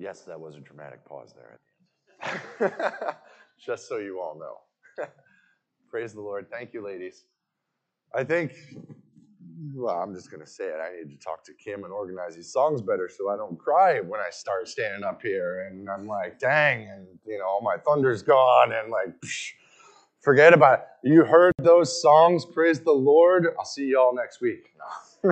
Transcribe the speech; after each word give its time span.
Yes, 0.00 0.22
that 0.22 0.40
was 0.40 0.56
a 0.56 0.60
dramatic 0.60 1.04
pause 1.04 1.34
there 1.36 1.52
at 1.52 1.60
the 2.58 2.64
end. 2.64 2.72
Just 3.60 3.86
so 3.86 3.98
you 3.98 4.18
all 4.18 4.34
know. 4.38 5.04
Praise 5.90 6.14
the 6.14 6.22
Lord. 6.22 6.46
Thank 6.50 6.72
you, 6.72 6.82
ladies. 6.82 7.24
I 8.14 8.24
think, 8.24 8.54
well, 9.74 10.00
I'm 10.00 10.14
just 10.14 10.30
going 10.30 10.40
to 10.40 10.46
say 10.46 10.64
it. 10.64 10.76
I 10.82 10.96
need 11.04 11.10
to 11.10 11.18
talk 11.22 11.44
to 11.44 11.52
Kim 11.52 11.84
and 11.84 11.92
organize 11.92 12.34
these 12.34 12.50
songs 12.50 12.80
better 12.80 13.10
so 13.14 13.28
I 13.28 13.36
don't 13.36 13.58
cry 13.58 14.00
when 14.00 14.20
I 14.20 14.30
start 14.30 14.68
standing 14.68 15.04
up 15.04 15.20
here. 15.20 15.68
And 15.68 15.90
I'm 15.90 16.06
like, 16.06 16.38
dang, 16.38 16.88
and, 16.88 17.06
you 17.26 17.38
know, 17.38 17.44
all 17.44 17.60
my 17.60 17.76
thunder's 17.76 18.22
gone. 18.22 18.72
And 18.72 18.90
like, 18.90 19.20
psh, 19.20 19.50
forget 20.22 20.54
about 20.54 20.78
it. 20.78 20.86
You 21.04 21.24
heard 21.24 21.52
those 21.58 22.00
songs. 22.00 22.46
Praise 22.46 22.80
the 22.80 22.90
Lord. 22.92 23.48
I'll 23.58 23.66
see 23.66 23.90
y'all 23.90 24.14
next 24.14 24.40
week. 24.40 24.70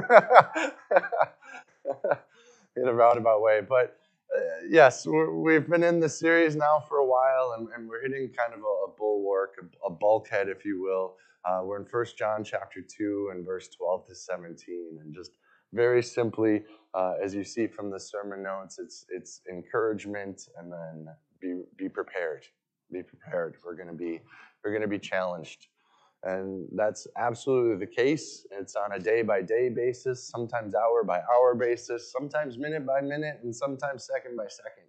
In 2.76 2.86
a 2.86 2.92
roundabout 2.92 3.40
way. 3.40 3.62
But 3.66 3.98
uh, 4.36 4.40
yes, 4.68 5.06
we 5.06 5.54
have 5.54 5.68
been 5.68 5.82
in 5.82 6.00
this 6.00 6.18
series 6.18 6.54
now 6.54 6.82
for 6.88 6.98
a 6.98 7.06
while, 7.06 7.54
and, 7.56 7.68
and 7.74 7.88
we're 7.88 8.02
hitting 8.02 8.30
kind 8.36 8.52
of 8.52 8.60
a, 8.60 8.90
a 8.90 8.96
bulwark, 8.96 9.54
a, 9.62 9.86
a, 9.86 9.90
bulkhead, 9.90 10.48
if 10.48 10.64
you 10.64 10.82
will. 10.82 11.16
Uh, 11.44 11.62
we're 11.64 11.80
in 11.80 11.86
First 11.86 12.18
John 12.18 12.44
chapter 12.44 12.80
2 12.82 13.30
and 13.32 13.44
verse 13.46 13.68
12 13.68 14.06
to 14.08 14.14
17. 14.14 14.98
And 15.00 15.14
just 15.14 15.32
very 15.72 16.02
simply, 16.02 16.62
uh, 16.94 17.14
as 17.22 17.34
you 17.34 17.44
see 17.44 17.66
from 17.66 17.90
the 17.90 18.00
sermon 18.00 18.42
notes, 18.42 18.78
it's, 18.78 19.06
it's 19.08 19.40
encouragement 19.50 20.48
and 20.58 20.70
then 20.70 21.06
be, 21.40 21.62
be 21.76 21.88
prepared. 21.88 22.44
Be 22.92 23.02
prepared. 23.02 23.56
We're 23.64 23.76
going 23.76 23.88
to 23.88 23.94
be, 23.94 24.20
we're 24.62 24.72
going 24.72 24.82
to 24.82 24.88
be 24.88 24.98
challenged. 24.98 25.68
And 26.24 26.66
that's 26.74 27.06
absolutely 27.16 27.76
the 27.84 27.92
case. 27.92 28.46
It's 28.50 28.74
on 28.74 28.92
a 28.92 28.98
day 28.98 29.22
by 29.22 29.42
day 29.42 29.68
basis, 29.68 30.28
sometimes 30.28 30.74
hour 30.74 31.04
by 31.04 31.18
hour 31.18 31.54
basis, 31.54 32.10
sometimes 32.10 32.58
minute 32.58 32.84
by 32.84 33.00
minute, 33.00 33.40
and 33.42 33.54
sometimes 33.54 34.04
second 34.04 34.36
by 34.36 34.48
second. 34.48 34.84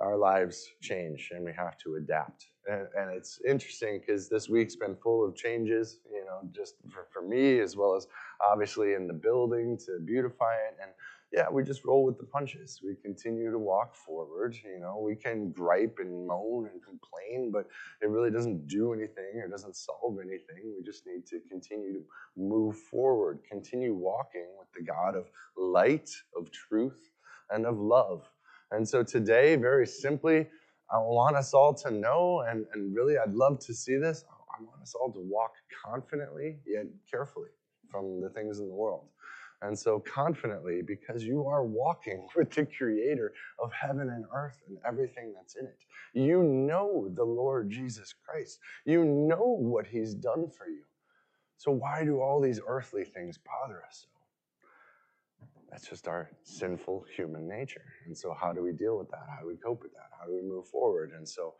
Our 0.00 0.16
lives 0.16 0.66
change 0.80 1.30
and 1.32 1.44
we 1.44 1.52
have 1.52 1.76
to 1.78 1.96
adapt. 1.96 2.46
And, 2.66 2.88
and 2.96 3.10
it's 3.12 3.38
interesting 3.46 4.00
because 4.00 4.28
this 4.28 4.48
week's 4.48 4.74
been 4.74 4.96
full 4.96 5.24
of 5.26 5.36
changes, 5.36 5.98
you 6.10 6.24
know, 6.24 6.48
just 6.52 6.74
for, 6.88 7.06
for 7.12 7.22
me 7.22 7.60
as 7.60 7.76
well 7.76 7.94
as 7.94 8.06
obviously 8.50 8.94
in 8.94 9.06
the 9.06 9.14
building 9.14 9.78
to 9.86 10.00
beautify 10.04 10.54
it. 10.54 10.78
And 10.82 10.90
yeah, 11.32 11.46
we 11.50 11.62
just 11.62 11.84
roll 11.84 12.04
with 12.04 12.18
the 12.18 12.24
punches. 12.24 12.80
We 12.84 12.96
continue 12.96 13.50
to 13.52 13.58
walk 13.58 13.94
forward. 13.94 14.56
You 14.64 14.80
know, 14.80 14.98
we 14.98 15.14
can 15.14 15.52
gripe 15.52 15.98
and 16.00 16.26
moan 16.26 16.68
and 16.72 16.82
complain, 16.82 17.52
but 17.52 17.66
it 18.02 18.08
really 18.08 18.30
doesn't 18.30 18.66
do 18.66 18.92
anything. 18.92 19.40
or 19.42 19.48
doesn't 19.48 19.76
solve 19.76 20.18
anything. 20.20 20.74
We 20.76 20.82
just 20.84 21.06
need 21.06 21.26
to 21.26 21.40
continue 21.48 21.92
to 21.94 22.04
move 22.36 22.76
forward, 22.78 23.40
continue 23.48 23.94
walking 23.94 24.46
with 24.58 24.68
the 24.76 24.82
God 24.84 25.16
of 25.16 25.30
light, 25.56 26.10
of 26.36 26.50
truth, 26.50 27.10
and 27.50 27.66
of 27.66 27.78
love. 27.78 28.28
And 28.72 28.88
so 28.88 29.02
today, 29.04 29.56
very 29.56 29.86
simply, 29.86 30.48
I 30.92 30.98
want 30.98 31.36
us 31.36 31.54
all 31.54 31.74
to 31.74 31.90
know, 31.90 32.44
and, 32.48 32.66
and 32.74 32.94
really, 32.94 33.18
I'd 33.18 33.32
love 33.34 33.60
to 33.66 33.74
see 33.74 33.96
this. 33.96 34.24
I 34.30 34.62
want 34.62 34.82
us 34.82 34.94
all 34.94 35.12
to 35.12 35.20
walk 35.20 35.52
confidently 35.84 36.58
yet 36.66 36.86
carefully 37.10 37.50
from 37.90 38.20
the 38.20 38.30
things 38.30 38.60
in 38.60 38.68
the 38.68 38.74
world. 38.74 39.06
And 39.62 39.78
so 39.78 40.00
confidently, 40.00 40.80
because 40.82 41.22
you 41.22 41.46
are 41.46 41.64
walking 41.64 42.26
with 42.36 42.50
the 42.50 42.66
creator 42.66 43.32
of 43.58 43.72
heaven 43.72 44.08
and 44.08 44.24
earth 44.34 44.62
and 44.68 44.78
everything 44.86 45.32
that's 45.36 45.56
in 45.56 45.66
it. 45.66 45.84
You 46.14 46.42
know 46.42 47.08
the 47.14 47.24
Lord 47.24 47.70
Jesus 47.70 48.14
Christ. 48.24 48.58
You 48.84 49.04
know 49.04 49.56
what 49.58 49.86
he's 49.86 50.14
done 50.14 50.48
for 50.50 50.66
you. 50.68 50.82
So 51.58 51.70
why 51.72 52.04
do 52.04 52.20
all 52.20 52.40
these 52.40 52.60
earthly 52.66 53.04
things 53.04 53.38
bother 53.38 53.82
us 53.86 54.06
so? 54.06 54.20
That's 55.70 55.88
just 55.88 56.08
our 56.08 56.30
sinful 56.42 57.04
human 57.14 57.46
nature. 57.48 57.84
And 58.06 58.16
so 58.16 58.34
how 58.38 58.52
do 58.52 58.62
we 58.62 58.72
deal 58.72 58.98
with 58.98 59.08
that? 59.10 59.26
How 59.28 59.42
do 59.42 59.46
we 59.48 59.56
cope 59.56 59.82
with 59.82 59.92
that? 59.92 60.10
How 60.18 60.26
do 60.26 60.34
we 60.34 60.42
move 60.42 60.66
forward? 60.66 61.12
And 61.16 61.28
so 61.28 61.54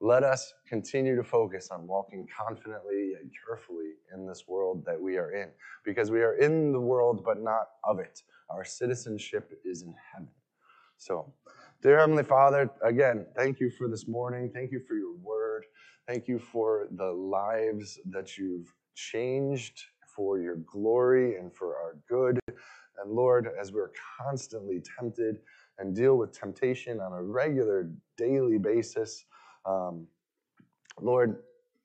let 0.00 0.22
us 0.22 0.54
continue 0.66 1.14
to 1.14 1.22
focus 1.22 1.68
on 1.70 1.86
walking 1.86 2.26
confidently 2.36 3.12
and 3.20 3.30
carefully 3.46 3.92
in 4.14 4.26
this 4.26 4.44
world 4.48 4.82
that 4.86 5.00
we 5.00 5.18
are 5.18 5.32
in, 5.32 5.48
because 5.84 6.10
we 6.10 6.22
are 6.22 6.34
in 6.34 6.72
the 6.72 6.80
world 6.80 7.22
but 7.24 7.42
not 7.42 7.68
of 7.84 7.98
it. 7.98 8.22
Our 8.48 8.64
citizenship 8.64 9.52
is 9.64 9.82
in 9.82 9.94
heaven. 10.12 10.28
So, 10.96 11.32
dear 11.82 11.98
Heavenly 11.98 12.24
Father, 12.24 12.70
again, 12.82 13.26
thank 13.36 13.60
you 13.60 13.70
for 13.70 13.88
this 13.88 14.08
morning. 14.08 14.50
Thank 14.52 14.72
you 14.72 14.80
for 14.86 14.94
your 14.94 15.14
word. 15.16 15.64
Thank 16.08 16.28
you 16.28 16.38
for 16.38 16.88
the 16.92 17.12
lives 17.12 17.98
that 18.06 18.36
you've 18.36 18.74
changed 18.94 19.82
for 20.16 20.40
your 20.40 20.56
glory 20.56 21.36
and 21.36 21.54
for 21.54 21.76
our 21.76 21.96
good. 22.08 22.38
And 22.48 23.12
Lord, 23.12 23.48
as 23.58 23.72
we're 23.72 23.92
constantly 24.18 24.82
tempted 24.98 25.36
and 25.78 25.94
deal 25.94 26.16
with 26.16 26.38
temptation 26.38 27.00
on 27.00 27.12
a 27.12 27.22
regular, 27.22 27.90
daily 28.16 28.58
basis, 28.58 29.24
um, 29.66 30.06
Lord, 31.00 31.38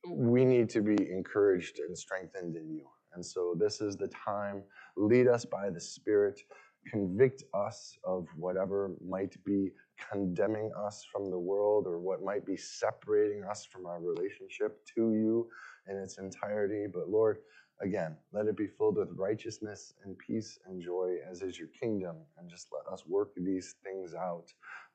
we 0.09 0.45
need 0.45 0.69
to 0.71 0.81
be 0.81 0.97
encouraged 1.11 1.79
and 1.79 1.97
strengthened 1.97 2.55
in 2.55 2.71
you. 2.71 2.85
And 3.13 3.25
so 3.25 3.55
this 3.59 3.81
is 3.81 3.97
the 3.97 4.09
time. 4.09 4.63
Lead 4.97 5.27
us 5.27 5.45
by 5.45 5.69
the 5.69 5.81
Spirit. 5.81 6.41
Convict 6.87 7.43
us 7.53 7.97
of 8.05 8.27
whatever 8.37 8.93
might 9.07 9.35
be 9.45 9.71
condemning 10.11 10.71
us 10.87 11.05
from 11.11 11.29
the 11.29 11.39
world 11.39 11.87
or 11.87 11.99
what 11.99 12.23
might 12.23 12.45
be 12.45 12.57
separating 12.57 13.43
us 13.43 13.65
from 13.65 13.85
our 13.85 14.01
relationship 14.01 14.79
to 14.95 15.13
you 15.13 15.47
in 15.89 15.97
its 15.97 16.17
entirety. 16.19 16.85
But 16.91 17.09
Lord, 17.09 17.37
again, 17.81 18.15
let 18.33 18.47
it 18.47 18.57
be 18.57 18.67
filled 18.67 18.97
with 18.97 19.09
righteousness 19.15 19.93
and 20.03 20.17
peace 20.17 20.59
and 20.67 20.81
joy, 20.81 21.17
as 21.29 21.41
is 21.41 21.57
your 21.57 21.69
kingdom. 21.79 22.17
And 22.37 22.49
just 22.49 22.67
let 22.71 22.91
us 22.91 23.05
work 23.07 23.31
these 23.37 23.75
things 23.83 24.13
out 24.13 24.45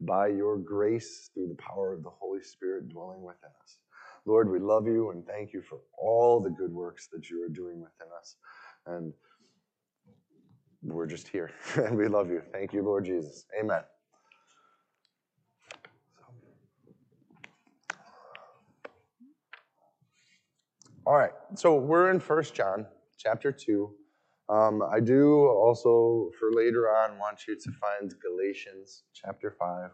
by 0.00 0.28
your 0.28 0.56
grace 0.58 1.30
through 1.34 1.48
the 1.48 1.62
power 1.62 1.92
of 1.92 2.02
the 2.02 2.10
Holy 2.10 2.42
Spirit 2.42 2.88
dwelling 2.88 3.22
within 3.22 3.50
us. 3.62 3.78
Lord, 4.26 4.50
we 4.50 4.58
love 4.58 4.86
you 4.86 5.10
and 5.10 5.26
thank 5.26 5.52
you 5.52 5.62
for 5.62 5.78
all 5.98 6.40
the 6.40 6.50
good 6.50 6.72
works 6.72 7.08
that 7.12 7.30
you 7.30 7.42
are 7.44 7.48
doing 7.48 7.80
within 7.80 8.08
us. 8.18 8.36
And 8.86 9.12
we're 10.82 11.06
just 11.06 11.28
here 11.28 11.50
and 11.76 11.96
we 11.96 12.08
love 12.08 12.30
you. 12.30 12.42
Thank 12.52 12.72
you, 12.72 12.82
Lord 12.82 13.04
Jesus. 13.04 13.46
Amen. 13.58 13.82
All 21.10 21.16
right, 21.16 21.32
so 21.56 21.74
we're 21.74 22.12
in 22.12 22.20
First 22.20 22.54
John 22.54 22.86
chapter 23.18 23.50
2. 23.50 23.90
Um, 24.48 24.80
I 24.80 25.00
do 25.00 25.44
also, 25.48 26.30
for 26.38 26.52
later 26.52 26.88
on, 26.88 27.18
want 27.18 27.48
you 27.48 27.56
to 27.56 27.72
find 27.72 28.14
Galatians 28.22 29.02
chapter 29.12 29.50
5. 29.50 29.90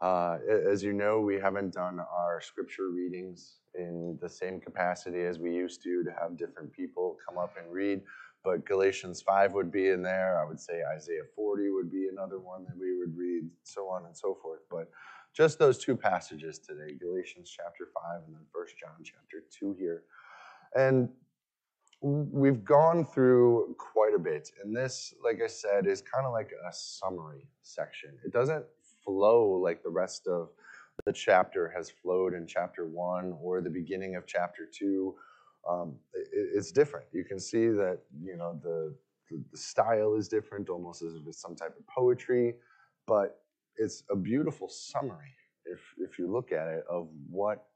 Uh, 0.00 0.38
as 0.68 0.82
you 0.82 0.94
know, 0.94 1.20
we 1.20 1.36
haven't 1.36 1.72
done 1.72 2.00
our 2.00 2.40
scripture 2.40 2.90
readings 2.90 3.58
in 3.76 4.18
the 4.20 4.28
same 4.28 4.60
capacity 4.60 5.22
as 5.22 5.38
we 5.38 5.54
used 5.54 5.80
to, 5.84 6.02
to 6.02 6.10
have 6.20 6.36
different 6.36 6.72
people 6.72 7.16
come 7.24 7.38
up 7.38 7.54
and 7.56 7.72
read. 7.72 8.00
But 8.42 8.66
Galatians 8.66 9.22
5 9.22 9.52
would 9.52 9.70
be 9.70 9.90
in 9.90 10.02
there. 10.02 10.42
I 10.42 10.44
would 10.44 10.58
say 10.58 10.80
Isaiah 10.92 11.22
40 11.36 11.70
would 11.70 11.92
be 11.92 12.08
another 12.10 12.40
one 12.40 12.64
that 12.64 12.76
we 12.76 12.98
would 12.98 13.16
read, 13.16 13.44
so 13.62 13.82
on 13.82 14.06
and 14.06 14.16
so 14.16 14.36
forth. 14.42 14.62
But 14.68 14.90
just 15.32 15.60
those 15.60 15.78
two 15.78 15.96
passages 15.96 16.58
today 16.58 16.94
Galatians 17.00 17.48
chapter 17.48 17.88
5 17.94 18.24
and 18.26 18.34
then 18.34 18.42
First 18.52 18.74
John 18.76 19.04
chapter 19.04 19.44
2 19.56 19.76
here. 19.78 20.02
And 20.76 21.08
we've 22.00 22.64
gone 22.64 23.04
through 23.04 23.76
quite 23.78 24.14
a 24.14 24.18
bit. 24.18 24.50
And 24.62 24.76
this, 24.76 25.14
like 25.22 25.40
I 25.42 25.46
said, 25.46 25.86
is 25.86 26.02
kind 26.02 26.26
of 26.26 26.32
like 26.32 26.50
a 26.68 26.72
summary 26.72 27.46
section. 27.62 28.10
It 28.24 28.32
doesn't 28.32 28.64
flow 29.04 29.60
like 29.62 29.82
the 29.82 29.90
rest 29.90 30.26
of 30.26 30.50
the 31.06 31.12
chapter 31.12 31.72
has 31.74 31.90
flowed 31.90 32.34
in 32.34 32.46
chapter 32.46 32.86
one 32.86 33.34
or 33.40 33.60
the 33.60 33.70
beginning 33.70 34.16
of 34.16 34.26
chapter 34.26 34.68
two. 34.70 35.14
Um, 35.68 35.94
it, 36.12 36.28
it's 36.32 36.72
different. 36.72 37.06
You 37.12 37.24
can 37.24 37.38
see 37.38 37.68
that 37.68 38.00
you 38.22 38.36
know 38.36 38.58
the, 38.62 38.94
the 39.30 39.58
style 39.58 40.14
is 40.14 40.28
different, 40.28 40.68
almost 40.68 41.02
as 41.02 41.14
if 41.14 41.22
it's 41.26 41.40
some 41.40 41.54
type 41.54 41.74
of 41.78 41.86
poetry, 41.86 42.54
but 43.06 43.40
it's 43.76 44.02
a 44.10 44.16
beautiful 44.16 44.68
summary 44.68 45.34
if 45.64 45.80
if 45.98 46.18
you 46.18 46.30
look 46.30 46.52
at 46.52 46.68
it 46.68 46.84
of 46.90 47.08
what 47.30 47.66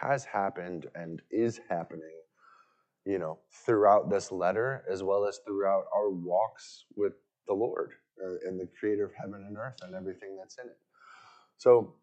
has 0.00 0.24
happened 0.24 0.86
and 0.94 1.22
is 1.30 1.60
happening 1.68 2.20
you 3.04 3.18
know 3.18 3.38
throughout 3.52 4.10
this 4.10 4.30
letter 4.32 4.84
as 4.90 5.02
well 5.02 5.26
as 5.26 5.40
throughout 5.46 5.84
our 5.94 6.10
walks 6.10 6.84
with 6.96 7.14
the 7.46 7.54
lord 7.54 7.92
uh, 8.24 8.48
and 8.48 8.60
the 8.60 8.68
creator 8.78 9.04
of 9.04 9.12
heaven 9.14 9.44
and 9.46 9.56
earth 9.56 9.76
and 9.82 9.94
everything 9.94 10.36
that's 10.38 10.58
in 10.58 10.66
it. 10.66 10.78
So 11.56 11.94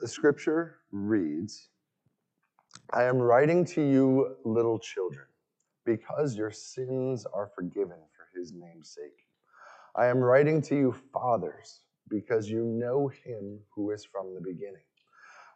the 0.00 0.08
scripture 0.08 0.78
reads 0.92 1.68
i 2.92 3.04
am 3.04 3.18
writing 3.18 3.64
to 3.64 3.82
you 3.82 4.36
little 4.44 4.78
children 4.78 5.26
because 5.84 6.36
your 6.36 6.50
sins 6.50 7.26
are 7.32 7.50
forgiven 7.54 7.96
for 8.16 8.38
his 8.38 8.52
name's 8.52 8.90
sake. 8.90 9.26
I 9.96 10.06
am 10.06 10.18
writing 10.18 10.60
to 10.62 10.76
you 10.76 10.94
fathers 11.12 11.80
because 12.08 12.48
you 12.48 12.64
know 12.64 13.08
him 13.08 13.60
who 13.74 13.90
is 13.90 14.04
from 14.04 14.34
the 14.34 14.40
beginning 14.40 14.82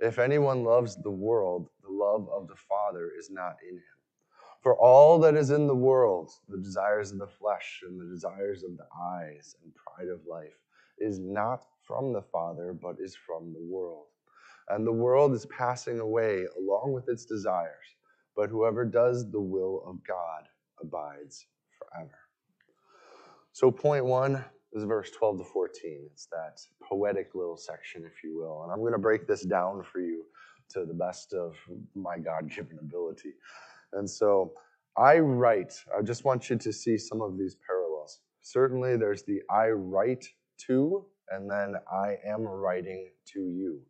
If 0.00 0.18
anyone 0.18 0.62
loves 0.62 0.96
the 0.96 1.10
world, 1.10 1.70
the 1.82 1.90
love 1.90 2.28
of 2.30 2.46
the 2.46 2.56
Father 2.56 3.10
is 3.18 3.30
not 3.30 3.56
in 3.68 3.76
him. 3.76 3.82
For 4.60 4.76
all 4.76 5.18
that 5.20 5.34
is 5.34 5.50
in 5.50 5.66
the 5.66 5.74
world, 5.74 6.30
the 6.48 6.58
desires 6.58 7.12
of 7.12 7.18
the 7.18 7.26
flesh 7.26 7.80
and 7.86 8.00
the 8.00 8.06
desires 8.06 8.62
of 8.62 8.76
the 8.76 8.86
eyes 9.00 9.56
and 9.62 9.72
pride 9.74 10.08
of 10.08 10.26
life, 10.26 10.58
is 10.98 11.18
not 11.18 11.64
from 11.82 12.12
the 12.12 12.22
Father, 12.22 12.72
but 12.72 12.96
is 13.00 13.16
from 13.16 13.52
the 13.52 13.62
world. 13.62 14.06
And 14.68 14.86
the 14.86 14.92
world 14.92 15.32
is 15.32 15.46
passing 15.46 16.00
away 16.00 16.44
along 16.58 16.92
with 16.92 17.08
its 17.08 17.24
desires, 17.24 17.96
but 18.36 18.50
whoever 18.50 18.84
does 18.84 19.30
the 19.30 19.40
will 19.40 19.82
of 19.86 20.04
God 20.06 20.44
abides 20.80 21.46
forever. 21.78 22.18
So, 23.52 23.70
point 23.70 24.04
one 24.04 24.44
is 24.72 24.84
verse 24.84 25.10
12 25.10 25.38
to 25.38 25.44
14. 25.44 26.08
It's 26.12 26.26
that 26.26 26.60
poetic 26.82 27.34
little 27.34 27.56
section, 27.56 28.04
if 28.04 28.22
you 28.22 28.36
will. 28.36 28.62
And 28.64 28.72
I'm 28.72 28.80
going 28.80 28.92
to 28.92 28.98
break 28.98 29.26
this 29.26 29.42
down 29.42 29.82
for 29.82 30.00
you 30.00 30.24
to 30.70 30.84
the 30.84 30.94
best 30.94 31.32
of 31.32 31.56
my 31.94 32.18
God 32.18 32.50
given 32.50 32.78
ability. 32.80 33.32
And 33.92 34.08
so, 34.08 34.52
I 34.96 35.18
write, 35.18 35.74
I 35.96 36.02
just 36.02 36.24
want 36.24 36.50
you 36.50 36.56
to 36.56 36.72
see 36.72 36.98
some 36.98 37.22
of 37.22 37.38
these 37.38 37.56
parallels. 37.66 38.20
Certainly, 38.40 38.96
there's 38.96 39.22
the 39.22 39.40
I 39.48 39.68
write 39.68 40.26
to, 40.66 41.06
and 41.30 41.48
then 41.48 41.74
I 41.90 42.16
am 42.26 42.42
writing 42.42 43.08
to 43.32 43.40
you. 43.40 43.80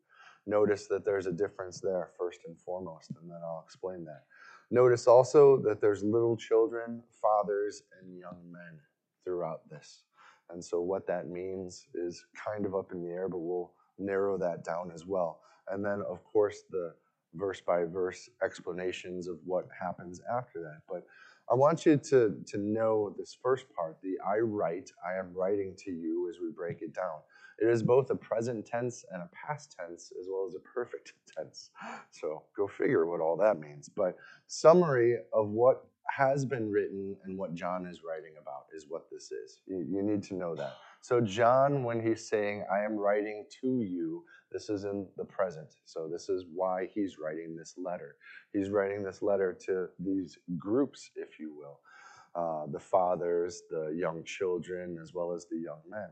Notice 0.47 0.87
that 0.89 1.05
there's 1.05 1.27
a 1.27 1.33
difference 1.33 1.81
there, 1.81 2.11
first 2.19 2.41
and 2.47 2.59
foremost, 2.61 3.11
and 3.21 3.31
then 3.31 3.39
I'll 3.43 3.63
explain 3.65 4.05
that. 4.05 4.25
Notice 4.71 5.07
also 5.07 5.57
that 5.63 5.81
there's 5.81 6.03
little 6.03 6.37
children, 6.37 7.03
fathers, 7.23 7.83
and 8.01 8.19
young 8.19 8.39
men 8.51 8.79
throughout 9.25 9.69
this. 9.71 10.03
And 10.51 10.65
so, 10.65 10.81
what 10.81 11.07
that 11.07 11.29
means 11.29 11.87
is 11.95 12.25
kind 12.35 12.67
of 12.67 12.75
up 12.75 12.93
in 12.93 13.03
the 13.03 13.11
air, 13.11 13.29
but 13.29 13.39
we'll 13.39 13.73
narrow 13.99 14.39
that 14.39 14.65
down 14.65 14.91
as 14.95 15.07
well. 15.07 15.41
And 15.71 15.85
then, 15.85 16.03
of 16.09 16.25
course, 16.25 16.63
the 16.71 16.95
verse 17.35 17.61
by 17.61 17.85
verse 17.85 18.29
explanations 18.43 19.29
of 19.29 19.39
what 19.45 19.69
happens 19.79 20.21
after 20.33 20.61
that. 20.61 20.81
But 20.89 21.05
I 21.51 21.55
want 21.55 21.87
you 21.87 21.97
to, 21.97 22.37
to 22.47 22.59
know 22.59 23.15
this 23.17 23.37
first 23.43 23.67
part 23.75 23.97
the 24.03 24.19
I 24.27 24.39
write, 24.39 24.91
I 25.07 25.19
am 25.19 25.33
writing 25.35 25.75
to 25.79 25.91
you 25.91 26.29
as 26.31 26.41
we 26.41 26.51
break 26.51 26.83
it 26.83 26.95
down. 26.95 27.21
It 27.59 27.69
is 27.69 27.83
both 27.83 28.11
a 28.11 28.15
present 28.15 28.67
tense 28.67 29.05
and 29.11 29.23
a 29.23 29.31
past 29.33 29.75
tense 29.79 30.13
as 30.21 30.27
well 30.31 30.47
as 30.47 30.55
a 30.55 30.61
perfect 30.61 31.15
tense. 31.37 31.71
So 32.11 32.43
go 32.57 32.69
figure 32.69 33.07
what 33.07 33.21
all 33.21 33.37
that 33.39 33.59
means. 33.59 33.89
But 33.89 34.17
summary 34.47 35.19
of 35.33 35.49
what 35.49 35.87
has 36.11 36.45
been 36.45 36.71
written 36.71 37.17
and 37.25 37.39
what 37.39 37.55
John 37.55 37.87
is 37.87 38.03
writing 38.03 38.33
about 38.41 38.67
is 38.75 38.87
what 38.89 39.11
this 39.11 39.31
is. 39.31 39.61
You, 39.67 39.87
you 39.89 40.03
need 40.03 40.23
to 40.25 40.35
know 40.35 40.55
that. 40.57 40.75
So, 41.01 41.21
John, 41.21 41.85
when 41.85 42.01
he's 42.01 42.29
saying, 42.29 42.65
I 42.73 42.85
am 42.85 42.97
writing 42.97 43.45
to 43.61 43.83
you, 43.83 44.25
this 44.51 44.69
is 44.69 44.85
in 44.85 45.07
the 45.17 45.25
present. 45.25 45.75
So, 45.85 46.09
this 46.11 46.29
is 46.29 46.45
why 46.53 46.89
he's 46.93 47.19
writing 47.19 47.57
this 47.57 47.75
letter. 47.77 48.17
He's 48.53 48.71
writing 48.71 49.03
this 49.05 49.23
letter 49.23 49.57
to 49.67 49.89
these 49.99 50.39
groups, 50.59 51.11
if 51.17 51.39
you 51.39 51.55
will 51.55 51.79
uh, 52.35 52.67
the 52.71 52.79
fathers, 52.79 53.63
the 53.71 53.95
young 53.97 54.23
children, 54.25 54.99
as 55.03 55.13
well 55.15 55.33
as 55.33 55.47
the 55.47 55.59
young 55.59 55.81
men. 55.89 56.09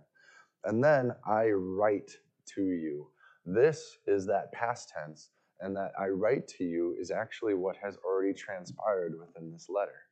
And 0.65 0.83
then 0.83 1.13
I 1.25 1.51
write 1.51 2.11
to 2.55 2.63
you. 2.63 3.09
This 3.45 3.99
is 4.07 4.27
that 4.27 4.51
past 4.53 4.91
tense, 4.91 5.31
and 5.61 5.75
that 5.77 5.93
I 5.99 6.09
write 6.09 6.47
to 6.59 6.65
you 6.65 6.97
is 6.99 7.11
actually 7.11 7.55
what 7.55 7.77
has 7.83 7.97
already 8.05 8.35
transpired 8.35 9.19
within 9.19 9.51
this 9.51 9.69
letter. 9.69 10.07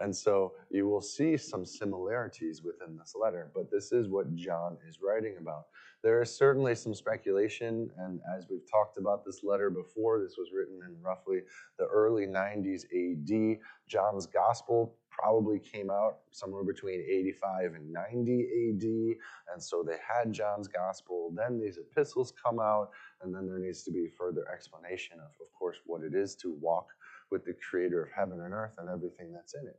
And 0.00 0.14
so 0.14 0.54
you 0.70 0.88
will 0.88 1.00
see 1.00 1.36
some 1.36 1.64
similarities 1.64 2.62
within 2.62 2.96
this 2.96 3.14
letter, 3.20 3.50
but 3.54 3.70
this 3.70 3.92
is 3.92 4.08
what 4.08 4.34
John 4.34 4.76
is 4.88 4.98
writing 5.00 5.36
about. 5.40 5.66
There 6.02 6.20
is 6.20 6.36
certainly 6.36 6.74
some 6.74 6.94
speculation, 6.94 7.88
and 7.98 8.20
as 8.36 8.46
we've 8.50 8.68
talked 8.70 8.98
about 8.98 9.24
this 9.24 9.44
letter 9.44 9.70
before, 9.70 10.20
this 10.20 10.34
was 10.36 10.50
written 10.52 10.80
in 10.86 11.00
roughly 11.00 11.40
the 11.78 11.86
early 11.86 12.26
90s 12.26 12.84
AD. 12.92 13.58
John's 13.88 14.26
gospel 14.26 14.96
probably 15.18 15.58
came 15.58 15.90
out 15.90 16.18
somewhere 16.30 16.64
between 16.64 17.00
85 17.00 17.74
and 17.74 17.92
90 17.92 18.32
AD. 18.42 19.52
And 19.52 19.62
so 19.62 19.84
they 19.86 19.96
had 20.06 20.32
John's 20.32 20.68
gospel. 20.68 21.32
Then 21.34 21.60
these 21.60 21.78
epistles 21.78 22.32
come 22.44 22.58
out, 22.58 22.90
and 23.22 23.34
then 23.34 23.46
there 23.46 23.58
needs 23.58 23.82
to 23.84 23.90
be 23.92 24.08
further 24.18 24.44
explanation 24.52 25.18
of, 25.18 25.30
of 25.40 25.52
course, 25.58 25.76
what 25.86 26.02
it 26.02 26.14
is 26.14 26.34
to 26.36 26.56
walk 26.60 26.88
with 27.30 27.44
the 27.44 27.54
creator 27.70 28.02
of 28.02 28.08
heaven 28.16 28.40
and 28.40 28.52
earth 28.52 28.74
and 28.78 28.88
everything 28.88 29.32
that's 29.32 29.54
in 29.54 29.66
it. 29.66 29.78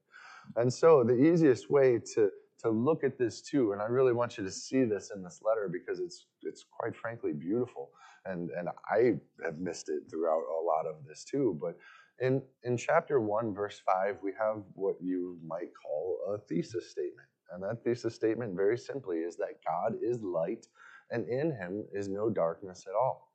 And 0.55 0.71
so 0.71 1.03
the 1.03 1.15
easiest 1.15 1.69
way 1.69 1.99
to 2.15 2.29
to 2.57 2.69
look 2.69 3.03
at 3.03 3.17
this 3.17 3.41
too, 3.41 3.73
and 3.73 3.81
I 3.81 3.85
really 3.85 4.13
want 4.13 4.37
you 4.37 4.43
to 4.43 4.51
see 4.51 4.85
this 4.85 5.11
in 5.13 5.21
this 5.21 5.41
letter 5.43 5.69
because 5.71 5.99
it's 5.99 6.27
it's 6.41 6.63
quite 6.71 6.95
frankly 6.95 7.33
beautiful, 7.33 7.89
and 8.25 8.49
and 8.51 8.69
I 8.89 9.15
have 9.43 9.59
missed 9.59 9.89
it 9.89 10.03
throughout 10.09 10.41
a 10.41 10.63
lot 10.63 10.85
of 10.85 11.05
this 11.07 11.23
too. 11.23 11.57
But 11.61 11.75
in 12.19 12.41
in 12.63 12.77
chapter 12.77 13.19
one, 13.19 13.53
verse 13.53 13.81
five, 13.85 14.17
we 14.23 14.31
have 14.39 14.63
what 14.73 14.95
you 15.01 15.37
might 15.45 15.71
call 15.81 16.17
a 16.33 16.37
thesis 16.37 16.91
statement, 16.91 17.27
and 17.51 17.63
that 17.63 17.83
thesis 17.83 18.15
statement, 18.15 18.55
very 18.55 18.77
simply, 18.77 19.17
is 19.17 19.35
that 19.37 19.59
God 19.65 19.97
is 20.01 20.21
light, 20.21 20.67
and 21.11 21.27
in 21.27 21.51
Him 21.51 21.85
is 21.93 22.07
no 22.07 22.29
darkness 22.29 22.85
at 22.87 22.95
all. 22.95 23.31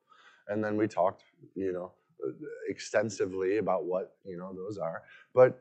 And 0.49 0.65
then 0.65 0.77
we 0.77 0.89
talked, 0.89 1.23
you 1.55 1.73
know, 1.73 1.93
extensively 2.69 3.59
about 3.59 3.85
what 3.85 4.17
you 4.25 4.37
know 4.37 4.53
those 4.55 4.79
are, 4.79 5.03
but 5.35 5.59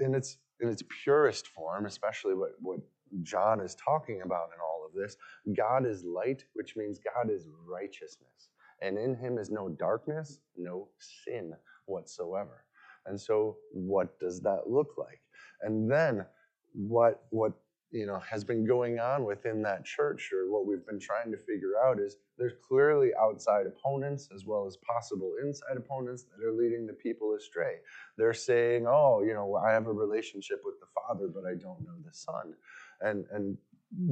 in 0.00 0.14
its 0.14 0.38
in 0.60 0.68
its 0.68 0.82
purest 1.04 1.48
form, 1.48 1.86
especially 1.86 2.34
what, 2.34 2.50
what 2.60 2.80
John 3.22 3.60
is 3.60 3.74
talking 3.76 4.22
about 4.22 4.50
in 4.54 4.60
all 4.60 4.86
of 4.86 4.92
this, 4.94 5.16
God 5.56 5.86
is 5.86 6.04
light, 6.04 6.44
which 6.54 6.76
means 6.76 6.98
God 6.98 7.30
is 7.30 7.46
righteousness. 7.66 8.50
And 8.82 8.98
in 8.98 9.14
him 9.14 9.38
is 9.38 9.50
no 9.50 9.68
darkness, 9.68 10.40
no 10.56 10.88
sin 10.98 11.54
whatsoever. 11.90 12.64
And 13.06 13.20
so, 13.20 13.56
what 13.72 14.18
does 14.18 14.40
that 14.42 14.68
look 14.68 14.94
like? 14.96 15.20
And 15.62 15.90
then, 15.90 16.24
what, 16.72 17.24
what 17.30 17.54
you 17.90 18.06
know 18.06 18.20
has 18.20 18.44
been 18.44 18.64
going 18.64 18.98
on 18.98 19.24
within 19.24 19.62
that 19.62 19.84
church 19.84 20.30
or 20.32 20.50
what 20.50 20.66
we've 20.66 20.86
been 20.86 21.00
trying 21.00 21.30
to 21.30 21.36
figure 21.36 21.72
out 21.84 21.98
is 21.98 22.16
there's 22.38 22.52
clearly 22.66 23.10
outside 23.20 23.66
opponents 23.66 24.28
as 24.34 24.44
well 24.46 24.66
as 24.66 24.76
possible 24.76 25.34
inside 25.42 25.76
opponents 25.76 26.24
that 26.24 26.46
are 26.46 26.52
leading 26.52 26.86
the 26.86 26.92
people 26.92 27.34
astray 27.34 27.76
they're 28.16 28.34
saying 28.34 28.86
oh 28.86 29.22
you 29.26 29.34
know 29.34 29.56
i 29.56 29.72
have 29.72 29.86
a 29.86 29.92
relationship 29.92 30.60
with 30.64 30.78
the 30.80 30.86
father 30.94 31.28
but 31.32 31.44
i 31.44 31.54
don't 31.54 31.80
know 31.80 31.96
the 32.04 32.12
son 32.12 32.54
and 33.00 33.24
and 33.32 33.56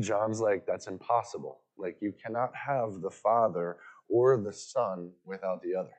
john's 0.01 0.41
like 0.41 0.67
that's 0.67 0.89
impossible 0.89 1.61
like 1.77 1.97
you 2.01 2.13
cannot 2.25 2.51
have 2.55 3.01
the 3.01 3.11
father 3.11 3.77
or 4.09 4.37
the 4.37 4.53
son 4.53 5.11
without 5.25 5.63
the 5.63 5.75
other 5.75 5.95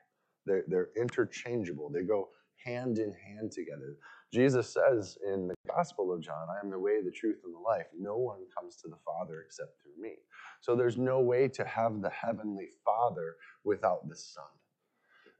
they're, 0.50 0.64
they're 0.68 0.90
interchangeable 1.00 1.90
they 1.90 2.02
go 2.02 2.28
hand 2.64 2.98
in 2.98 3.12
hand 3.12 3.50
together 3.52 3.96
Jesus 4.32 4.72
says 4.72 5.18
in 5.26 5.48
the 5.48 5.54
Gospel 5.66 6.12
of 6.12 6.20
John, 6.20 6.46
I 6.48 6.64
am 6.64 6.70
the 6.70 6.78
way, 6.78 7.02
the 7.02 7.10
truth, 7.10 7.38
and 7.44 7.52
the 7.52 7.58
life. 7.58 7.86
No 7.98 8.16
one 8.16 8.40
comes 8.56 8.76
to 8.76 8.88
the 8.88 8.98
Father 9.04 9.42
except 9.44 9.80
through 9.82 10.00
me. 10.00 10.14
So 10.60 10.76
there's 10.76 10.98
no 10.98 11.20
way 11.20 11.48
to 11.48 11.64
have 11.64 12.00
the 12.00 12.10
Heavenly 12.10 12.68
Father 12.84 13.36
without 13.64 14.08
the 14.08 14.14
Son. 14.14 14.44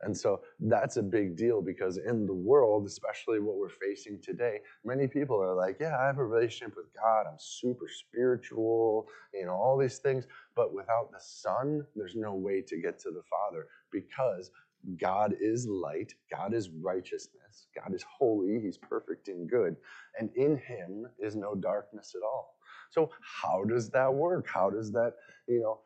And 0.03 0.17
so 0.17 0.41
that's 0.61 0.97
a 0.97 1.03
big 1.03 1.37
deal 1.37 1.61
because 1.61 1.99
in 1.99 2.27
the 2.27 2.35
world, 2.35 2.87
especially 2.87 3.39
what 3.39 3.59
we're 3.59 3.69
facing 3.69 4.19
today, 4.23 4.61
many 4.83 5.07
people 5.07 5.41
are 5.41 5.55
like, 5.55 5.77
Yeah, 5.79 5.97
I 6.01 6.07
have 6.07 6.19
a 6.19 6.25
relationship 6.25 6.75
with 6.75 6.87
God. 6.95 7.27
I'm 7.31 7.39
super 7.39 7.87
spiritual, 7.87 9.07
you 9.35 9.45
know, 9.45 9.53
all 9.53 9.77
these 9.77 9.99
things. 9.99 10.27
But 10.57 10.73
without 10.73 11.11
the 11.13 11.21
Son, 11.21 11.85
there's 11.95 12.17
no 12.17 12.35
way 12.35 12.63
to 12.63 12.81
get 12.81 12.99
to 13.01 13.11
the 13.11 13.23
Father 13.29 13.67
because 13.93 14.51
God 15.01 15.35
is 15.41 15.67
light, 15.67 16.15
God 16.31 16.55
is 16.55 16.71
righteousness, 16.71 17.69
God 17.77 17.95
is 17.95 18.05
holy, 18.05 18.61
He's 18.61 18.79
perfect 18.79 19.29
and 19.29 19.49
good, 19.49 19.77
and 20.19 20.31
in 20.37 20.57
Him 20.57 21.07
is 21.19 21.37
no 21.37 21.55
darkness 21.55 22.15
at 22.17 22.23
all. 22.25 22.57
So, 22.91 23.11
how 23.23 23.65
does 23.65 23.91
that 23.91 24.13
work? 24.13 24.49
How 24.49 24.71
does 24.71 24.91
that, 24.93 25.15
you 25.49 25.61
know, 25.61 25.81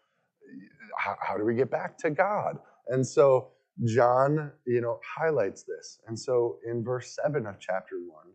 how, 0.98 1.16
how 1.20 1.36
do 1.36 1.44
we 1.44 1.54
get 1.54 1.70
back 1.70 1.98
to 1.98 2.10
God? 2.10 2.58
And 2.88 3.06
so, 3.06 3.48
John, 3.84 4.52
you 4.66 4.80
know, 4.80 5.00
highlights 5.18 5.64
this. 5.64 5.98
And 6.06 6.18
so, 6.18 6.58
in 6.70 6.84
verse 6.84 7.16
7 7.24 7.46
of 7.46 7.58
chapter 7.58 7.96
1, 7.96 8.26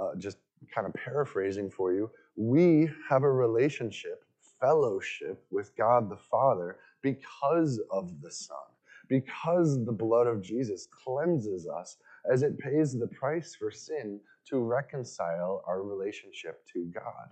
uh, 0.00 0.16
just 0.18 0.38
kind 0.74 0.86
of 0.86 0.94
paraphrasing 0.94 1.70
for 1.70 1.92
you, 1.92 2.10
we 2.36 2.90
have 3.08 3.22
a 3.24 3.30
relationship, 3.32 4.24
fellowship 4.60 5.44
with 5.50 5.76
God 5.76 6.10
the 6.10 6.16
Father 6.16 6.78
because 7.02 7.80
of 7.90 8.20
the 8.22 8.30
Son 8.30 8.58
because 9.08 9.84
the 9.84 9.92
blood 9.92 10.26
of 10.26 10.42
Jesus 10.42 10.88
cleanses 11.04 11.68
us 11.68 11.98
as 12.30 12.42
it 12.42 12.58
pays 12.58 12.98
the 12.98 13.08
price 13.08 13.54
for 13.54 13.70
sin 13.70 14.20
to 14.46 14.58
reconcile 14.58 15.62
our 15.66 15.82
relationship 15.82 16.64
to 16.74 16.86
God. 16.94 17.28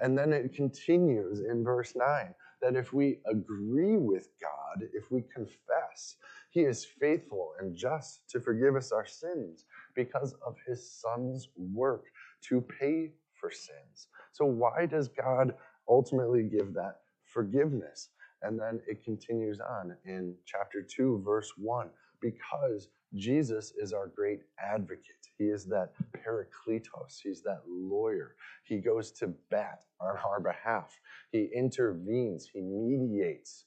And 0.00 0.18
then 0.18 0.32
it 0.32 0.54
continues 0.54 1.40
in 1.40 1.64
verse 1.64 1.94
9 1.96 2.34
that 2.62 2.76
if 2.76 2.92
we 2.92 3.20
agree 3.30 3.96
with 3.96 4.30
God, 4.40 4.88
if 4.94 5.10
we 5.10 5.22
confess, 5.34 6.16
He 6.50 6.62
is 6.62 6.84
faithful 6.84 7.52
and 7.60 7.76
just 7.76 8.28
to 8.30 8.40
forgive 8.40 8.76
us 8.76 8.92
our 8.92 9.06
sins 9.06 9.66
because 9.94 10.34
of 10.46 10.56
His 10.66 10.90
Son's 10.90 11.48
work 11.56 12.06
to 12.48 12.62
pay 12.62 13.12
for 13.34 13.50
sins. 13.50 14.08
So, 14.32 14.46
why 14.46 14.86
does 14.86 15.08
God 15.08 15.54
ultimately 15.88 16.44
give 16.44 16.74
that 16.74 17.00
forgiveness? 17.24 18.10
And 18.42 18.58
then 18.58 18.80
it 18.88 19.04
continues 19.04 19.60
on 19.60 19.96
in 20.04 20.34
chapter 20.46 20.82
2, 20.82 21.22
verse 21.24 21.52
1 21.56 21.90
because 22.20 22.88
Jesus 23.14 23.72
is 23.78 23.92
our 23.92 24.08
great 24.08 24.40
advocate. 24.58 25.28
He 25.38 25.44
is 25.46 25.66
that 25.66 25.92
parakletos. 26.16 27.20
He's 27.22 27.42
that 27.42 27.62
lawyer. 27.68 28.36
He 28.64 28.78
goes 28.78 29.10
to 29.12 29.28
bat 29.50 29.84
on 30.00 30.16
our 30.26 30.40
behalf. 30.40 30.98
He 31.32 31.48
intervenes. 31.54 32.48
He 32.52 32.60
mediates 32.60 33.64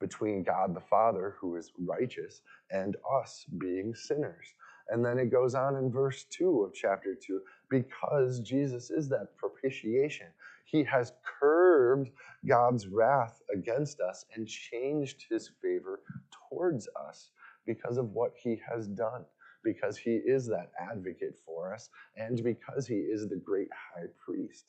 between 0.00 0.42
God 0.42 0.74
the 0.74 0.80
Father, 0.80 1.36
who 1.40 1.56
is 1.56 1.72
righteous, 1.78 2.42
and 2.70 2.96
us 3.22 3.46
being 3.58 3.94
sinners. 3.94 4.46
And 4.88 5.04
then 5.04 5.18
it 5.18 5.32
goes 5.32 5.54
on 5.54 5.76
in 5.76 5.90
verse 5.90 6.26
2 6.30 6.64
of 6.64 6.74
chapter 6.74 7.14
2 7.14 7.40
because 7.70 8.40
Jesus 8.40 8.90
is 8.90 9.08
that 9.10 9.36
propitiation. 9.36 10.28
He 10.70 10.84
has 10.84 11.12
curbed 11.24 12.10
God's 12.46 12.86
wrath 12.86 13.40
against 13.52 14.00
us 14.00 14.24
and 14.34 14.46
changed 14.46 15.24
his 15.28 15.50
favor 15.60 16.00
towards 16.48 16.88
us 17.08 17.30
because 17.66 17.96
of 17.96 18.12
what 18.12 18.32
he 18.40 18.60
has 18.70 18.86
done, 18.86 19.24
because 19.64 19.96
he 19.96 20.12
is 20.12 20.46
that 20.46 20.70
advocate 20.80 21.36
for 21.44 21.74
us, 21.74 21.90
and 22.16 22.42
because 22.42 22.86
he 22.86 22.94
is 22.94 23.28
the 23.28 23.36
great 23.36 23.68
high 23.72 24.06
priest. 24.24 24.66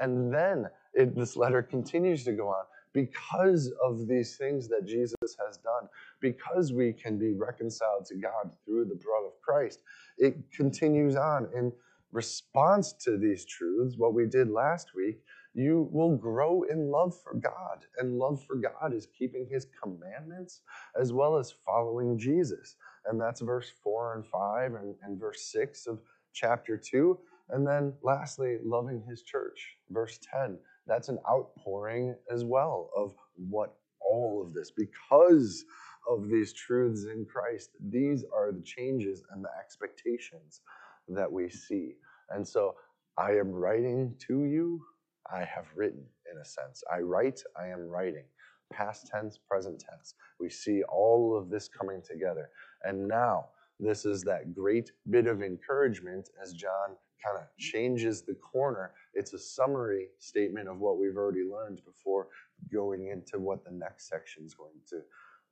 And 0.00 0.32
then 0.32 0.66
it, 0.92 1.14
this 1.14 1.36
letter 1.36 1.62
continues 1.62 2.24
to 2.24 2.32
go 2.32 2.48
on 2.48 2.64
because 2.92 3.72
of 3.82 4.06
these 4.06 4.36
things 4.36 4.68
that 4.68 4.86
Jesus 4.86 5.36
has 5.44 5.56
done, 5.58 5.88
because 6.20 6.72
we 6.72 6.92
can 6.92 7.18
be 7.18 7.32
reconciled 7.32 8.06
to 8.06 8.14
God 8.16 8.50
through 8.64 8.84
the 8.84 8.94
blood 8.94 9.26
of 9.26 9.40
Christ, 9.42 9.80
it 10.16 10.36
continues 10.52 11.16
on 11.16 11.48
in 11.54 11.72
response 12.12 12.92
to 12.92 13.18
these 13.18 13.44
truths, 13.44 13.96
what 13.98 14.14
we 14.14 14.26
did 14.26 14.48
last 14.48 14.94
week, 14.94 15.20
you 15.54 15.88
will 15.92 16.16
grow 16.16 16.64
in 16.64 16.90
love 16.90 17.14
for 17.22 17.34
God. 17.34 17.86
And 17.98 18.18
love 18.18 18.42
for 18.44 18.56
God 18.56 18.92
is 18.92 19.06
keeping 19.16 19.46
his 19.50 19.66
commandments 19.80 20.60
as 21.00 21.12
well 21.12 21.36
as 21.36 21.54
following 21.64 22.18
Jesus. 22.18 22.76
And 23.06 23.20
that's 23.20 23.40
verse 23.40 23.72
4 23.82 24.16
and 24.16 24.26
5 24.26 24.74
and, 24.74 24.94
and 25.02 25.18
verse 25.18 25.42
6 25.52 25.86
of 25.86 26.00
chapter 26.32 26.76
2. 26.76 27.18
And 27.50 27.66
then 27.66 27.92
lastly, 28.02 28.58
loving 28.64 29.02
his 29.08 29.22
church, 29.22 29.76
verse 29.90 30.18
10. 30.32 30.58
That's 30.86 31.08
an 31.08 31.18
outpouring 31.30 32.16
as 32.32 32.44
well 32.44 32.90
of 32.96 33.14
what 33.36 33.76
all 34.00 34.44
of 34.46 34.52
this, 34.52 34.70
because 34.70 35.64
of 36.08 36.28
these 36.28 36.52
truths 36.52 37.04
in 37.04 37.24
Christ, 37.24 37.70
these 37.88 38.24
are 38.34 38.52
the 38.52 38.62
changes 38.62 39.22
and 39.30 39.42
the 39.42 39.48
expectations 39.58 40.60
that 41.08 41.30
we 41.30 41.48
see. 41.48 41.94
And 42.30 42.46
so 42.46 42.74
I 43.16 43.32
am 43.32 43.50
writing 43.50 44.14
to 44.28 44.44
you 44.44 44.84
I 45.30 45.40
have 45.40 45.66
written, 45.74 46.04
in 46.30 46.38
a 46.40 46.44
sense. 46.44 46.82
I 46.92 47.00
write, 47.00 47.42
I 47.58 47.68
am 47.68 47.88
writing. 47.88 48.24
Past 48.72 49.06
tense, 49.06 49.38
present 49.38 49.82
tense. 49.88 50.14
We 50.40 50.50
see 50.50 50.82
all 50.84 51.36
of 51.36 51.50
this 51.50 51.68
coming 51.68 52.02
together. 52.02 52.50
And 52.82 53.06
now, 53.08 53.46
this 53.80 54.04
is 54.04 54.22
that 54.22 54.54
great 54.54 54.92
bit 55.10 55.26
of 55.26 55.42
encouragement 55.42 56.30
as 56.42 56.52
John 56.52 56.96
kind 57.24 57.38
of 57.38 57.44
changes 57.58 58.22
the 58.22 58.34
corner. 58.34 58.92
It's 59.14 59.32
a 59.32 59.38
summary 59.38 60.08
statement 60.18 60.68
of 60.68 60.78
what 60.78 60.98
we've 60.98 61.16
already 61.16 61.44
learned 61.44 61.80
before 61.84 62.28
going 62.72 63.08
into 63.08 63.38
what 63.38 63.64
the 63.64 63.72
next 63.72 64.08
section 64.08 64.44
is 64.44 64.54
going 64.54 64.80
to 64.90 65.00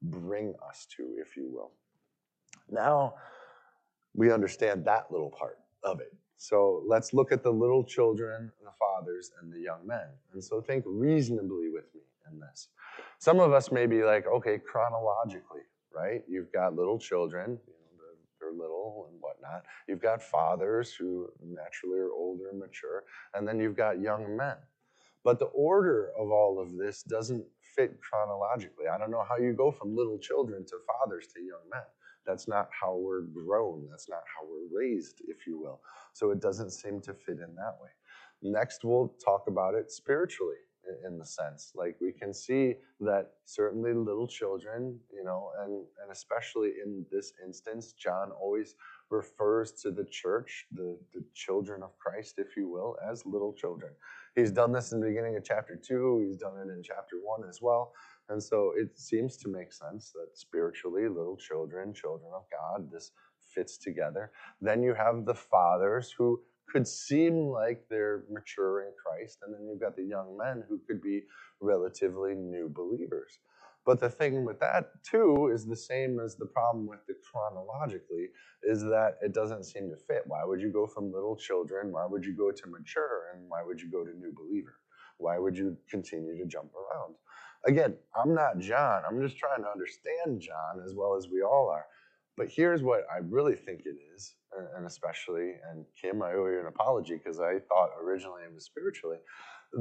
bring 0.02 0.54
us 0.68 0.86
to, 0.96 1.14
if 1.18 1.36
you 1.36 1.48
will. 1.50 1.72
Now, 2.70 3.14
we 4.14 4.30
understand 4.30 4.84
that 4.84 5.10
little 5.10 5.30
part 5.30 5.58
of 5.82 6.00
it. 6.00 6.14
So 6.42 6.82
let's 6.88 7.14
look 7.14 7.30
at 7.30 7.44
the 7.44 7.52
little 7.52 7.84
children, 7.84 8.50
the 8.64 8.72
fathers, 8.76 9.30
and 9.40 9.52
the 9.52 9.60
young 9.60 9.86
men. 9.86 10.08
And 10.32 10.42
so 10.42 10.60
think 10.60 10.82
reasonably 10.84 11.70
with 11.72 11.84
me 11.94 12.00
in 12.28 12.40
this. 12.40 12.66
Some 13.20 13.38
of 13.38 13.52
us 13.52 13.70
may 13.70 13.86
be 13.86 14.02
like, 14.02 14.26
okay, 14.26 14.58
chronologically, 14.58 15.60
right? 15.94 16.24
You've 16.28 16.52
got 16.52 16.74
little 16.74 16.98
children, 16.98 17.50
you 17.50 17.74
know, 17.74 17.96
they're, 17.96 18.50
they're 18.50 18.58
little 18.58 19.08
and 19.08 19.20
whatnot. 19.20 19.62
You've 19.86 20.02
got 20.02 20.20
fathers 20.20 20.92
who 20.92 21.28
naturally 21.40 22.00
are 22.00 22.10
older 22.10 22.48
and 22.50 22.58
mature, 22.58 23.04
and 23.34 23.46
then 23.46 23.60
you've 23.60 23.76
got 23.76 24.00
young 24.00 24.36
men. 24.36 24.56
But 25.22 25.38
the 25.38 25.52
order 25.54 26.10
of 26.18 26.32
all 26.32 26.60
of 26.60 26.76
this 26.76 27.04
doesn't 27.04 27.44
fit 27.60 28.00
chronologically. 28.00 28.86
I 28.92 28.98
don't 28.98 29.12
know 29.12 29.24
how 29.28 29.36
you 29.36 29.52
go 29.52 29.70
from 29.70 29.94
little 29.94 30.18
children 30.18 30.64
to 30.66 30.76
fathers 30.88 31.28
to 31.34 31.40
young 31.40 31.70
men. 31.70 31.86
That's 32.26 32.48
not 32.48 32.68
how 32.78 32.96
we're 32.96 33.22
grown. 33.22 33.86
That's 33.90 34.08
not 34.08 34.22
how 34.26 34.46
we're 34.48 34.78
raised, 34.80 35.22
if 35.28 35.46
you 35.46 35.58
will. 35.58 35.80
So 36.12 36.30
it 36.30 36.40
doesn't 36.40 36.70
seem 36.70 37.00
to 37.02 37.14
fit 37.14 37.38
in 37.38 37.54
that 37.56 37.76
way. 37.80 37.90
Next, 38.42 38.84
we'll 38.84 39.14
talk 39.24 39.44
about 39.48 39.74
it 39.74 39.90
spiritually 39.90 40.56
in 41.06 41.18
the 41.18 41.24
sense 41.24 41.72
like 41.74 41.96
we 42.00 42.12
can 42.12 42.34
see 42.34 42.74
that 43.00 43.32
certainly 43.44 43.92
little 43.92 44.26
children 44.26 44.98
you 45.14 45.22
know 45.22 45.50
and 45.60 45.72
and 46.02 46.10
especially 46.10 46.72
in 46.84 47.04
this 47.10 47.32
instance 47.44 47.92
john 47.92 48.30
always 48.32 48.74
refers 49.10 49.72
to 49.72 49.90
the 49.90 50.04
church 50.04 50.66
the 50.72 50.98
the 51.14 51.22
children 51.34 51.82
of 51.82 51.96
christ 51.98 52.34
if 52.38 52.56
you 52.56 52.68
will 52.68 52.96
as 53.08 53.24
little 53.24 53.52
children 53.52 53.92
he's 54.34 54.50
done 54.50 54.72
this 54.72 54.92
in 54.92 55.00
the 55.00 55.06
beginning 55.06 55.36
of 55.36 55.44
chapter 55.44 55.76
2 55.76 56.24
he's 56.26 56.36
done 56.36 56.56
it 56.58 56.70
in 56.70 56.82
chapter 56.82 57.16
1 57.22 57.48
as 57.48 57.60
well 57.62 57.92
and 58.28 58.42
so 58.42 58.72
it 58.76 58.98
seems 58.98 59.36
to 59.38 59.48
make 59.48 59.72
sense 59.72 60.12
that 60.12 60.36
spiritually, 60.36 61.08
little 61.08 61.36
children, 61.36 61.92
children 61.92 62.30
of 62.34 62.44
God, 62.50 62.90
this 62.90 63.10
fits 63.54 63.76
together. 63.76 64.32
Then 64.60 64.82
you 64.82 64.94
have 64.94 65.24
the 65.24 65.34
fathers 65.34 66.14
who 66.16 66.40
could 66.68 66.86
seem 66.86 67.48
like 67.48 67.84
they're 67.90 68.24
mature 68.30 68.82
in 68.82 68.92
Christ. 69.04 69.38
And 69.44 69.54
then 69.54 69.66
you've 69.66 69.80
got 69.80 69.96
the 69.96 70.04
young 70.04 70.36
men 70.38 70.64
who 70.68 70.80
could 70.86 71.02
be 71.02 71.22
relatively 71.60 72.34
new 72.34 72.70
believers. 72.74 73.38
But 73.84 73.98
the 74.00 74.08
thing 74.08 74.44
with 74.44 74.60
that, 74.60 74.90
too, 75.02 75.50
is 75.52 75.66
the 75.66 75.76
same 75.76 76.20
as 76.20 76.36
the 76.36 76.46
problem 76.46 76.86
with 76.86 77.00
the 77.08 77.14
chronologically, 77.30 78.28
is 78.62 78.80
that 78.82 79.18
it 79.22 79.34
doesn't 79.34 79.64
seem 79.64 79.90
to 79.90 79.96
fit. 79.96 80.22
Why 80.26 80.44
would 80.44 80.60
you 80.60 80.70
go 80.72 80.86
from 80.86 81.12
little 81.12 81.36
children? 81.36 81.90
Why 81.90 82.06
would 82.06 82.24
you 82.24 82.34
go 82.34 82.52
to 82.52 82.66
mature? 82.68 83.24
And 83.34 83.44
why 83.48 83.62
would 83.64 83.80
you 83.80 83.90
go 83.90 84.04
to 84.04 84.16
new 84.16 84.32
believer? 84.32 84.78
Why 85.18 85.38
would 85.38 85.58
you 85.58 85.76
continue 85.90 86.38
to 86.38 86.46
jump 86.46 86.70
around? 86.74 87.16
Again, 87.66 87.94
I'm 88.16 88.34
not 88.34 88.58
John. 88.58 89.02
I'm 89.08 89.20
just 89.22 89.38
trying 89.38 89.62
to 89.62 89.70
understand 89.70 90.40
John 90.40 90.82
as 90.84 90.94
well 90.94 91.16
as 91.16 91.28
we 91.28 91.42
all 91.42 91.68
are. 91.68 91.86
But 92.36 92.48
here's 92.48 92.82
what 92.82 93.04
I 93.14 93.18
really 93.18 93.54
think 93.54 93.82
it 93.84 93.96
is, 94.14 94.34
and 94.76 94.86
especially, 94.86 95.52
and 95.70 95.84
Kim, 96.00 96.22
I 96.22 96.32
owe 96.32 96.46
you 96.46 96.60
an 96.60 96.66
apology 96.66 97.14
because 97.16 97.40
I 97.40 97.58
thought 97.68 97.90
originally 98.02 98.42
it 98.42 98.54
was 98.54 98.64
spiritually, 98.64 99.18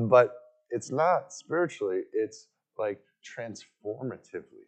but 0.10 0.34
it's 0.70 0.92
not 0.92 1.34
spiritually, 1.34 2.02
it's 2.14 2.48
like 2.78 3.00
transformatively. 3.26 4.68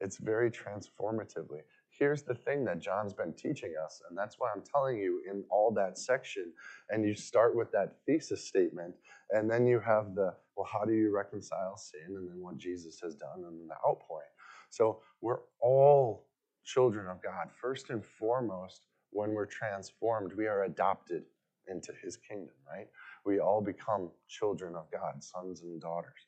It's 0.00 0.18
very 0.18 0.50
transformatively. 0.50 1.60
Here's 1.98 2.22
the 2.22 2.34
thing 2.34 2.64
that 2.66 2.78
John's 2.78 3.14
been 3.14 3.32
teaching 3.32 3.74
us, 3.82 4.02
and 4.08 4.16
that's 4.16 4.36
why 4.38 4.50
I'm 4.54 4.62
telling 4.62 4.98
you 4.98 5.22
in 5.30 5.44
all 5.50 5.72
that 5.72 5.98
section. 5.98 6.52
And 6.90 7.04
you 7.04 7.14
start 7.14 7.56
with 7.56 7.72
that 7.72 7.96
thesis 8.04 8.46
statement, 8.46 8.94
and 9.30 9.50
then 9.50 9.66
you 9.66 9.80
have 9.80 10.14
the 10.14 10.34
well, 10.56 10.68
how 10.70 10.84
do 10.84 10.92
you 10.92 11.14
reconcile 11.14 11.76
sin? 11.76 12.16
And 12.16 12.28
then 12.28 12.40
what 12.40 12.56
Jesus 12.58 13.00
has 13.02 13.14
done, 13.14 13.44
and 13.44 13.60
then 13.60 13.68
the 13.68 13.88
outpouring. 13.88 14.28
So 14.70 15.00
we're 15.20 15.40
all 15.60 16.26
children 16.64 17.06
of 17.08 17.22
God. 17.22 17.50
First 17.60 17.90
and 17.90 18.04
foremost, 18.04 18.86
when 19.10 19.32
we're 19.32 19.46
transformed, 19.46 20.32
we 20.32 20.46
are 20.46 20.64
adopted 20.64 21.24
into 21.68 21.92
his 22.02 22.16
kingdom, 22.16 22.54
right? 22.70 22.86
We 23.24 23.40
all 23.40 23.60
become 23.60 24.10
children 24.28 24.74
of 24.76 24.90
God, 24.90 25.22
sons 25.22 25.62
and 25.62 25.80
daughters. 25.80 26.26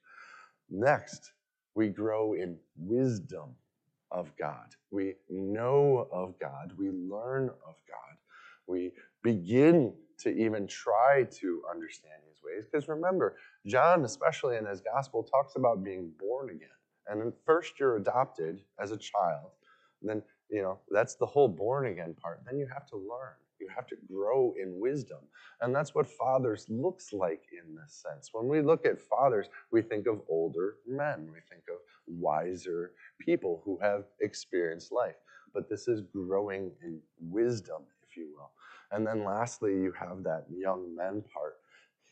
Next, 0.71 1.33
we 1.75 1.89
grow 1.89 2.35
in 2.35 2.59
wisdom 2.77 3.55
of 4.11 4.31
God. 4.39 4.75
We 4.91 5.15
know 5.29 6.09
of 6.13 6.39
God. 6.39 6.73
We 6.77 6.91
learn 6.91 7.51
of 7.67 7.75
God. 7.89 8.17
We 8.67 8.93
begin 9.23 9.93
to 10.19 10.31
even 10.31 10.67
try 10.67 11.25
to 11.25 11.63
understand 11.71 12.23
his 12.29 12.39
ways. 12.45 12.67
Because 12.71 12.89
remember, 12.89 13.37
John, 13.67 14.05
especially 14.05 14.57
in 14.57 14.67
his 14.67 14.81
gospel, 14.81 15.23
talks 15.23 15.57
about 15.57 15.85
being 15.85 16.11
born 16.19 16.51
again. 16.51 16.69
And 17.07 17.33
first 17.47 17.79
you're 17.81 17.97
adopted 17.97 18.61
as 18.79 18.91
a 18.91 18.97
child. 18.97 19.51
Then, 20.03 20.23
you 20.51 20.63
know, 20.63 20.79
that's 20.91 21.15
the 21.15 21.27
whole 21.27 21.49
born 21.49 21.87
again 21.87 22.15
part. 22.21 22.43
Then 22.45 22.59
you 22.59 22.67
have 22.73 22.87
to 22.89 22.97
learn. 22.97 23.35
You 23.61 23.69
have 23.75 23.87
to 23.89 23.97
grow 24.11 24.55
in 24.61 24.79
wisdom. 24.81 25.19
And 25.61 25.75
that's 25.75 25.95
what 25.95 26.07
fathers 26.07 26.67
looks 26.69 27.13
like 27.13 27.43
in 27.53 27.75
this 27.75 28.05
sense. 28.07 28.31
When 28.33 28.49
we 28.49 28.63
look 28.63 28.87
at 28.87 29.01
fathers, 29.01 29.49
we 29.73 29.83
think 29.83 30.07
of 30.07 30.21
older 30.29 30.77
men. 30.87 31.29
We 31.33 31.41
think 31.49 31.65
of 31.69 31.79
wiser 32.07 32.93
people 33.19 33.63
who 33.65 33.79
have 33.83 34.05
experienced 34.21 34.93
life. 34.93 35.17
But 35.53 35.69
this 35.69 35.89
is 35.89 36.03
growing 36.03 36.71
in 36.83 37.01
wisdom, 37.21 37.83
if 38.09 38.17
you 38.17 38.29
will. 38.35 38.51
And 38.93 39.07
then 39.07 39.25
lastly, 39.25 39.73
you 39.73 39.93
have 39.99 40.23
that 40.25 40.47
young 40.51 40.95
men 40.95 41.23
part. 41.33 41.57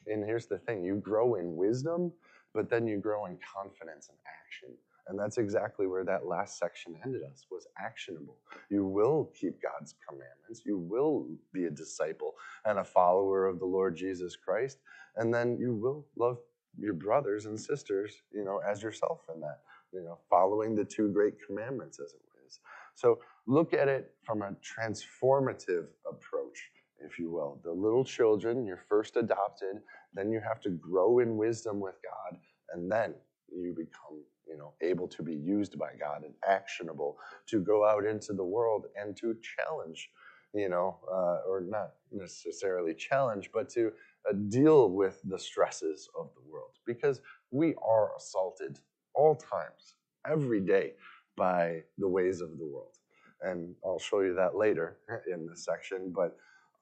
And 0.07 0.25
here's 0.25 0.47
the 0.47 0.59
thing 0.59 0.85
you 0.85 0.97
grow 0.97 1.35
in 1.35 1.57
wisdom, 1.57 2.13
but 2.55 2.71
then 2.71 2.87
you 2.87 2.99
grow 2.99 3.27
in 3.27 3.39
confidence 3.39 4.09
and 4.09 4.19
action. 4.27 4.77
And 5.09 5.19
that's 5.19 5.39
exactly 5.39 5.87
where 5.87 6.05
that 6.05 6.27
last 6.27 6.59
section 6.59 6.97
ended 7.05 7.23
us 7.23 7.47
was 7.51 7.67
actionable. 7.79 8.39
You 8.71 8.85
will 8.85 9.31
keep 9.39 9.63
God's 9.63 9.95
commandments. 10.09 10.63
You 10.67 10.79
will 10.79 11.29
be 11.53 11.67
a 11.67 11.71
disciple 11.71 12.35
and 12.65 12.79
a 12.79 12.85
follower 12.85 13.47
of 13.47 13.59
the 13.61 13.67
Lord 13.67 13.97
Jesus 13.97 14.37
Christ. 14.37 14.79
And 15.17 15.33
then 15.33 15.57
you 15.59 15.75
will 15.75 16.07
love 16.17 16.39
your 16.79 16.95
brothers 16.95 17.47
and 17.47 17.59
sisters, 17.59 18.13
you 18.33 18.45
know, 18.45 18.61
as 18.69 18.83
yourself 18.83 19.21
in 19.33 19.41
that, 19.41 19.61
you 19.93 20.03
know, 20.03 20.19
following 20.29 20.75
the 20.75 20.85
two 20.85 21.09
great 21.09 21.35
commandments 21.47 22.01
as 22.01 22.13
it 22.13 22.21
is. 22.47 22.59
So 22.95 23.21
look 23.47 23.73
at 23.75 23.89
it 23.89 24.13
from 24.25 24.43
a 24.43 24.55
transformative 24.61 25.87
approach, 26.11 26.71
if 26.99 27.19
you 27.19 27.31
will. 27.31 27.61
The 27.63 27.73
little 27.73 28.05
children, 28.05 28.67
you're 28.67 28.85
first 28.89 29.17
adopted, 29.17 29.83
then 30.15 30.31
you 30.31 30.41
have 30.41 30.61
to 30.63 30.71
grow 30.71 31.21
in 31.21 31.37
wisdom 31.37 31.81
with 31.81 31.95
God, 32.03 32.39
and 32.73 32.91
then 32.91 33.15
you 33.55 33.73
become 33.77 34.23
you 34.49 34.57
know 34.57 34.73
able 34.81 35.09
to 35.09 35.23
be 35.23 35.35
used 35.35 35.79
by 35.79 35.91
god 35.99 36.23
and 36.25 36.35
actionable 36.47 37.19
to 37.47 37.61
go 37.61 37.87
out 37.87 38.05
into 38.05 38.33
the 38.33 38.45
world 38.45 38.87
and 39.01 39.17
to 39.17 39.37
challenge 39.43 40.11
you 40.55 40.69
know 40.69 40.99
uh, 41.11 41.49
or 41.49 41.63
not 41.67 41.93
necessarily 42.13 42.95
challenge 42.95 43.51
but 43.53 43.69
to 43.69 43.93
uh, 44.29 44.33
deal 44.49 44.91
with 44.91 45.21
the 45.25 45.39
stresses 45.39 46.09
of 46.19 46.31
the 46.35 46.51
world. 46.51 46.73
Because 46.87 47.21
we 47.51 47.75
are 47.87 48.15
assaulted 48.17 48.79
all 49.15 49.35
times 49.35 49.95
every 50.29 50.61
day 50.61 50.93
by 51.37 51.83
the 51.99 52.09
ways 52.09 52.41
of 52.41 52.59
the 52.59 52.65
world. 52.65 52.99
And 53.43 53.75
i'll 53.85 53.99
show 53.99 54.21
you 54.21 54.35
that 54.35 54.57
later 54.57 54.99
in 55.33 55.47
this 55.47 55.65
section 55.65 56.13
but 56.15 56.37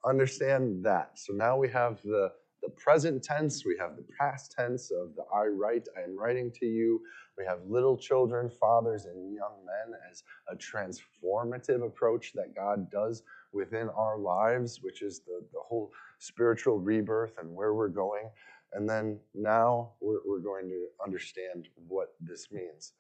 understand 0.04 0.85
that. 0.85 1.12
So 1.18 1.33
now 1.33 1.56
we 1.56 1.68
have 1.71 2.00
the 2.02 2.33
the 2.64 2.71
present 2.71 3.23
tense, 3.23 3.64
we 3.64 3.76
have 3.78 3.97
the 3.97 4.06
past 4.18 4.52
tense 4.52 4.90
of 4.90 5.14
the 5.16 5.25
I 5.35 5.47
write, 5.47 5.87
I 5.99 6.02
am 6.02 6.18
writing 6.18 6.50
to 6.61 6.66
you. 6.66 7.00
We 7.37 7.44
have 7.44 7.59
little 7.68 7.97
children, 7.97 8.49
fathers, 8.49 9.04
and 9.04 9.35
young 9.35 9.56
men 9.66 9.99
as 10.11 10.23
a 10.50 10.56
transformative 10.56 11.85
approach 11.85 12.33
that 12.35 12.54
God 12.54 12.90
does 12.90 13.23
within 13.52 13.88
our 13.90 14.18
lives, 14.18 14.80
which 14.83 15.02
is 15.02 15.21
the, 15.21 15.44
the 15.52 15.61
whole 15.61 15.92
spiritual 16.18 16.78
rebirth 16.78 17.35
and 17.38 17.54
where 17.54 17.75
we're 17.75 17.88
going. 17.88 18.30
And 18.73 18.88
then 18.88 19.21
now 19.35 19.92
we're, 20.00 20.21
we're 20.26 20.40
going 20.40 20.68
to 20.68 20.87
understand 21.04 21.68
what 21.87 22.14
this 22.21 22.49
means 22.50 22.92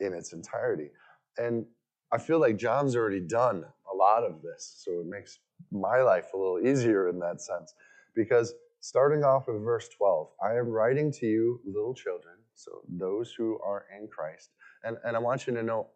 in 0.00 0.14
its 0.14 0.32
entirety. 0.32 0.90
And 1.36 1.66
I 2.12 2.18
feel 2.18 2.40
like 2.40 2.56
John's 2.56 2.96
already 2.96 3.20
done 3.20 3.64
a 3.92 3.96
lot 3.96 4.24
of 4.24 4.42
this, 4.42 4.82
so 4.84 5.00
it 5.00 5.06
makes 5.06 5.38
my 5.70 6.00
life 6.02 6.32
a 6.34 6.36
little 6.36 6.60
easier 6.60 7.08
in 7.08 7.18
that 7.20 7.40
sense 7.40 7.74
because 8.14 8.54
starting 8.82 9.22
off 9.22 9.46
with 9.46 9.62
verse 9.62 9.88
12 9.96 10.28
I 10.44 10.56
am 10.56 10.68
writing 10.68 11.10
to 11.12 11.26
you, 11.26 11.60
little 11.64 11.94
children, 11.94 12.34
so 12.54 12.82
those 12.88 13.32
who 13.32 13.58
are 13.64 13.86
in 13.96 14.08
Christ. 14.08 14.50
And, 14.84 14.96
and 15.04 15.16
I 15.16 15.20
want 15.20 15.46
you 15.46 15.54
to 15.54 15.62
know 15.62 15.86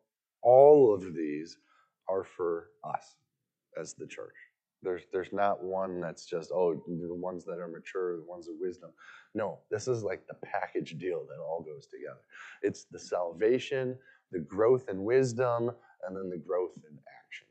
all 0.41 0.95
of 0.95 1.13
these 1.13 1.59
are 2.09 2.23
for 2.25 2.71
us 2.85 3.17
as 3.79 3.95
the 3.95 4.07
church. 4.07 4.35
There's, 4.83 5.03
there's 5.13 5.33
not 5.33 5.65
one 5.65 6.01
that's 6.01 6.27
just, 6.27 6.53
oh, 6.53 6.75
the 6.87 7.15
ones 7.15 7.45
that 7.47 7.59
are 7.59 7.67
mature, 7.67 8.17
the 8.19 8.25
ones 8.25 8.47
of 8.47 8.55
wisdom. 8.61 8.91
No, 9.35 9.59
this 9.69 9.89
is 9.89 10.05
like 10.05 10.25
the 10.29 10.37
package 10.45 10.97
deal 10.97 11.27
that 11.29 11.43
all 11.43 11.63
goes 11.67 11.87
together. 11.89 12.21
It's 12.63 12.85
the 12.85 13.01
salvation, 13.01 13.99
the 14.31 14.39
growth 14.39 14.89
in 14.89 15.03
wisdom, 15.03 15.73
and 16.07 16.17
then 16.17 16.31
the 16.31 16.39
growth 16.39 16.77
in 16.89 16.97
action. 17.27 17.47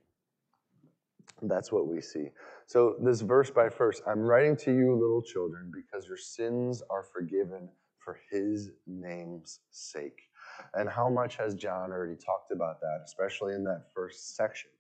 That's 1.50 1.74
what 1.74 1.88
we 1.88 2.00
see. 2.00 2.30
So, 2.68 2.96
this 3.00 3.22
verse 3.22 3.52
by 3.52 3.70
verse 3.70 4.02
I'm 4.08 4.22
writing 4.22 4.58
to 4.58 4.74
you, 4.74 4.96
little 4.96 5.22
children, 5.22 5.72
because 5.72 6.08
your 6.08 6.18
sins 6.18 6.82
are 6.90 7.04
forgiven 7.04 7.70
for 8.00 8.20
his 8.32 8.72
name's 8.88 9.60
sake. 9.70 10.20
And 10.74 10.90
how 10.90 11.08
much 11.08 11.36
has 11.38 11.54
John 11.54 11.92
already 11.92 12.16
talked 12.16 12.52
about 12.52 12.80
that, 12.82 13.02
especially 13.06 13.54
in 13.54 13.64
that 13.66 13.92
first 13.94 14.36
section? 14.36 14.72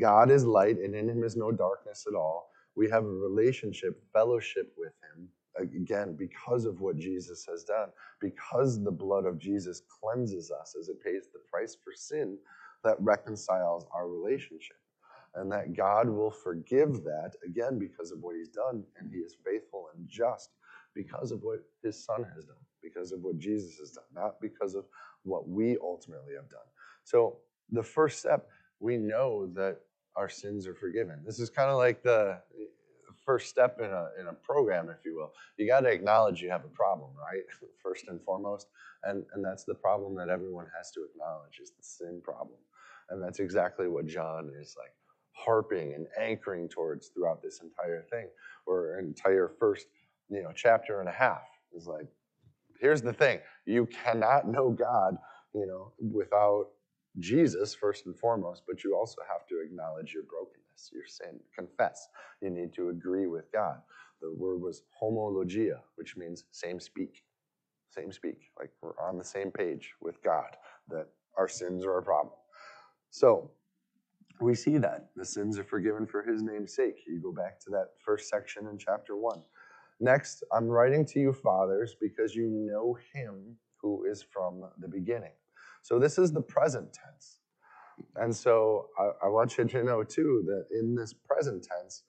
God 0.00 0.30
is 0.30 0.46
light, 0.46 0.78
and 0.78 0.94
in 0.94 1.08
him 1.08 1.22
is 1.22 1.36
no 1.36 1.52
darkness 1.52 2.06
at 2.08 2.14
all. 2.14 2.50
We 2.74 2.88
have 2.88 3.04
a 3.04 3.08
relationship, 3.08 4.02
fellowship 4.12 4.72
with 4.78 4.92
him, 5.14 5.28
again, 5.58 6.16
because 6.16 6.64
of 6.64 6.80
what 6.80 6.96
Jesus 6.96 7.44
has 7.50 7.62
done, 7.62 7.88
because 8.22 8.82
the 8.82 8.90
blood 8.90 9.26
of 9.26 9.38
Jesus 9.38 9.82
cleanses 10.00 10.50
us 10.50 10.74
as 10.80 10.88
it 10.88 11.02
pays 11.02 11.28
the 11.32 11.40
price 11.50 11.76
for 11.84 11.92
sin 11.94 12.38
that 12.84 12.96
reconciles 13.00 13.84
our 13.92 14.08
relationship 14.08 14.76
and 15.38 15.50
that 15.52 15.76
God 15.76 16.08
will 16.08 16.30
forgive 16.30 17.04
that 17.04 17.32
again 17.46 17.78
because 17.78 18.10
of 18.12 18.20
what 18.20 18.36
he's 18.36 18.48
done, 18.48 18.84
and 18.98 19.10
he 19.12 19.18
is 19.18 19.36
faithful 19.44 19.88
and 19.94 20.08
just 20.08 20.50
because 20.94 21.32
of 21.32 21.42
what 21.42 21.60
his 21.82 22.02
son 22.04 22.24
has 22.34 22.44
done, 22.44 22.56
because 22.82 23.12
of 23.12 23.20
what 23.22 23.38
Jesus 23.38 23.78
has 23.78 23.92
done, 23.92 24.04
not 24.14 24.40
because 24.40 24.74
of 24.74 24.84
what 25.22 25.48
we 25.48 25.76
ultimately 25.82 26.34
have 26.34 26.48
done. 26.50 26.60
So, 27.04 27.38
the 27.70 27.82
first 27.82 28.18
step, 28.18 28.48
we 28.80 28.96
know 28.96 29.46
that 29.54 29.78
our 30.16 30.28
sins 30.28 30.66
are 30.66 30.74
forgiven. 30.74 31.20
This 31.24 31.38
is 31.38 31.50
kind 31.50 31.70
of 31.70 31.76
like 31.76 32.02
the 32.02 32.40
first 33.24 33.50
step 33.50 33.78
in 33.78 33.90
a, 33.90 34.08
in 34.18 34.26
a 34.28 34.32
program, 34.32 34.88
if 34.88 35.04
you 35.04 35.14
will. 35.14 35.32
You 35.58 35.66
got 35.66 35.80
to 35.80 35.90
acknowledge 35.90 36.40
you 36.40 36.48
have 36.50 36.64
a 36.64 36.68
problem, 36.68 37.10
right? 37.16 37.42
First 37.82 38.08
and 38.08 38.20
foremost. 38.22 38.68
And, 39.04 39.24
and 39.34 39.44
that's 39.44 39.64
the 39.64 39.74
problem 39.74 40.16
that 40.16 40.30
everyone 40.30 40.66
has 40.76 40.90
to 40.92 41.04
acknowledge 41.04 41.60
is 41.62 41.70
the 41.70 41.82
sin 41.82 42.20
problem. 42.24 42.58
And 43.10 43.22
that's 43.22 43.38
exactly 43.38 43.86
what 43.86 44.06
John 44.06 44.50
is 44.60 44.74
like 44.78 44.92
harping 45.38 45.94
and 45.94 46.06
anchoring 46.20 46.68
towards 46.68 47.08
throughout 47.08 47.42
this 47.42 47.60
entire 47.62 48.04
thing, 48.10 48.28
or 48.66 48.98
entire 48.98 49.52
first, 49.58 49.86
you 50.28 50.42
know, 50.42 50.52
chapter 50.54 51.00
and 51.00 51.08
a 51.08 51.12
half. 51.12 51.42
Is 51.74 51.86
like, 51.86 52.08
here's 52.80 53.02
the 53.02 53.12
thing: 53.12 53.40
you 53.66 53.86
cannot 53.86 54.48
know 54.48 54.70
God, 54.70 55.16
you 55.54 55.66
know, 55.66 55.92
without 56.00 56.66
Jesus 57.18 57.74
first 57.74 58.06
and 58.06 58.16
foremost, 58.16 58.62
but 58.66 58.84
you 58.84 58.96
also 58.96 59.20
have 59.30 59.46
to 59.48 59.60
acknowledge 59.64 60.12
your 60.12 60.24
brokenness, 60.24 60.90
your 60.92 61.06
sin, 61.06 61.40
confess. 61.56 62.08
You 62.40 62.50
need 62.50 62.72
to 62.74 62.90
agree 62.90 63.26
with 63.26 63.50
God. 63.52 63.78
The 64.20 64.32
word 64.32 64.60
was 64.60 64.82
homologia, 65.00 65.80
which 65.96 66.16
means 66.16 66.44
same 66.50 66.80
speak, 66.80 67.22
same 67.90 68.12
speak. 68.12 68.50
Like 68.58 68.70
we're 68.82 68.98
on 69.00 69.18
the 69.18 69.24
same 69.24 69.50
page 69.50 69.92
with 70.00 70.22
God 70.22 70.56
that 70.88 71.06
our 71.36 71.48
sins 71.48 71.84
are 71.84 71.98
a 71.98 72.02
problem. 72.02 72.34
So 73.10 73.50
we 74.40 74.54
see 74.54 74.78
that 74.78 75.10
the 75.16 75.24
sins 75.24 75.58
are 75.58 75.64
forgiven 75.64 76.06
for 76.06 76.22
his 76.22 76.42
name's 76.42 76.74
sake. 76.74 77.02
You 77.06 77.20
go 77.20 77.32
back 77.32 77.60
to 77.60 77.70
that 77.70 77.88
first 78.04 78.28
section 78.28 78.66
in 78.68 78.78
chapter 78.78 79.16
1. 79.16 79.40
Next, 80.00 80.44
I'm 80.52 80.68
writing 80.68 81.04
to 81.06 81.20
you, 81.20 81.32
fathers, 81.32 81.96
because 82.00 82.34
you 82.34 82.48
know 82.48 82.96
him 83.12 83.56
who 83.80 84.04
is 84.04 84.22
from 84.22 84.64
the 84.78 84.88
beginning. 84.88 85.32
So 85.82 85.98
this 85.98 86.18
is 86.18 86.32
the 86.32 86.40
present 86.40 86.92
tense. 86.92 87.40
And 88.16 88.34
so 88.34 88.86
I, 88.98 89.26
I 89.26 89.28
want 89.28 89.58
you 89.58 89.64
to 89.64 89.82
know, 89.82 90.04
too, 90.04 90.44
that 90.46 90.66
in 90.78 90.94
this 90.94 91.12
present 91.12 91.66
tense, 91.66 92.04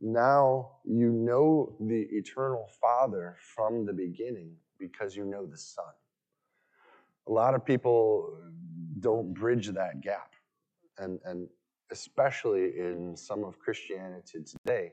now 0.00 0.70
you 0.84 1.12
know 1.12 1.76
the 1.80 2.06
eternal 2.10 2.68
Father 2.80 3.36
from 3.54 3.84
the 3.84 3.92
beginning 3.92 4.52
because 4.78 5.16
you 5.16 5.24
know 5.24 5.46
the 5.46 5.58
Son. 5.58 5.84
A 7.28 7.32
lot 7.32 7.54
of 7.54 7.64
people 7.64 8.38
don't 9.00 9.34
bridge 9.34 9.68
that 9.68 10.00
gap. 10.00 10.32
And, 10.98 11.20
and 11.24 11.48
especially 11.90 12.78
in 12.78 13.16
some 13.16 13.44
of 13.44 13.58
Christianity 13.58 14.40
today, 14.44 14.92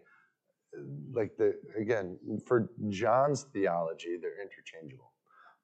like 1.14 1.38
the 1.38 1.56
again 1.78 2.18
for 2.46 2.70
John's 2.90 3.44
theology, 3.54 4.18
they're 4.22 4.42
interchangeable. 4.42 5.12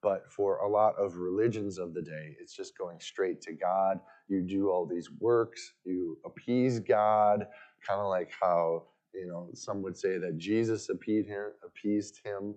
But 0.02 0.30
for 0.32 0.58
a 0.58 0.68
lot 0.68 0.96
of 0.98 1.16
religions 1.16 1.78
of 1.78 1.94
the 1.94 2.02
day, 2.02 2.36
it's 2.40 2.54
just 2.56 2.76
going 2.76 2.98
straight 3.00 3.40
to 3.42 3.52
God. 3.52 4.00
You 4.28 4.42
do 4.42 4.68
all 4.70 4.86
these 4.86 5.10
works, 5.20 5.74
you 5.84 6.18
appease 6.24 6.80
God, 6.80 7.46
kind 7.86 8.00
of 8.00 8.08
like 8.08 8.32
how 8.40 8.84
you 9.14 9.26
know 9.26 9.48
some 9.54 9.82
would 9.82 9.96
say 9.96 10.18
that 10.18 10.38
Jesus 10.38 10.88
appeased 10.88 11.28
him, 11.28 11.52
appeased 11.64 12.20
him 12.24 12.54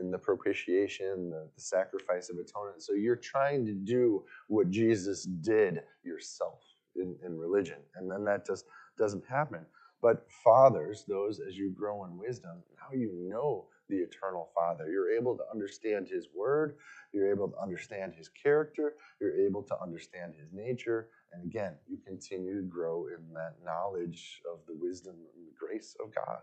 in 0.00 0.10
the 0.10 0.18
propitiation, 0.18 1.30
the, 1.30 1.48
the 1.54 1.60
sacrifice 1.60 2.30
of 2.30 2.38
atonement. 2.38 2.82
So 2.82 2.94
you're 2.94 3.16
trying 3.16 3.64
to 3.66 3.72
do 3.72 4.24
what 4.48 4.70
Jesus 4.70 5.24
did 5.24 5.82
yourself 6.04 6.60
in, 7.00 7.16
in 7.24 7.38
religion. 7.38 7.78
And 7.96 8.10
then 8.10 8.24
that 8.24 8.46
just 8.46 8.66
doesn't 8.98 9.24
happen. 9.28 9.66
But 10.02 10.26
fathers, 10.44 11.04
those 11.08 11.40
as 11.40 11.56
you 11.56 11.70
grow 11.70 12.04
in 12.04 12.16
wisdom, 12.16 12.62
now 12.76 12.96
you 12.96 13.12
know 13.28 13.66
the 13.88 13.96
eternal 13.96 14.50
Father. 14.54 14.88
You're 14.90 15.10
able 15.10 15.36
to 15.36 15.44
understand 15.52 16.08
His 16.08 16.28
Word. 16.34 16.76
You're 17.12 17.30
able 17.30 17.48
to 17.48 17.58
understand 17.58 18.14
His 18.14 18.28
character. 18.28 18.94
You're 19.20 19.36
able 19.36 19.62
to 19.64 19.80
understand 19.80 20.34
His 20.38 20.52
nature. 20.52 21.08
And 21.32 21.44
again, 21.44 21.74
you 21.88 21.98
continue 22.06 22.56
to 22.56 22.66
grow 22.66 23.06
in 23.06 23.32
that 23.34 23.56
knowledge 23.64 24.42
of 24.50 24.60
the 24.66 24.74
wisdom 24.74 25.14
and 25.14 25.46
the 25.46 25.54
grace 25.58 25.96
of 26.04 26.14
God. 26.14 26.40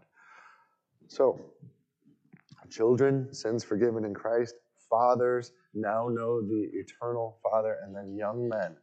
So, 1.07 1.39
children, 2.69 3.33
sins 3.33 3.63
forgiven 3.63 4.05
in 4.05 4.13
Christ. 4.13 4.55
Fathers 4.89 5.51
now 5.73 6.07
know 6.07 6.41
the 6.41 6.69
eternal 6.73 7.37
Father. 7.43 7.77
And 7.83 7.95
then 7.95 8.15
young 8.15 8.47
men, 8.47 8.75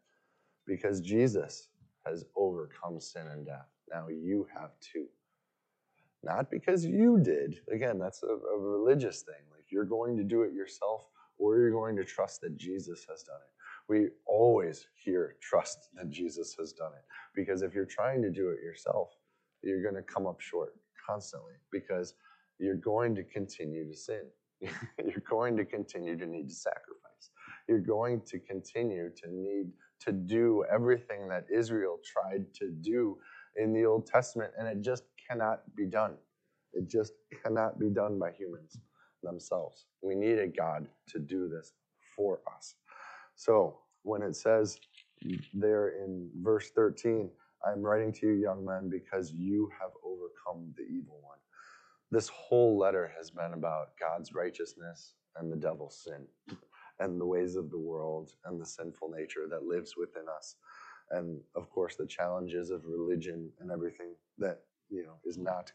because 0.66 1.00
Jesus 1.00 1.68
has 2.06 2.24
overcome 2.36 3.00
sin 3.00 3.26
and 3.26 3.46
death. 3.46 3.68
Now 3.92 4.08
you 4.08 4.46
have 4.54 4.70
too. 4.80 5.06
Not 6.22 6.50
because 6.50 6.84
you 6.84 7.18
did. 7.18 7.60
Again, 7.72 7.98
that's 7.98 8.22
a, 8.22 8.26
a 8.26 8.58
religious 8.58 9.22
thing. 9.22 9.42
Like 9.50 9.64
you're 9.70 9.84
going 9.84 10.16
to 10.16 10.24
do 10.24 10.42
it 10.42 10.52
yourself 10.52 11.06
or 11.38 11.58
you're 11.58 11.70
going 11.70 11.96
to 11.96 12.04
trust 12.04 12.42
that 12.42 12.56
Jesus 12.56 13.06
has 13.08 13.22
done 13.22 13.36
it. 13.36 13.52
We 13.88 14.08
always 14.26 14.86
hear 14.94 15.36
trust 15.40 15.88
that 15.94 16.10
Jesus 16.10 16.54
has 16.58 16.72
done 16.72 16.92
it. 16.92 17.04
Because 17.34 17.62
if 17.62 17.74
you're 17.74 17.86
trying 17.86 18.22
to 18.22 18.30
do 18.30 18.50
it 18.50 18.62
yourself, 18.62 19.10
you're 19.62 19.82
going 19.82 19.94
to 19.94 20.02
come 20.02 20.26
up 20.26 20.40
short 20.40 20.74
constantly 21.06 21.54
because 21.72 22.14
you're 22.58 22.76
going 22.76 23.14
to 23.14 23.24
continue 23.24 23.88
to 23.88 23.96
sin. 23.96 24.22
you're 24.60 25.24
going 25.28 25.56
to 25.56 25.64
continue 25.64 26.16
to 26.18 26.26
need 26.26 26.48
to 26.50 26.54
sacrifice. 26.54 27.30
You're 27.66 27.78
going 27.80 28.20
to 28.26 28.38
continue 28.38 29.10
to 29.16 29.32
need 29.32 29.70
to 30.00 30.12
do 30.12 30.64
everything 30.72 31.28
that 31.28 31.46
Israel 31.52 31.98
tried 32.04 32.52
to 32.54 32.70
do 32.70 33.18
in 33.56 33.72
the 33.72 33.84
Old 33.84 34.06
Testament, 34.06 34.52
and 34.58 34.68
it 34.68 34.80
just 34.82 35.04
cannot 35.28 35.62
be 35.76 35.86
done. 35.86 36.14
It 36.72 36.88
just 36.88 37.14
cannot 37.42 37.78
be 37.78 37.90
done 37.90 38.18
by 38.18 38.32
humans 38.32 38.78
themselves. 39.22 39.86
We 40.02 40.14
need 40.14 40.38
a 40.38 40.48
God 40.48 40.88
to 41.08 41.18
do 41.18 41.48
this 41.48 41.72
for 42.16 42.40
us. 42.56 42.74
So 43.36 43.78
when 44.02 44.22
it 44.22 44.36
says 44.36 44.78
there 45.54 45.90
in 46.04 46.30
verse 46.42 46.70
13, 46.70 47.30
I'm 47.66 47.82
writing 47.82 48.12
to 48.14 48.26
you, 48.26 48.32
young 48.34 48.64
men, 48.64 48.90
because 48.90 49.32
you 49.32 49.70
have 49.80 49.90
overcome 50.04 50.72
the 50.76 50.84
evil 50.84 51.20
one. 51.22 51.38
This 52.10 52.28
whole 52.28 52.78
letter 52.78 53.12
has 53.16 53.30
been 53.30 53.52
about 53.54 53.90
God's 54.00 54.34
righteousness 54.34 55.14
and 55.36 55.52
the 55.52 55.56
devil's 55.56 56.02
sin 56.04 56.26
and 57.00 57.20
the 57.20 57.26
ways 57.26 57.56
of 57.56 57.70
the 57.70 57.78
world 57.78 58.32
and 58.46 58.60
the 58.60 58.66
sinful 58.66 59.10
nature 59.16 59.46
that 59.50 59.64
lives 59.64 59.96
within 59.98 60.24
us. 60.36 60.56
And 61.10 61.40
of 61.56 61.70
course, 61.70 61.96
the 61.96 62.06
challenges 62.06 62.70
of 62.70 62.86
religion 62.86 63.50
and 63.60 63.72
everything 63.72 64.14
that, 64.38 64.60
you 64.90 65.04
know, 65.04 65.16
is 65.24 65.38
not 65.38 65.72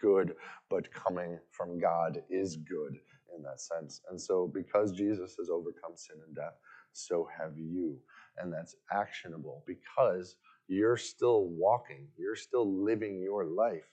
good, 0.00 0.34
but 0.70 0.92
coming 0.92 1.38
from 1.50 1.78
God 1.78 2.22
is 2.30 2.56
good 2.56 2.98
in 3.36 3.42
that 3.44 3.60
sense. 3.60 4.02
And 4.10 4.20
so, 4.20 4.50
because 4.52 4.92
Jesus 4.92 5.36
has 5.38 5.50
overcome 5.50 5.96
sin 5.96 6.16
and 6.26 6.34
death, 6.36 6.54
so 6.92 7.28
have 7.38 7.58
you. 7.58 7.98
And 8.38 8.52
that's 8.52 8.76
actionable 8.92 9.64
because 9.66 10.36
you're 10.68 10.96
still 10.96 11.46
walking, 11.48 12.08
you're 12.18 12.36
still 12.36 12.82
living 12.84 13.20
your 13.22 13.44
life 13.46 13.88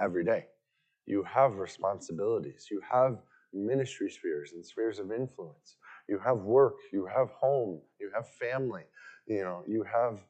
every 0.00 0.24
day. 0.24 0.46
You 1.06 1.24
have 1.24 1.56
responsibilities, 1.56 2.68
you 2.70 2.80
have 2.90 3.18
ministry 3.52 4.10
spheres 4.10 4.52
and 4.54 4.64
spheres 4.64 4.98
of 4.98 5.12
influence. 5.12 5.76
You 6.08 6.18
have 6.18 6.38
work, 6.38 6.74
you 6.92 7.06
have 7.06 7.30
home, 7.30 7.80
you 7.98 8.10
have 8.14 8.28
family, 8.28 8.82
you 9.26 9.42
know, 9.42 9.62
you 9.66 9.84
have 9.84 10.20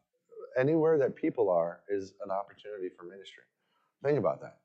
anywhere 0.56 0.98
that 0.98 1.16
people 1.16 1.50
are 1.50 1.80
is 1.88 2.14
an 2.24 2.30
opportunity 2.30 2.88
for 2.96 3.04
ministry. 3.04 3.42
Think 4.02 4.18
about 4.18 4.40
that. 4.42 4.58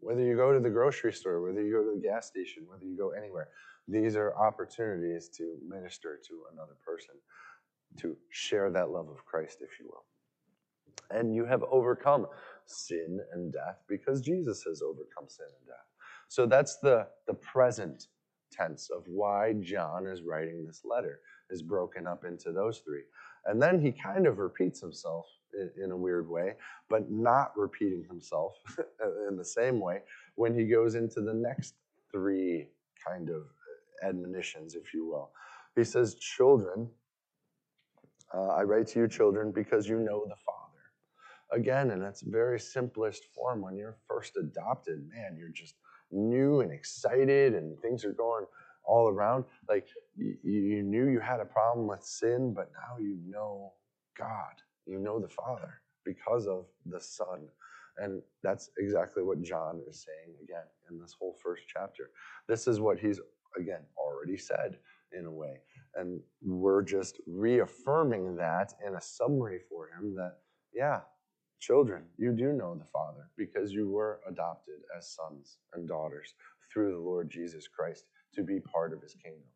Whether 0.00 0.22
you 0.22 0.36
go 0.36 0.52
to 0.52 0.60
the 0.60 0.70
grocery 0.70 1.12
store, 1.12 1.42
whether 1.42 1.62
you 1.62 1.72
go 1.72 1.82
to 1.82 1.94
the 1.94 2.06
gas 2.06 2.26
station, 2.26 2.64
whether 2.68 2.84
you 2.84 2.96
go 2.96 3.10
anywhere, 3.10 3.48
these 3.88 4.16
are 4.16 4.34
opportunities 4.36 5.28
to 5.36 5.56
minister 5.66 6.20
to 6.26 6.34
another 6.52 6.76
person, 6.84 7.14
to 7.98 8.16
share 8.30 8.70
that 8.70 8.90
love 8.90 9.08
of 9.08 9.24
Christ, 9.24 9.58
if 9.60 9.78
you 9.80 9.86
will. 9.86 10.04
And 11.10 11.34
you 11.34 11.44
have 11.44 11.62
overcome 11.70 12.26
sin 12.66 13.20
and 13.32 13.52
death 13.52 13.82
because 13.88 14.20
Jesus 14.20 14.62
has 14.64 14.82
overcome 14.82 15.28
sin 15.28 15.46
and 15.58 15.66
death. 15.66 15.86
So 16.28 16.46
that's 16.46 16.78
the, 16.78 17.06
the 17.26 17.34
present 17.34 18.08
tense 18.50 18.90
of 18.90 19.04
why 19.06 19.54
John 19.60 20.06
is 20.06 20.22
writing 20.22 20.64
this 20.66 20.82
letter, 20.84 21.20
is 21.50 21.62
broken 21.62 22.06
up 22.06 22.24
into 22.24 22.52
those 22.52 22.78
three. 22.78 23.02
And 23.46 23.62
then 23.62 23.80
he 23.80 23.92
kind 23.92 24.26
of 24.26 24.38
repeats 24.38 24.80
himself 24.80 25.26
in, 25.54 25.84
in 25.84 25.90
a 25.92 25.96
weird 25.96 26.28
way, 26.28 26.54
but 26.88 27.10
not 27.10 27.52
repeating 27.56 28.04
himself 28.08 28.54
in 29.28 29.36
the 29.36 29.44
same 29.44 29.80
way 29.80 30.00
when 30.34 30.54
he 30.54 30.66
goes 30.66 30.94
into 30.94 31.20
the 31.20 31.34
next 31.34 31.74
three 32.10 32.68
kind 33.06 33.30
of 33.30 33.42
admonitions, 34.02 34.74
if 34.74 34.92
you 34.92 35.06
will. 35.06 35.30
He 35.74 35.84
says, 35.84 36.14
Children, 36.16 36.88
uh, 38.34 38.48
I 38.48 38.62
write 38.62 38.88
to 38.88 39.00
you, 39.00 39.08
children, 39.08 39.52
because 39.52 39.88
you 39.88 39.98
know 39.98 40.24
the 40.24 40.34
Father. 40.44 40.66
Again, 41.52 41.90
in 41.90 42.02
its 42.02 42.22
very 42.22 42.58
simplest 42.58 43.24
form, 43.34 43.62
when 43.62 43.76
you're 43.76 43.96
first 44.08 44.36
adopted, 44.36 45.08
man, 45.08 45.36
you're 45.38 45.50
just 45.50 45.74
new 46.10 46.60
and 46.60 46.72
excited, 46.72 47.54
and 47.54 47.78
things 47.80 48.04
are 48.04 48.12
going 48.12 48.44
all 48.84 49.08
around. 49.08 49.44
Like 49.68 49.86
you, 50.16 50.36
you 50.42 50.82
knew 50.82 51.08
you 51.08 51.20
had 51.20 51.40
a 51.40 51.44
problem 51.44 51.86
with 51.86 52.04
sin, 52.04 52.52
but 52.54 52.70
now 52.72 52.98
you 52.98 53.18
know 53.26 53.72
God. 54.18 54.62
You 54.86 54.98
know 54.98 55.18
the 55.18 55.28
Father 55.28 55.80
because 56.04 56.46
of 56.46 56.66
the 56.86 57.00
Son. 57.00 57.48
And 57.98 58.22
that's 58.42 58.70
exactly 58.78 59.22
what 59.22 59.42
John 59.42 59.80
is 59.88 60.04
saying 60.04 60.36
again 60.42 60.66
in 60.90 61.00
this 61.00 61.14
whole 61.18 61.36
first 61.42 61.62
chapter. 61.66 62.10
This 62.46 62.68
is 62.68 62.78
what 62.78 62.98
he's 62.98 63.20
again, 63.58 63.80
already 63.96 64.36
said 64.36 64.78
in 65.18 65.26
a 65.26 65.30
way. 65.30 65.60
And 65.94 66.20
we're 66.42 66.82
just 66.82 67.20
reaffirming 67.26 68.36
that 68.36 68.74
in 68.86 68.94
a 68.94 69.00
summary 69.00 69.60
for 69.68 69.88
him 69.88 70.14
that, 70.16 70.38
yeah, 70.74 71.00
children, 71.60 72.04
you 72.18 72.32
do 72.32 72.52
know 72.52 72.74
the 72.74 72.84
Father 72.84 73.28
because 73.36 73.72
you 73.72 73.90
were 73.90 74.20
adopted 74.28 74.76
as 74.96 75.14
sons 75.14 75.58
and 75.74 75.88
daughters 75.88 76.34
through 76.72 76.92
the 76.92 76.98
Lord 76.98 77.30
Jesus 77.30 77.68
Christ 77.68 78.04
to 78.34 78.42
be 78.42 78.60
part 78.60 78.92
of 78.92 79.02
his 79.02 79.14
kingdom. 79.14 79.48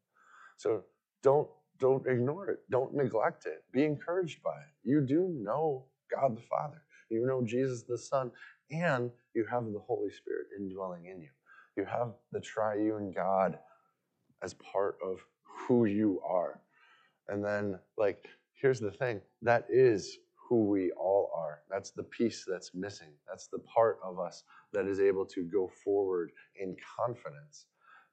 So 0.57 0.85
don't 1.23 1.49
don't 1.79 2.07
ignore 2.07 2.49
it. 2.49 2.59
Don't 2.71 2.95
neglect 2.95 3.47
it. 3.47 3.65
Be 3.73 3.85
encouraged 3.85 4.43
by 4.43 4.57
it. 4.59 4.73
You 4.85 5.01
do 5.01 5.35
know 5.43 5.87
God 6.15 6.37
the 6.37 6.43
Father. 6.43 6.83
You 7.09 7.27
know 7.27 7.43
Jesus 7.45 7.83
the 7.83 7.97
Son, 7.99 8.31
and 8.71 9.11
you 9.35 9.47
have 9.51 9.65
the 9.65 9.81
Holy 9.81 10.11
Spirit 10.11 10.49
indwelling 10.59 11.07
in 11.07 11.23
you. 11.23 11.31
You 11.77 11.87
have 11.87 12.13
the 12.33 12.41
triune 12.41 13.13
God 13.13 13.59
as 14.43 14.55
part 14.55 14.99
of 15.03 15.21
who 15.43 15.87
you 15.87 16.21
are. 16.27 16.61
And 17.29 17.45
then, 17.45 17.79
like, 17.97 18.27
here's 18.53 18.81
the 18.81 18.91
thing 18.91 19.21
that 19.43 19.67
is 19.71 20.19
who 20.51 20.65
we 20.65 20.91
all 20.99 21.31
are. 21.33 21.61
That's 21.71 21.93
the 21.93 22.03
piece 22.03 22.45
that's 22.47 22.75
missing. 22.75 23.13
That's 23.29 23.47
the 23.47 23.61
part 23.61 24.01
of 24.05 24.19
us 24.19 24.43
that 24.73 24.87
is 24.87 24.99
able 24.99 25.25
to 25.27 25.45
go 25.45 25.71
forward 25.85 26.33
in 26.61 26.77
confidence. 26.99 27.67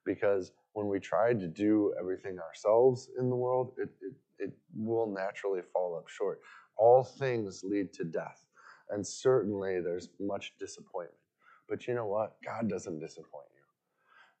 Because 0.06 0.52
when 0.72 0.86
we 0.86 1.00
try 1.00 1.34
to 1.34 1.48
do 1.48 1.92
everything 1.98 2.38
ourselves 2.38 3.10
in 3.18 3.28
the 3.28 3.34
world, 3.34 3.72
it, 3.76 3.90
it, 4.00 4.12
it 4.38 4.52
will 4.72 5.12
naturally 5.12 5.62
fall 5.72 5.96
up 5.98 6.08
short. 6.08 6.38
All 6.76 7.02
things 7.02 7.62
lead 7.64 7.92
to 7.94 8.04
death. 8.04 8.46
And 8.90 9.04
certainly 9.04 9.80
there's 9.80 10.10
much 10.20 10.52
disappointment. 10.60 11.18
But 11.68 11.88
you 11.88 11.94
know 11.94 12.06
what? 12.06 12.36
God 12.44 12.70
doesn't 12.70 13.00
disappoint 13.00 13.48
you. 13.52 13.62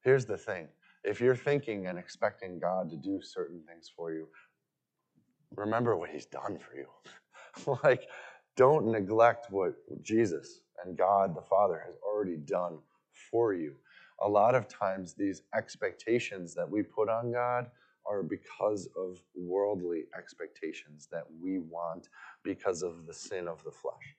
Here's 0.04 0.24
the 0.24 0.38
thing 0.38 0.68
if 1.02 1.20
you're 1.20 1.36
thinking 1.36 1.88
and 1.88 1.98
expecting 1.98 2.60
God 2.60 2.90
to 2.90 2.96
do 2.96 3.20
certain 3.22 3.60
things 3.68 3.90
for 3.94 4.12
you, 4.12 4.28
remember 5.56 5.96
what 5.96 6.10
He's 6.10 6.26
done 6.26 6.58
for 6.58 6.76
you. 6.76 6.86
like, 7.84 8.08
don't 8.56 8.86
neglect 8.86 9.50
what 9.50 9.74
Jesus 10.02 10.60
and 10.84 10.96
God 10.96 11.36
the 11.36 11.42
Father 11.42 11.82
has 11.86 11.96
already 12.02 12.36
done 12.36 12.78
for 13.30 13.54
you. 13.54 13.74
A 14.22 14.28
lot 14.28 14.54
of 14.54 14.68
times, 14.68 15.14
these 15.14 15.42
expectations 15.54 16.54
that 16.54 16.68
we 16.68 16.82
put 16.82 17.08
on 17.08 17.32
God 17.32 17.66
are 18.06 18.22
because 18.22 18.88
of 18.96 19.22
worldly 19.36 20.04
expectations 20.16 21.08
that 21.12 21.24
we 21.40 21.58
want 21.58 22.08
because 22.42 22.82
of 22.82 23.06
the 23.06 23.14
sin 23.14 23.46
of 23.46 23.62
the 23.64 23.70
flesh, 23.70 24.16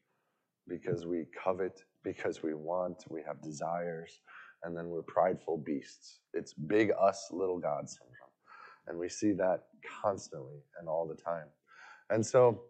because 0.68 1.06
we 1.06 1.26
covet, 1.44 1.84
because 2.04 2.44
we 2.44 2.54
want, 2.54 3.04
we 3.10 3.22
have 3.26 3.42
desires 3.42 4.22
and 4.64 4.76
then 4.76 4.90
we're 4.90 5.02
prideful 5.02 5.58
beasts. 5.58 6.20
It's 6.34 6.54
big 6.54 6.92
us, 7.00 7.30
little 7.32 7.60
God 7.60 7.90
syndrome. 7.90 8.16
And 8.88 8.98
we 8.98 9.10
see 9.10 9.32
that 9.34 9.66
constantly 10.02 10.60
and 10.80 10.88
all 10.88 11.08
the 11.08 11.22
time. 11.22 11.48
And 12.10 12.26
so 12.26 12.62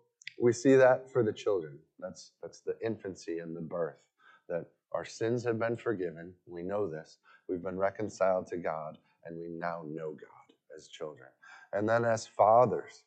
we 0.42 0.54
see 0.54 0.76
that 0.76 1.10
for 1.12 1.24
the 1.24 1.34
children. 1.34 1.78
That's, 2.00 2.32
that's 2.42 2.62
the 2.62 2.76
infancy 2.84 3.40
and 3.40 3.56
the 3.56 3.62
birth, 3.62 4.02
that 4.48 4.66
our 4.94 5.06
sins 5.06 5.44
have 5.44 5.60
been 5.60 5.78
forgiven. 5.78 6.34
We 6.48 6.64
know 6.64 6.90
this. 6.90 7.18
We've 7.48 7.64
been 7.64 7.78
reconciled 7.78 8.48
to 8.48 8.58
God, 8.58 8.98
and 9.26 9.38
we 9.38 9.50
now 9.50 9.84
know 9.88 10.12
God 10.12 10.56
as 10.76 10.88
children. 10.88 11.30
And 11.74 11.88
then 11.88 12.06
as 12.06 12.26
fathers, 12.26 13.04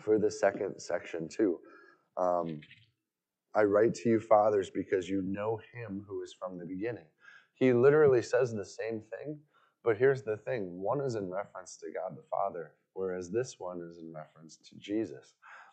for 0.00 0.18
the 0.18 0.30
second 0.30 0.80
section, 0.80 1.28
too. 1.28 1.58
Um, 2.16 2.60
I 3.54 3.64
write 3.64 3.94
to 3.96 4.08
you, 4.08 4.20
fathers, 4.20 4.70
because 4.70 5.08
you 5.08 5.22
know 5.22 5.60
him 5.72 6.04
who 6.08 6.22
is 6.22 6.32
from 6.32 6.58
the 6.58 6.64
beginning. 6.64 7.04
He 7.54 7.72
literally 7.72 8.22
says 8.22 8.52
the 8.52 8.64
same 8.64 9.02
thing, 9.02 9.38
but 9.84 9.98
here's 9.98 10.22
the 10.22 10.38
thing 10.38 10.80
one 10.80 11.00
is 11.00 11.14
in 11.16 11.30
reference 11.30 11.76
to 11.78 11.86
God 11.92 12.16
the 12.16 12.22
Father, 12.30 12.72
whereas 12.94 13.30
this 13.30 13.56
one 13.58 13.80
is 13.80 13.98
in 13.98 14.12
reference 14.12 14.56
to 14.56 14.76
Jesus. 14.78 15.34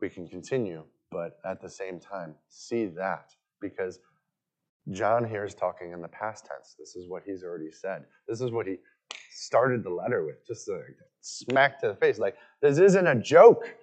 We 0.00 0.08
can 0.08 0.26
continue, 0.26 0.84
but 1.10 1.38
at 1.44 1.60
the 1.60 1.68
same 1.68 2.00
time, 2.00 2.34
see 2.48 2.86
that 2.86 3.32
because 3.60 3.98
John 4.90 5.24
here 5.24 5.44
is 5.44 5.54
talking 5.54 5.92
in 5.92 6.00
the 6.00 6.08
past 6.08 6.46
tense. 6.46 6.74
This 6.78 6.96
is 6.96 7.08
what 7.08 7.22
he's 7.24 7.44
already 7.44 7.70
said. 7.70 8.04
This 8.26 8.40
is 8.40 8.50
what 8.50 8.66
he 8.66 8.76
started 9.30 9.84
the 9.84 9.90
letter 9.90 10.24
with, 10.24 10.46
just 10.46 10.68
a 10.68 10.80
smack 11.20 11.80
to 11.80 11.88
the 11.88 11.94
face. 11.94 12.18
Like, 12.18 12.36
this 12.62 12.78
isn't 12.78 13.06
a 13.06 13.14
joke. 13.14 13.74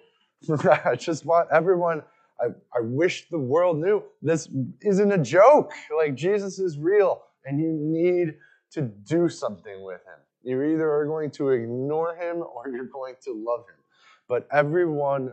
I 0.84 0.96
just 0.96 1.24
want 1.24 1.48
everyone, 1.52 2.02
I, 2.40 2.46
I 2.76 2.80
wish 2.80 3.28
the 3.30 3.38
world 3.38 3.78
knew 3.78 4.02
this 4.20 4.48
isn't 4.82 5.12
a 5.12 5.18
joke. 5.18 5.72
Like, 5.96 6.14
Jesus 6.14 6.58
is 6.58 6.78
real, 6.78 7.22
and 7.44 7.60
you 7.60 7.72
need 7.72 8.34
to 8.72 8.82
do 8.82 9.28
something 9.28 9.82
with 9.82 10.00
him. 10.00 10.18
You 10.42 10.62
either 10.62 10.90
are 10.90 11.06
going 11.06 11.30
to 11.32 11.50
ignore 11.50 12.14
him 12.16 12.42
or 12.42 12.68
you're 12.70 12.86
going 12.86 13.14
to 13.24 13.32
love 13.32 13.60
him. 13.60 13.76
But 14.28 14.46
everyone 14.52 15.32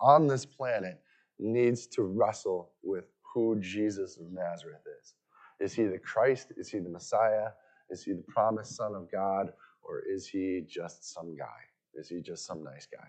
on 0.00 0.26
this 0.26 0.46
planet 0.46 1.00
needs 1.38 1.86
to 1.88 2.02
wrestle 2.02 2.72
with 2.82 3.04
who 3.34 3.58
Jesus 3.60 4.16
of 4.16 4.32
Nazareth 4.32 4.82
is. 5.00 5.14
Is 5.60 5.74
he 5.74 5.84
the 5.84 5.98
Christ? 5.98 6.52
Is 6.56 6.68
he 6.68 6.78
the 6.78 6.88
Messiah? 6.88 7.48
Is 7.90 8.04
he 8.04 8.12
the 8.12 8.24
promised 8.28 8.76
Son 8.76 8.94
of 8.94 9.10
God? 9.10 9.52
Or 9.82 10.00
is 10.00 10.26
he 10.26 10.62
just 10.66 11.12
some 11.14 11.36
guy? 11.36 11.60
Is 11.94 12.08
he 12.08 12.20
just 12.20 12.46
some 12.46 12.62
nice 12.62 12.86
guy? 12.86 13.08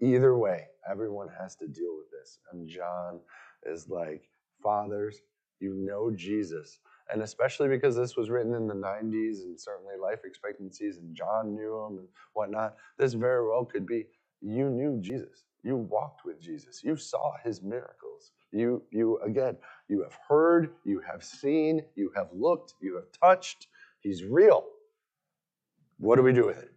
Either 0.00 0.36
way, 0.36 0.66
everyone 0.90 1.28
has 1.40 1.56
to 1.56 1.66
deal 1.66 1.96
with 1.96 2.10
this. 2.10 2.38
And 2.52 2.68
John 2.68 3.20
is 3.64 3.88
like, 3.88 4.28
Fathers, 4.62 5.22
you 5.60 5.74
know 5.74 6.10
Jesus. 6.14 6.80
And 7.10 7.22
especially 7.22 7.68
because 7.68 7.96
this 7.96 8.16
was 8.16 8.28
written 8.30 8.54
in 8.54 8.66
the 8.66 8.74
90s 8.74 9.42
and 9.42 9.58
certainly 9.58 9.94
life 10.00 10.20
expectancies, 10.24 10.98
and 10.98 11.14
John 11.14 11.54
knew 11.54 11.86
him 11.86 11.98
and 11.98 12.08
whatnot, 12.34 12.76
this 12.98 13.14
very 13.14 13.46
well 13.48 13.64
could 13.64 13.86
be 13.86 14.06
you 14.42 14.68
knew 14.68 14.98
Jesus. 15.00 15.45
You 15.66 15.76
walked 15.76 16.24
with 16.24 16.40
Jesus. 16.40 16.84
You 16.84 16.96
saw 16.96 17.32
his 17.42 17.60
miracles. 17.60 18.30
You, 18.52 18.84
you 18.92 19.18
again, 19.26 19.56
you 19.88 20.00
have 20.04 20.16
heard, 20.28 20.70
you 20.84 21.00
have 21.00 21.24
seen, 21.24 21.82
you 21.96 22.12
have 22.14 22.28
looked, 22.32 22.74
you 22.80 22.94
have 22.94 23.06
touched. 23.20 23.66
He's 23.98 24.22
real. 24.22 24.64
What 25.98 26.16
do 26.16 26.22
we 26.22 26.32
do 26.32 26.46
with 26.46 26.58
it? 26.58 26.70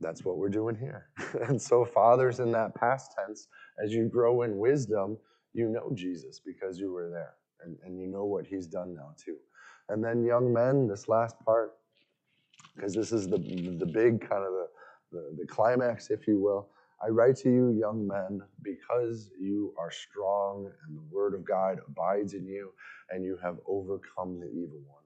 That's 0.00 0.24
what 0.24 0.36
we're 0.36 0.48
doing 0.48 0.74
here. 0.74 1.10
and 1.48 1.62
so, 1.62 1.84
fathers, 1.84 2.40
in 2.40 2.50
that 2.52 2.74
past 2.74 3.14
tense, 3.16 3.46
as 3.80 3.92
you 3.92 4.08
grow 4.08 4.42
in 4.42 4.58
wisdom, 4.58 5.16
you 5.54 5.68
know 5.68 5.92
Jesus 5.94 6.40
because 6.44 6.80
you 6.80 6.92
were 6.92 7.08
there 7.08 7.34
and, 7.64 7.76
and 7.84 8.00
you 8.00 8.08
know 8.08 8.24
what 8.24 8.46
he's 8.46 8.66
done 8.66 8.96
now, 8.96 9.12
too. 9.16 9.36
And 9.90 10.02
then, 10.02 10.24
young 10.24 10.52
men, 10.52 10.88
this 10.88 11.06
last 11.06 11.36
part, 11.44 11.74
because 12.74 12.94
this 12.94 13.12
is 13.12 13.28
the, 13.28 13.38
the 13.38 13.86
big 13.86 14.28
kind 14.28 14.42
of 14.42 14.50
the, 14.52 14.66
the, 15.12 15.36
the 15.38 15.46
climax, 15.46 16.10
if 16.10 16.26
you 16.26 16.40
will. 16.40 16.70
I 17.00 17.08
write 17.10 17.36
to 17.38 17.50
you, 17.50 17.70
young 17.70 18.06
men, 18.06 18.42
because 18.62 19.30
you 19.38 19.72
are 19.78 19.90
strong 19.90 20.70
and 20.86 20.96
the 20.96 21.14
word 21.14 21.34
of 21.34 21.44
God 21.44 21.78
abides 21.86 22.34
in 22.34 22.44
you 22.44 22.72
and 23.10 23.24
you 23.24 23.38
have 23.42 23.58
overcome 23.68 24.40
the 24.40 24.48
evil 24.48 24.80
one. 24.86 25.04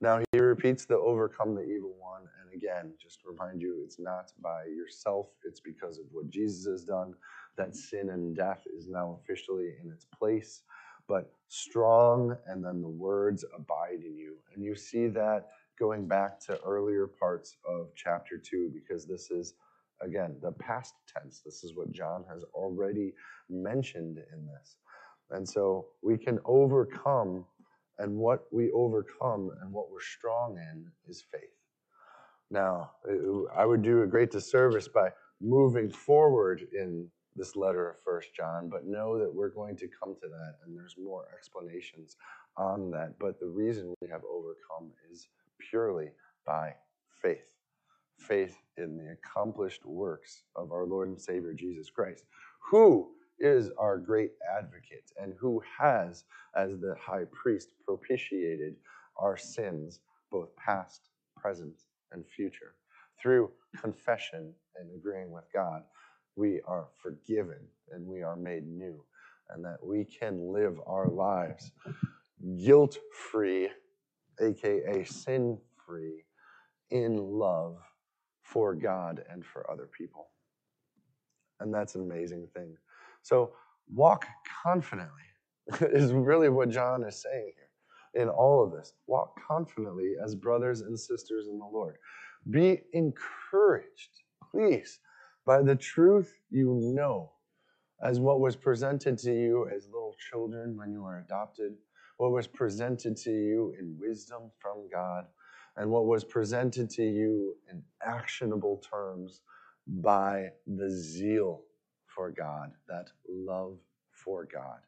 Now 0.00 0.22
he 0.32 0.38
repeats 0.38 0.86
the 0.86 0.98
overcome 0.98 1.54
the 1.54 1.64
evil 1.64 1.94
one. 1.98 2.22
And 2.40 2.54
again, 2.54 2.92
just 3.00 3.20
to 3.20 3.28
remind 3.28 3.60
you, 3.60 3.82
it's 3.84 3.98
not 3.98 4.32
by 4.42 4.64
yourself, 4.64 5.26
it's 5.44 5.60
because 5.60 5.98
of 5.98 6.06
what 6.10 6.30
Jesus 6.30 6.66
has 6.66 6.84
done 6.84 7.14
that 7.56 7.76
sin 7.76 8.10
and 8.10 8.34
death 8.34 8.62
is 8.76 8.88
now 8.88 9.18
officially 9.22 9.74
in 9.82 9.90
its 9.90 10.06
place. 10.18 10.62
But 11.08 11.30
strong, 11.48 12.36
and 12.46 12.64
then 12.64 12.82
the 12.82 12.88
words 12.88 13.44
abide 13.56 14.04
in 14.04 14.16
you. 14.16 14.36
And 14.54 14.64
you 14.64 14.74
see 14.74 15.06
that 15.08 15.48
going 15.78 16.06
back 16.06 16.40
to 16.40 16.58
earlier 16.62 17.06
parts 17.06 17.56
of 17.68 17.88
chapter 17.94 18.38
2, 18.38 18.72
because 18.74 19.06
this 19.06 19.30
is, 19.30 19.54
again, 20.02 20.36
the 20.42 20.52
past 20.52 20.94
tense. 21.06 21.40
This 21.44 21.64
is 21.64 21.74
what 21.74 21.92
John 21.92 22.24
has 22.30 22.42
already 22.54 23.14
mentioned 23.48 24.18
in 24.18 24.46
this. 24.46 24.76
And 25.30 25.48
so 25.48 25.86
we 26.02 26.16
can 26.16 26.38
overcome 26.44 27.44
and 27.98 28.16
what 28.16 28.44
we 28.52 28.70
overcome 28.72 29.50
and 29.62 29.72
what 29.72 29.90
we're 29.90 30.00
strong 30.00 30.58
in 30.58 30.86
is 31.08 31.24
faith. 31.32 31.42
Now, 32.50 32.92
I 33.56 33.64
would 33.64 33.82
do 33.82 34.02
a 34.02 34.06
great 34.06 34.30
disservice 34.30 34.86
by 34.86 35.10
moving 35.40 35.90
forward 35.90 36.66
in 36.72 37.08
this 37.34 37.56
letter 37.56 37.90
of 37.90 37.96
First 38.04 38.34
John, 38.34 38.68
but 38.70 38.86
know 38.86 39.18
that 39.18 39.34
we're 39.34 39.50
going 39.50 39.76
to 39.76 39.88
come 40.00 40.14
to 40.14 40.28
that, 40.28 40.54
and 40.64 40.76
there's 40.76 40.94
more 41.02 41.26
explanations 41.36 42.16
on 42.56 42.90
that. 42.92 43.18
But 43.18 43.40
the 43.40 43.48
reason 43.48 43.94
we 44.00 44.08
have 44.08 44.22
overcome 44.24 44.92
is 45.10 45.28
purely 45.58 46.12
by 46.46 46.74
faith 47.20 47.55
faith 48.18 48.56
in 48.76 48.96
the 48.96 49.12
accomplished 49.12 49.84
works 49.84 50.42
of 50.54 50.72
our 50.72 50.86
Lord 50.86 51.08
and 51.08 51.20
Savior 51.20 51.52
Jesus 51.52 51.90
Christ, 51.90 52.24
who 52.58 53.10
is 53.38 53.70
our 53.78 53.98
great 53.98 54.32
advocate 54.58 55.12
and 55.20 55.34
who 55.38 55.62
has, 55.78 56.24
as 56.56 56.78
the 56.80 56.94
high 57.00 57.24
priest, 57.32 57.70
propitiated 57.84 58.76
our 59.18 59.36
sins, 59.36 60.00
both 60.30 60.54
past, 60.56 61.10
present, 61.36 61.82
and 62.12 62.26
future. 62.26 62.74
Through 63.20 63.50
confession 63.80 64.52
and 64.76 64.90
agreeing 64.94 65.30
with 65.30 65.44
God, 65.52 65.82
we 66.36 66.60
are 66.66 66.88
forgiven 67.02 67.60
and 67.92 68.06
we 68.06 68.22
are 68.22 68.36
made 68.36 68.66
new, 68.66 69.04
and 69.50 69.64
that 69.64 69.78
we 69.82 70.04
can 70.04 70.52
live 70.52 70.78
our 70.86 71.08
lives 71.08 71.72
guilt 72.62 72.98
free, 73.12 73.70
aka 74.40 75.04
sin 75.04 75.58
free, 75.86 76.24
in 76.90 77.16
love 77.16 77.78
for 78.52 78.74
God 78.74 79.22
and 79.30 79.44
for 79.44 79.68
other 79.70 79.88
people. 79.96 80.28
And 81.60 81.72
that's 81.72 81.94
an 81.94 82.02
amazing 82.02 82.48
thing. 82.54 82.76
So 83.22 83.52
walk 83.92 84.26
confidently 84.62 85.10
is 85.80 86.12
really 86.12 86.48
what 86.48 86.70
John 86.70 87.02
is 87.04 87.22
saying 87.22 87.52
here 87.56 88.22
in 88.22 88.28
all 88.28 88.62
of 88.64 88.72
this. 88.72 88.92
Walk 89.06 89.38
confidently 89.46 90.14
as 90.22 90.34
brothers 90.34 90.82
and 90.82 90.98
sisters 90.98 91.46
in 91.50 91.58
the 91.58 91.64
Lord. 91.64 91.96
Be 92.50 92.82
encouraged, 92.92 94.10
please, 94.50 95.00
by 95.44 95.62
the 95.62 95.74
truth 95.74 96.32
you 96.50 96.78
know, 96.94 97.32
as 98.02 98.20
what 98.20 98.40
was 98.40 98.56
presented 98.56 99.18
to 99.18 99.32
you 99.32 99.68
as 99.74 99.86
little 99.86 100.14
children 100.30 100.76
when 100.76 100.92
you 100.92 101.02
were 101.02 101.18
adopted, 101.18 101.72
what 102.18 102.30
was 102.30 102.46
presented 102.46 103.16
to 103.16 103.30
you 103.30 103.74
in 103.78 103.96
wisdom 103.98 104.50
from 104.60 104.88
God, 104.92 105.24
and 105.76 105.90
what 105.90 106.06
was 106.06 106.24
presented 106.24 106.90
to 106.90 107.02
you 107.02 107.56
in 107.70 107.82
actionable 108.02 108.82
terms 108.90 109.42
by 109.86 110.48
the 110.66 110.90
zeal 110.90 111.62
for 112.06 112.30
God, 112.30 112.72
that 112.88 113.08
love 113.28 113.78
for 114.10 114.46
God. 114.52 114.80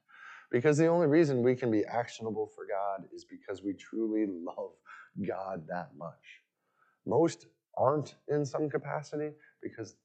Because 0.51 0.79
the 0.79 0.87
only 0.87 1.07
reason 1.07 1.42
we 1.42 1.55
can 1.55 1.70
be 1.70 1.85
actionable 1.85 2.46
for 2.55 2.66
God 2.66 3.07
is 3.14 3.24
because 3.24 3.62
we 3.62 3.74
truly 3.74 4.27
love 4.29 4.72
God 5.27 5.66
that 5.68 5.90
much. 5.98 6.42
Most 7.07 7.46
aren't 7.77 8.16
in 8.29 8.44
some 8.46 8.70
capacity 8.70 9.31
because 9.62 9.96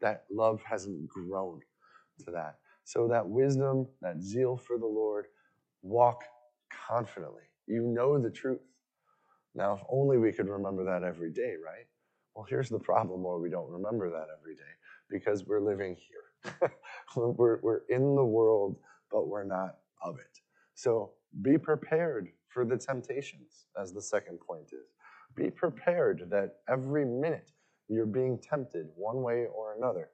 that 0.00 0.24
love 0.30 0.60
hasn't 0.68 1.08
grown 1.08 1.60
to 2.24 2.30
that. 2.32 2.58
So, 2.84 3.08
that 3.08 3.26
wisdom, 3.28 3.88
that 4.02 4.22
zeal 4.22 4.56
for 4.56 4.78
the 4.78 4.86
Lord, 4.86 5.26
walk 5.82 6.24
confidently. 6.88 7.42
You 7.66 7.82
know 7.82 8.18
the 8.18 8.30
truth. 8.30 8.60
Now, 9.56 9.74
if 9.74 9.80
only 9.88 10.18
we 10.18 10.32
could 10.32 10.48
remember 10.48 10.84
that 10.84 11.02
every 11.02 11.32
day, 11.32 11.54
right? 11.64 11.86
Well, 12.34 12.46
here's 12.48 12.68
the 12.68 12.78
problem 12.78 13.22
where 13.22 13.38
we 13.38 13.48
don't 13.48 13.70
remember 13.70 14.10
that 14.10 14.26
every 14.38 14.54
day 14.54 14.62
because 15.08 15.46
we're 15.46 15.60
living 15.60 15.96
here. 15.96 16.70
we're, 17.16 17.58
we're 17.62 17.80
in 17.88 18.14
the 18.14 18.24
world, 18.24 18.76
but 19.10 19.28
we're 19.28 19.44
not 19.44 19.78
of 20.02 20.18
it. 20.18 20.40
So 20.74 21.12
be 21.42 21.56
prepared 21.56 22.28
for 22.48 22.66
the 22.66 22.76
temptations, 22.76 23.66
as 23.80 23.92
the 23.92 24.02
second 24.02 24.38
point 24.46 24.72
is. 24.72 24.92
Be 25.34 25.50
prepared 25.50 26.28
that 26.30 26.56
every 26.68 27.06
minute 27.06 27.50
you're 27.88 28.06
being 28.06 28.38
tempted 28.38 28.88
one 28.94 29.22
way 29.22 29.46
or 29.54 29.74
another. 29.76 30.10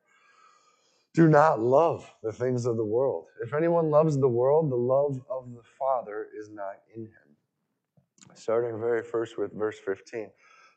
Do 1.14 1.28
not 1.28 1.60
love 1.60 2.10
the 2.22 2.32
things 2.32 2.64
of 2.64 2.76
the 2.76 2.84
world. 2.84 3.26
If 3.42 3.54
anyone 3.54 3.90
loves 3.90 4.18
the 4.18 4.28
world, 4.28 4.70
the 4.70 4.76
love 4.76 5.20
of 5.28 5.52
the 5.52 5.62
Father 5.78 6.28
is 6.38 6.48
not 6.48 6.76
in 6.94 7.02
him. 7.02 7.21
Starting 8.34 8.78
very 8.80 9.02
first 9.02 9.38
with 9.38 9.52
verse 9.52 9.78
15, 9.84 10.30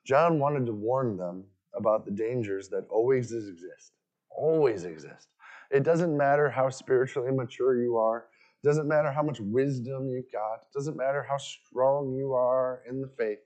John 0.05 0.39
wanted 0.39 0.65
to 0.65 0.73
warn 0.73 1.17
them 1.17 1.45
about 1.75 2.05
the 2.05 2.11
dangers 2.11 2.69
that 2.69 2.85
always 2.89 3.31
exist, 3.31 3.93
always 4.29 4.85
exist 4.85 5.29
it 5.71 5.83
doesn't 5.83 6.15
matter 6.15 6.49
how 6.49 6.69
spiritually 6.69 7.31
mature 7.31 7.81
you 7.81 7.97
are. 7.97 8.27
It 8.63 8.67
doesn't 8.67 8.87
matter 8.87 9.11
how 9.11 9.23
much 9.23 9.39
wisdom 9.39 10.09
you've 10.09 10.31
got. 10.31 10.61
It 10.61 10.73
doesn't 10.73 10.97
matter 10.97 11.25
how 11.27 11.37
strong 11.37 12.13
you 12.13 12.33
are 12.33 12.81
in 12.89 13.01
the 13.01 13.07
faith. 13.07 13.39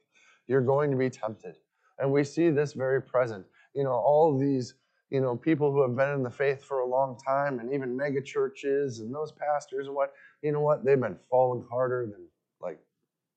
You're 0.48 0.62
going 0.62 0.92
to 0.92 0.98
be 0.98 1.10
tempted. 1.10 1.56
And 1.98 2.12
we 2.12 2.24
see 2.24 2.50
this 2.50 2.74
very 2.74 3.02
present. 3.02 3.46
You 3.74 3.84
know, 3.84 3.92
all 3.92 4.38
these, 4.38 4.76
you 5.10 5.22
know, 5.22 5.36
people 5.36 5.72
who 5.72 5.82
have 5.82 5.96
been 5.96 6.12
in 6.12 6.24
the 6.24 6.30
faith 6.30 6.64
for 6.64 6.80
a 6.80 6.88
long 6.88 7.18
time 7.26 7.60
and 7.60 7.74
even 7.74 7.96
mega 7.96 8.22
churches 8.22 9.00
and 9.00 9.14
those 9.14 9.32
pastors 9.32 9.88
and 9.88 9.96
what, 9.96 10.14
you 10.42 10.52
know 10.52 10.62
what? 10.62 10.86
They've 10.86 11.00
been 11.00 11.18
falling 11.30 11.66
harder 11.70 12.06
than 12.06 12.26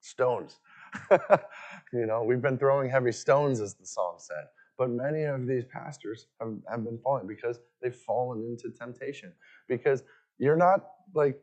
stones. 0.02 0.58
you 1.92 2.06
know, 2.06 2.22
we've 2.22 2.42
been 2.42 2.58
throwing 2.58 2.90
heavy 2.90 3.12
stones, 3.12 3.60
as 3.60 3.74
the 3.74 3.86
song 3.86 4.16
said. 4.18 4.44
But 4.78 4.90
many 4.90 5.24
of 5.24 5.46
these 5.46 5.64
pastors 5.64 6.26
have, 6.40 6.54
have 6.68 6.84
been 6.84 6.98
falling 6.98 7.26
because 7.26 7.58
they've 7.80 7.94
fallen 7.94 8.44
into 8.44 8.70
temptation. 8.76 9.32
Because 9.68 10.02
you're 10.38 10.56
not 10.56 10.80
like 11.14 11.38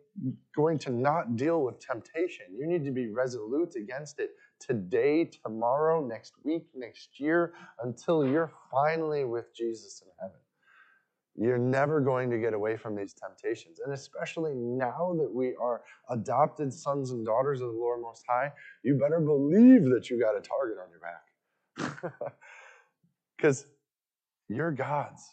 going 0.56 0.78
to 0.80 0.92
not 0.92 1.36
deal 1.36 1.64
with 1.64 1.80
temptation. 1.80 2.46
You 2.58 2.68
need 2.68 2.84
to 2.86 2.92
be 2.92 3.08
resolute 3.08 3.76
against 3.76 4.20
it 4.20 4.32
today, 4.60 5.26
tomorrow, 5.26 6.06
next 6.06 6.34
week, 6.44 6.66
next 6.76 7.20
year, 7.20 7.54
until 7.84 8.28
you're 8.28 8.52
finally 8.72 9.26
with 9.26 9.56
Jesus 9.56 10.02
in 10.02 10.10
heaven. 10.20 10.40
You're 11.42 11.58
never 11.58 12.02
going 12.02 12.30
to 12.32 12.38
get 12.38 12.54
away 12.54 12.76
from 12.76 12.98
these 12.98 13.14
temptations. 13.14 13.80
And 13.80 13.94
especially 13.94 14.54
now 14.56 15.16
that 15.18 15.34
we 15.34 15.56
are 15.56 15.84
adopted 16.10 16.74
sons 16.74 17.12
and 17.12 17.26
daughters 17.26 17.62
of 17.62 17.72
the 17.72 17.78
Lord 17.78 18.02
Most 18.02 18.26
High, 18.28 18.52
you 18.84 18.96
better 18.96 19.22
believe 19.22 19.86
that 19.86 20.10
you 20.10 20.20
got 20.20 20.36
a 20.36 20.42
target 20.42 20.78
on 20.84 20.90
your 20.92 21.00
back. 21.00 22.14
Because 23.38 23.68
you're 24.50 24.72
God's. 24.74 25.24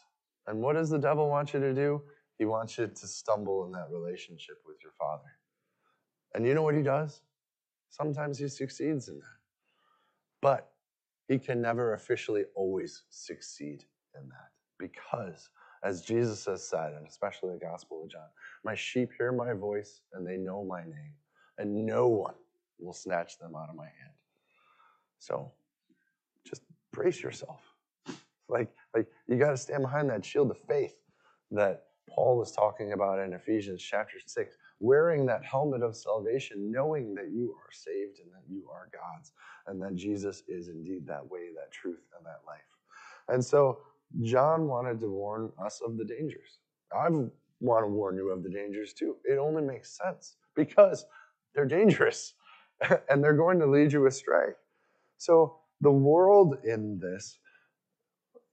And 0.47 0.61
what 0.61 0.75
does 0.75 0.91
the 0.91 0.99
devil 0.99 1.29
want 1.29 1.53
you 1.53 1.59
to 1.59 1.75
do? 1.75 2.03
He 2.39 2.45
wants 2.45 2.79
you 2.79 2.87
to 2.87 3.07
stumble 3.09 3.65
in 3.67 3.73
that 3.73 3.89
relationship 3.91 4.59
with 4.65 4.77
your 4.81 4.93
Father. 4.93 5.25
And 6.33 6.47
you 6.47 6.55
know 6.55 6.63
what 6.63 6.77
he 6.77 6.83
does? 6.83 7.23
Sometimes 7.91 8.39
he 8.39 8.47
succeeds 8.47 9.09
in 9.09 9.19
that. 9.19 9.39
But 10.41 10.71
he 11.27 11.37
can 11.41 11.61
never 11.61 11.95
officially 11.95 12.45
always 12.55 13.03
succeed 13.11 13.85
in 14.15 14.29
that 14.29 14.51
because 14.79 15.49
as 15.87 16.03
Jesus 16.03 16.45
has 16.47 16.67
said, 16.69 16.95
and 16.97 17.07
especially 17.07 17.53
the 17.53 17.65
Gospel 17.65 18.03
of 18.03 18.11
John, 18.11 18.29
my 18.65 18.75
sheep 18.75 19.11
hear 19.17 19.31
my 19.31 19.53
voice 19.53 20.01
and 20.13 20.27
they 20.27 20.37
know 20.37 20.65
my 20.65 20.83
name, 20.83 21.15
and 21.59 21.87
no 21.87 22.09
one 22.09 22.35
will 22.81 22.93
snatch 22.93 23.39
them 23.39 23.55
out 23.55 23.69
of 23.69 23.77
my 23.77 23.85
hand. 23.85 24.15
So 25.21 25.53
just 26.45 26.63
brace 26.93 27.23
yourself. 27.23 27.61
Like, 28.49 28.73
like 28.95 29.07
you 29.29 29.37
got 29.37 29.51
to 29.51 29.57
stand 29.57 29.83
behind 29.83 30.11
that 30.11 30.25
shield 30.25 30.51
of 30.51 30.59
faith 30.69 30.97
that 31.53 31.85
Paul 32.11 32.37
was 32.37 32.51
talking 32.51 32.93
about 32.93 33.21
in 33.21 33.33
Ephesians 33.33 33.81
chapter 33.81 34.17
6, 34.25 34.57
wearing 34.81 35.25
that 35.27 35.45
helmet 35.45 35.83
of 35.83 35.97
salvation, 35.97 36.71
knowing 36.73 37.15
that 37.15 37.31
you 37.31 37.55
are 37.65 37.73
saved 37.73 38.19
and 38.19 38.31
that 38.33 38.49
you 38.49 38.69
are 38.73 38.89
God's, 38.93 39.33
and 39.69 39.81
that 39.83 39.95
Jesus 39.95 40.43
is 40.49 40.69
indeed 40.69 41.07
that 41.07 41.29
way, 41.29 41.51
that 41.55 41.71
truth, 41.73 42.03
and 42.17 42.27
that 42.27 42.41
life. 42.45 42.61
And 43.29 43.45
so 43.45 43.79
John 44.23 44.67
wanted 44.67 45.01
to 45.01 45.11
warn 45.11 45.53
us 45.65 45.81
of 45.87 45.97
the 45.97 46.05
dangers. 46.05 46.59
I 46.93 47.09
want 47.61 47.85
to 47.85 47.89
warn 47.89 48.17
you 48.17 48.31
of 48.31 48.43
the 48.43 48.51
dangers 48.51 48.93
too. 48.93 49.17
It 49.25 49.39
only 49.39 49.63
makes 49.63 49.99
sense 49.99 50.37
because 50.55 51.05
they're 51.55 51.67
dangerous 51.67 52.35
and 53.09 53.23
they're 53.23 53.35
going 53.35 53.59
to 53.61 53.67
lead 53.67 53.93
you 53.93 54.07
astray. 54.07 54.49
So, 55.19 55.59
the 55.83 55.91
world 55.91 56.57
in 56.65 56.99
this, 56.99 57.39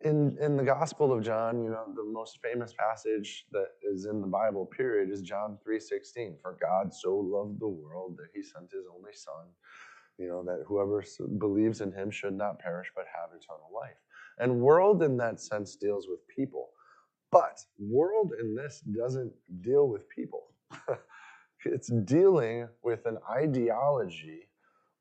in, 0.02 0.38
in 0.42 0.58
the 0.58 0.63
Gospel 0.63 1.13
of 1.13 1.24
John, 1.24 1.63
you 1.63 1.70
know, 1.70 1.86
the 1.96 2.04
most 2.04 2.39
famous 2.44 2.74
passage 2.78 3.46
that 3.52 3.68
is 3.82 4.06
in 4.06 4.20
the 4.20 4.28
Bible, 4.28 4.66
period, 4.66 5.10
is 5.10 5.22
John 5.22 5.58
3.16. 5.66 6.42
For 6.42 6.58
God 6.62 6.94
so 6.94 7.16
loved 7.16 7.62
the 7.62 7.68
world 7.68 8.18
that 8.18 8.28
he 8.34 8.44
sent 8.44 8.72
his 8.72 8.84
only 8.94 9.13
son, 9.13 9.46
you 10.18 10.28
know, 10.28 10.44
that 10.44 10.66
whoever 10.68 11.02
believes 11.38 11.80
in 11.80 11.94
him 11.94 12.12
should 12.12 12.34
not 12.34 12.60
perish 12.60 12.92
but 12.94 13.06
have 13.13 13.30
eternal 13.30 13.70
life. 13.74 13.96
And 14.39 14.60
world 14.62 15.04
in 15.04 15.17
that 15.17 15.39
sense 15.39 15.76
deals 15.76 16.08
with 16.08 16.19
people. 16.28 16.69
But 17.32 17.60
world 17.80 18.34
in 18.39 18.56
this 18.56 18.82
doesn't 18.82 19.34
deal 19.62 19.88
with 19.88 20.08
people. 20.10 20.52
it's 21.65 21.91
dealing 22.06 22.67
with 22.84 23.06
an 23.06 23.17
ideology 23.30 24.50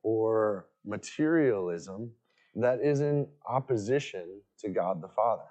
or 0.02 0.66
materialism 0.84 2.10
that 2.54 2.80
is 2.80 3.00
in 3.00 3.26
opposition 3.46 4.40
to 4.58 4.68
God 4.68 5.02
the 5.02 5.08
Father. 5.08 5.42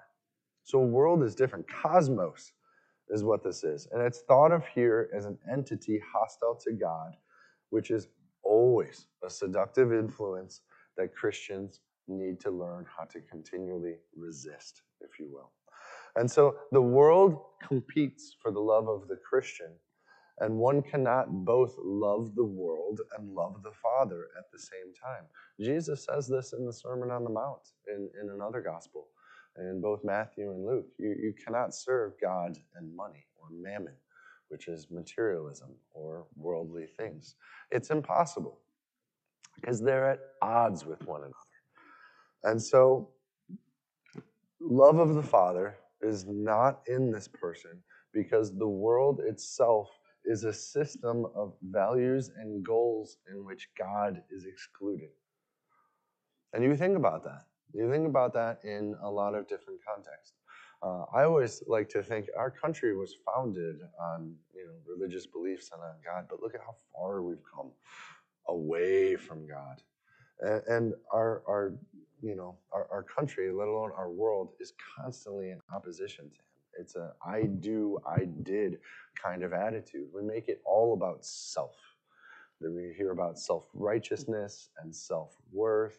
So 0.64 0.78
world 0.80 1.22
is 1.22 1.34
different. 1.34 1.66
Cosmos 1.68 2.52
is 3.08 3.24
what 3.24 3.42
this 3.42 3.64
is. 3.64 3.88
And 3.92 4.00
it's 4.02 4.22
thought 4.22 4.52
of 4.52 4.64
here 4.66 5.10
as 5.14 5.26
an 5.26 5.38
entity 5.50 6.00
hostile 6.14 6.54
to 6.64 6.72
God, 6.72 7.16
which 7.70 7.90
is 7.90 8.08
always 8.42 9.06
a 9.24 9.30
seductive 9.30 9.92
influence 9.92 10.62
that 10.96 11.14
Christians 11.14 11.80
need 12.08 12.40
to 12.40 12.50
learn 12.50 12.86
how 12.96 13.04
to 13.04 13.20
continually 13.20 13.96
resist, 14.16 14.82
if 15.00 15.18
you 15.18 15.28
will. 15.32 15.50
And 16.16 16.30
so 16.30 16.56
the 16.72 16.82
world 16.82 17.38
competes 17.66 18.36
for 18.40 18.50
the 18.50 18.60
love 18.60 18.88
of 18.88 19.08
the 19.08 19.16
Christian, 19.16 19.72
and 20.38 20.56
one 20.56 20.82
cannot 20.82 21.26
both 21.44 21.74
love 21.78 22.34
the 22.34 22.44
world 22.44 23.00
and 23.16 23.34
love 23.34 23.62
the 23.62 23.72
Father 23.72 24.26
at 24.38 24.50
the 24.52 24.58
same 24.58 24.92
time. 25.02 25.24
Jesus 25.60 26.04
says 26.04 26.28
this 26.28 26.52
in 26.52 26.66
the 26.66 26.72
Sermon 26.72 27.10
on 27.10 27.24
the 27.24 27.30
Mount 27.30 27.60
in, 27.88 28.08
in 28.20 28.30
another 28.30 28.60
gospel, 28.60 29.08
in 29.58 29.80
both 29.80 30.00
Matthew 30.04 30.50
and 30.50 30.66
Luke. 30.66 30.88
You, 30.98 31.10
you 31.10 31.34
cannot 31.44 31.74
serve 31.74 32.12
God 32.20 32.58
and 32.74 32.94
money 32.94 33.26
or 33.36 33.48
mammon, 33.50 33.94
which 34.48 34.68
is 34.68 34.88
materialism 34.90 35.70
or 35.92 36.26
worldly 36.36 36.86
things. 36.98 37.36
It's 37.70 37.90
impossible 37.90 38.58
because 39.60 39.80
they're 39.80 40.10
at 40.10 40.20
odds 40.40 40.84
with 40.84 41.06
one 41.06 41.20
another. 41.20 41.34
And 42.44 42.60
so, 42.60 43.10
love 44.60 44.98
of 44.98 45.14
the 45.14 45.22
Father 45.22 45.76
is 46.00 46.26
not 46.26 46.80
in 46.88 47.10
this 47.10 47.28
person 47.28 47.82
because 48.12 48.56
the 48.56 48.68
world 48.68 49.20
itself 49.20 49.90
is 50.24 50.44
a 50.44 50.52
system 50.52 51.26
of 51.34 51.54
values 51.62 52.30
and 52.36 52.64
goals 52.64 53.18
in 53.32 53.44
which 53.44 53.68
God 53.78 54.22
is 54.30 54.44
excluded. 54.44 55.10
And 56.52 56.62
you 56.62 56.76
think 56.76 56.96
about 56.96 57.24
that. 57.24 57.46
You 57.72 57.90
think 57.90 58.06
about 58.06 58.34
that 58.34 58.60
in 58.64 58.94
a 59.02 59.10
lot 59.10 59.34
of 59.34 59.48
different 59.48 59.80
contexts. 59.84 60.34
Uh, 60.82 61.04
I 61.14 61.24
always 61.24 61.62
like 61.66 61.88
to 61.90 62.02
think 62.02 62.26
our 62.36 62.50
country 62.50 62.96
was 62.96 63.16
founded 63.24 63.76
on 64.00 64.34
you 64.54 64.66
know 64.66 64.72
religious 64.86 65.26
beliefs 65.26 65.70
and 65.72 65.80
on 65.80 65.94
God, 66.04 66.26
but 66.28 66.42
look 66.42 66.54
at 66.54 66.60
how 66.60 66.74
far 66.92 67.22
we've 67.22 67.42
come 67.54 67.70
away 68.48 69.14
from 69.14 69.46
God, 69.46 69.80
and, 70.40 70.62
and 70.66 70.94
our 71.12 71.42
our 71.46 71.74
you 72.22 72.36
know, 72.36 72.56
our, 72.72 72.88
our 72.92 73.02
country, 73.02 73.52
let 73.52 73.68
alone 73.68 73.90
our 73.96 74.10
world, 74.10 74.50
is 74.60 74.72
constantly 74.96 75.50
in 75.50 75.60
opposition 75.74 76.30
to 76.30 76.36
him. 76.36 76.44
It's 76.80 76.96
a 76.96 77.12
I 77.26 77.44
do, 77.44 77.98
I 78.06 78.26
did 78.44 78.78
kind 79.22 79.42
of 79.42 79.52
attitude. 79.52 80.08
We 80.14 80.22
make 80.22 80.48
it 80.48 80.62
all 80.64 80.94
about 80.94 81.24
self. 81.26 81.76
Then 82.60 82.74
we 82.74 82.94
hear 82.96 83.12
about 83.12 83.38
self 83.38 83.64
righteousness 83.74 84.70
and 84.82 84.94
self 84.94 85.36
worth. 85.52 85.98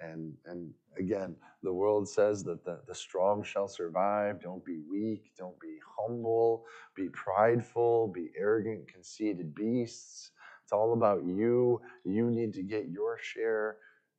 And, 0.00 0.34
and 0.46 0.72
again, 0.98 1.36
the 1.62 1.72
world 1.72 2.08
says 2.08 2.44
that 2.44 2.64
the, 2.64 2.80
the 2.88 2.94
strong 2.94 3.42
shall 3.44 3.68
survive. 3.68 4.40
Don't 4.42 4.64
be 4.64 4.80
weak. 4.90 5.32
Don't 5.38 5.58
be 5.60 5.78
humble. 5.98 6.64
Be 6.96 7.08
prideful. 7.10 8.08
Be 8.08 8.30
arrogant, 8.38 8.88
conceited 8.88 9.54
beasts. 9.54 10.32
It's 10.64 10.72
all 10.72 10.92
about 10.94 11.24
you. 11.24 11.80
You 12.04 12.30
need 12.30 12.54
to 12.54 12.62
get 12.62 12.88
your 12.88 13.18
share. 13.20 13.76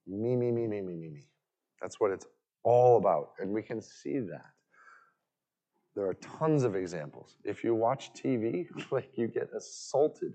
Me, 0.08 0.36
me, 0.36 0.52
me, 0.52 0.68
me, 0.68 0.82
me, 0.82 0.96
me, 0.96 1.10
me. 1.10 1.26
That's 1.82 2.00
what 2.00 2.12
it's 2.12 2.26
all 2.64 2.98
about. 2.98 3.32
And 3.40 3.52
we 3.52 3.62
can 3.62 3.82
see 3.82 4.20
that. 4.20 4.46
There 5.96 6.08
are 6.08 6.16
tons 6.16 6.64
of 6.64 6.76
examples. 6.76 7.36
If 7.44 7.64
you 7.64 7.76
watch 7.76 8.14
TV, 8.14 8.68
like 8.92 9.18
you 9.18 9.28
get 9.28 9.50
assaulted, 9.56 10.34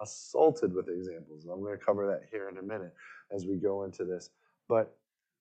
assaulted 0.00 0.74
with 0.74 0.88
examples. 0.88 1.46
I'm 1.50 1.60
going 1.60 1.78
to 1.78 1.84
cover 1.84 2.06
that 2.06 2.28
here 2.30 2.48
in 2.48 2.58
a 2.58 2.62
minute 2.62 2.94
as 3.34 3.46
we 3.46 3.56
go 3.56 3.84
into 3.84 4.04
this. 4.04 4.30
But 4.68 4.96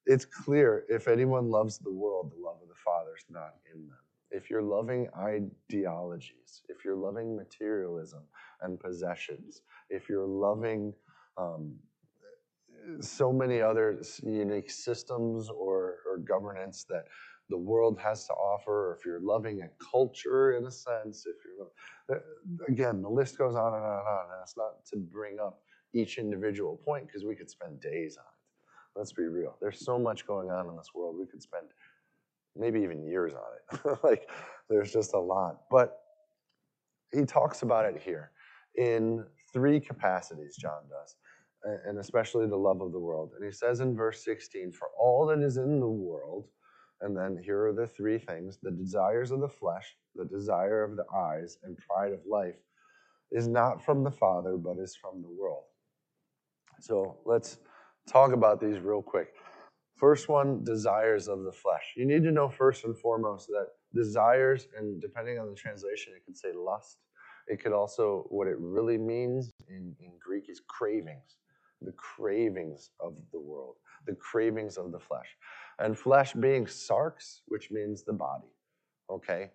it's 0.05 0.25
clear 0.25 0.85
if 0.89 1.07
anyone 1.07 1.49
loves 1.49 1.77
the 1.77 1.91
world, 1.91 2.31
the 2.31 2.43
love 2.43 2.57
of 2.61 2.67
the 2.67 2.75
Father 2.75 3.11
is 3.17 3.25
not 3.29 3.55
in 3.73 3.81
them. 3.87 3.97
If 4.31 4.49
you're 4.49 4.61
loving 4.61 5.07
ideologies, 5.17 6.61
if 6.69 6.85
you're 6.85 6.95
loving 6.95 7.35
materialism 7.35 8.21
and 8.61 8.79
possessions, 8.79 9.61
if 9.89 10.07
you're 10.07 10.27
loving 10.27 10.93
um, 11.37 11.75
so 13.01 13.31
many 13.31 13.61
other 13.61 14.01
unique 14.23 14.69
systems 14.69 15.49
or, 15.49 15.97
or 16.07 16.17
governance 16.17 16.85
that 16.89 17.05
the 17.49 17.57
world 17.57 17.99
has 17.99 18.25
to 18.27 18.33
offer, 18.33 18.95
if 18.97 19.05
you're 19.05 19.19
loving 19.19 19.61
a 19.61 19.69
culture 19.83 20.53
in 20.53 20.65
a 20.65 20.71
sense, 20.71 21.25
if 21.25 21.35
you're, 21.45 22.21
again, 22.67 23.01
the 23.01 23.09
list 23.09 23.37
goes 23.37 23.55
on 23.55 23.73
and 23.73 23.83
on 23.83 23.99
and 23.99 24.07
on. 24.07 24.25
And 24.31 24.41
it's 24.43 24.55
not 24.55 24.85
to 24.91 24.97
bring 24.97 25.39
up 25.39 25.61
each 25.93 26.17
individual 26.17 26.79
point 26.85 27.07
because 27.07 27.25
we 27.25 27.35
could 27.35 27.49
spend 27.49 27.81
days 27.81 28.17
on 28.17 28.25
it. 28.25 28.99
Let's 28.99 29.13
be 29.13 29.23
real. 29.23 29.55
There's 29.61 29.83
so 29.83 29.97
much 29.97 30.27
going 30.27 30.51
on 30.51 30.67
in 30.67 30.75
this 30.75 30.89
world. 30.93 31.15
We 31.17 31.25
could 31.25 31.41
spend 31.41 31.67
maybe 32.55 32.81
even 32.81 33.03
years 33.03 33.33
on 33.33 33.79
it. 33.83 33.99
like, 34.03 34.29
there's 34.69 34.91
just 34.91 35.13
a 35.13 35.19
lot. 35.19 35.61
But 35.71 35.97
he 37.11 37.25
talks 37.25 37.63
about 37.63 37.85
it 37.85 37.99
here 37.99 38.31
in 38.77 39.25
three 39.51 39.79
capacities, 39.79 40.55
John 40.55 40.81
does 40.89 41.15
and 41.63 41.99
especially 41.99 42.47
the 42.47 42.55
love 42.55 42.81
of 42.81 42.91
the 42.91 42.99
world. 42.99 43.31
And 43.35 43.45
he 43.45 43.51
says 43.51 43.79
in 43.79 43.95
verse 43.95 44.23
16, 44.23 44.71
For 44.71 44.89
all 44.99 45.25
that 45.27 45.39
is 45.39 45.57
in 45.57 45.79
the 45.79 45.87
world, 45.87 46.47
and 47.01 47.15
then 47.15 47.39
here 47.43 47.67
are 47.67 47.73
the 47.73 47.87
three 47.87 48.17
things 48.17 48.59
the 48.61 48.71
desires 48.71 49.31
of 49.31 49.39
the 49.39 49.49
flesh, 49.49 49.95
the 50.15 50.25
desire 50.25 50.83
of 50.83 50.95
the 50.95 51.05
eyes, 51.15 51.57
and 51.63 51.77
pride 51.77 52.13
of 52.13 52.19
life 52.29 52.55
is 53.31 53.47
not 53.47 53.83
from 53.83 54.03
the 54.03 54.11
Father, 54.11 54.57
but 54.57 54.77
is 54.79 54.95
from 54.95 55.21
the 55.21 55.29
world. 55.29 55.63
So 56.81 57.17
let's 57.25 57.59
talk 58.07 58.33
about 58.33 58.59
these 58.59 58.79
real 58.79 59.01
quick. 59.01 59.29
First 59.95 60.29
one, 60.29 60.63
desires 60.63 61.27
of 61.27 61.43
the 61.43 61.51
flesh. 61.51 61.93
You 61.95 62.05
need 62.05 62.23
to 62.23 62.31
know 62.31 62.49
first 62.49 62.85
and 62.85 62.97
foremost 62.97 63.47
that 63.47 63.67
desires, 63.93 64.67
and 64.77 65.01
depending 65.01 65.39
on 65.39 65.49
the 65.49 65.55
translation, 65.55 66.13
it 66.15 66.25
could 66.25 66.37
say 66.37 66.49
lust. 66.55 66.97
It 67.47 67.61
could 67.61 67.73
also, 67.73 68.25
what 68.29 68.47
it 68.47 68.57
really 68.59 68.97
means 68.97 69.51
in, 69.67 69.95
in 69.99 70.11
Greek 70.23 70.49
is 70.49 70.61
cravings, 70.67 71.35
the 71.81 71.93
cravings 71.93 72.91
of 72.99 73.13
the 73.31 73.39
world, 73.39 73.75
the 74.05 74.15
cravings 74.15 74.77
of 74.77 74.91
the 74.91 74.99
flesh. 74.99 75.27
And 75.79 75.97
flesh 75.97 76.33
being 76.33 76.65
sarx, 76.65 77.41
which 77.47 77.71
means 77.71 78.03
the 78.03 78.13
body. 78.13 78.51
Okay? 79.09 79.51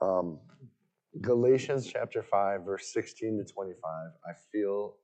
Um, 0.00 0.38
Galatians 1.20 1.86
chapter 1.90 2.22
5, 2.22 2.64
verse 2.64 2.92
16 2.92 3.38
to 3.38 3.52
25, 3.52 3.82
I 4.26 4.32
feel 4.52 4.96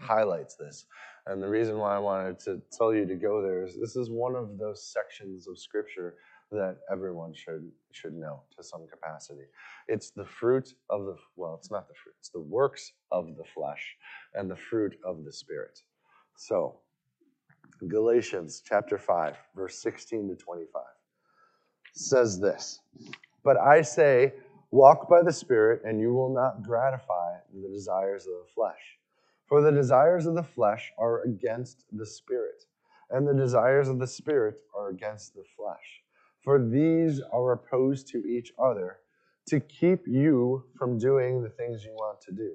highlights 0.00 0.56
this. 0.56 0.86
And 1.26 1.42
the 1.42 1.48
reason 1.48 1.78
why 1.78 1.96
I 1.96 1.98
wanted 1.98 2.38
to 2.40 2.62
tell 2.72 2.94
you 2.94 3.06
to 3.06 3.14
go 3.14 3.42
there 3.42 3.64
is 3.64 3.78
this 3.78 3.96
is 3.96 4.10
one 4.10 4.34
of 4.34 4.58
those 4.58 4.90
sections 4.90 5.46
of 5.48 5.58
scripture 5.58 6.14
that 6.50 6.78
everyone 6.90 7.34
should 7.34 7.70
should 7.92 8.14
know 8.14 8.42
to 8.56 8.62
some 8.62 8.86
capacity. 8.86 9.42
It's 9.88 10.10
the 10.10 10.24
fruit 10.24 10.72
of 10.88 11.04
the 11.04 11.16
well, 11.36 11.56
it's 11.58 11.70
not 11.70 11.88
the 11.88 11.94
fruit, 12.02 12.14
it's 12.18 12.30
the 12.30 12.40
works 12.40 12.92
of 13.12 13.36
the 13.36 13.44
flesh 13.54 13.96
and 14.34 14.50
the 14.50 14.56
fruit 14.56 14.96
of 15.04 15.24
the 15.24 15.32
spirit. 15.32 15.80
So, 16.40 16.76
Galatians 17.88 18.62
chapter 18.64 18.96
5, 18.96 19.36
verse 19.56 19.82
16 19.82 20.28
to 20.28 20.36
25 20.36 20.82
says 21.92 22.38
this. 22.38 22.78
But 23.42 23.56
I 23.56 23.82
say, 23.82 24.34
walk 24.70 25.08
by 25.08 25.22
the 25.22 25.32
spirit 25.32 25.82
and 25.84 26.00
you 26.00 26.14
will 26.14 26.32
not 26.32 26.62
gratify 26.62 27.38
the 27.52 27.68
desires 27.68 28.28
of 28.28 28.34
the 28.34 28.52
flesh. 28.54 28.98
For 29.46 29.60
the 29.60 29.72
desires 29.72 30.26
of 30.26 30.36
the 30.36 30.44
flesh 30.44 30.92
are 30.96 31.22
against 31.22 31.84
the 31.90 32.06
spirit, 32.06 32.66
and 33.10 33.26
the 33.26 33.34
desires 33.34 33.88
of 33.88 33.98
the 33.98 34.06
spirit 34.06 34.60
are 34.78 34.90
against 34.90 35.34
the 35.34 35.44
flesh. 35.56 36.02
For 36.44 36.64
these 36.64 37.20
are 37.32 37.50
opposed 37.50 38.06
to 38.12 38.18
each 38.18 38.52
other 38.62 38.98
to 39.48 39.58
keep 39.58 40.06
you 40.06 40.66
from 40.76 40.98
doing 40.98 41.42
the 41.42 41.50
things 41.50 41.84
you 41.84 41.94
want 41.94 42.20
to 42.20 42.32
do. 42.32 42.54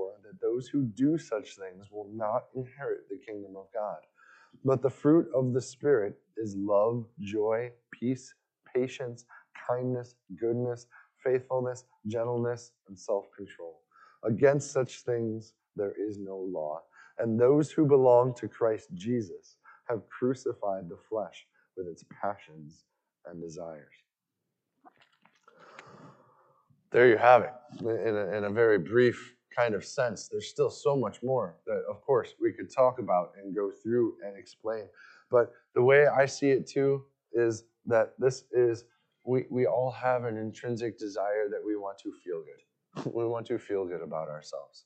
those 0.61 0.69
who 0.69 0.83
do 0.83 1.17
such 1.17 1.55
things 1.55 1.87
will 1.91 2.09
not 2.13 2.45
inherit 2.55 3.09
the 3.09 3.17
kingdom 3.17 3.55
of 3.55 3.65
God. 3.73 3.97
But 4.63 4.81
the 4.81 4.89
fruit 4.89 5.27
of 5.33 5.53
the 5.53 5.61
Spirit 5.61 6.15
is 6.37 6.55
love, 6.55 7.05
joy, 7.19 7.71
peace, 7.91 8.33
patience, 8.75 9.25
kindness, 9.67 10.15
goodness, 10.39 10.85
faithfulness, 11.23 11.85
gentleness, 12.05 12.73
and 12.87 12.97
self 12.99 13.25
control. 13.35 13.79
Against 14.23 14.71
such 14.71 14.99
things 14.99 15.53
there 15.75 15.93
is 15.97 16.19
no 16.19 16.37
law. 16.37 16.81
And 17.17 17.39
those 17.39 17.71
who 17.71 17.87
belong 17.87 18.35
to 18.35 18.47
Christ 18.47 18.89
Jesus 18.93 19.55
have 19.89 20.01
crucified 20.09 20.89
the 20.89 20.97
flesh 21.09 21.47
with 21.75 21.87
its 21.87 22.03
passions 22.21 22.83
and 23.25 23.41
desires. 23.41 23.93
There 26.91 27.07
you 27.07 27.17
have 27.17 27.43
it. 27.43 27.53
In 27.79 28.15
a, 28.15 28.37
in 28.37 28.43
a 28.43 28.49
very 28.49 28.77
brief 28.77 29.33
kind 29.55 29.75
of 29.75 29.83
sense, 29.85 30.27
there's 30.27 30.47
still 30.49 30.69
so 30.69 30.95
much 30.95 31.21
more 31.23 31.57
that, 31.65 31.83
of 31.89 32.01
course, 32.01 32.33
we 32.39 32.51
could 32.53 32.71
talk 32.71 32.99
about 32.99 33.33
and 33.41 33.55
go 33.55 33.71
through 33.71 34.15
and 34.25 34.37
explain. 34.37 34.85
But 35.29 35.53
the 35.75 35.83
way 35.83 36.07
I 36.07 36.25
see 36.25 36.51
it 36.51 36.67
too 36.67 37.05
is 37.33 37.63
that 37.85 38.13
this 38.19 38.43
is, 38.51 38.85
we, 39.25 39.45
we 39.49 39.65
all 39.65 39.91
have 39.91 40.23
an 40.25 40.37
intrinsic 40.37 40.97
desire 40.97 41.49
that 41.49 41.61
we 41.65 41.75
want 41.75 41.97
to 41.99 42.11
feel 42.23 42.43
good. 42.43 43.11
we 43.13 43.25
want 43.25 43.45
to 43.47 43.57
feel 43.57 43.85
good 43.85 44.01
about 44.01 44.27
ourselves 44.29 44.85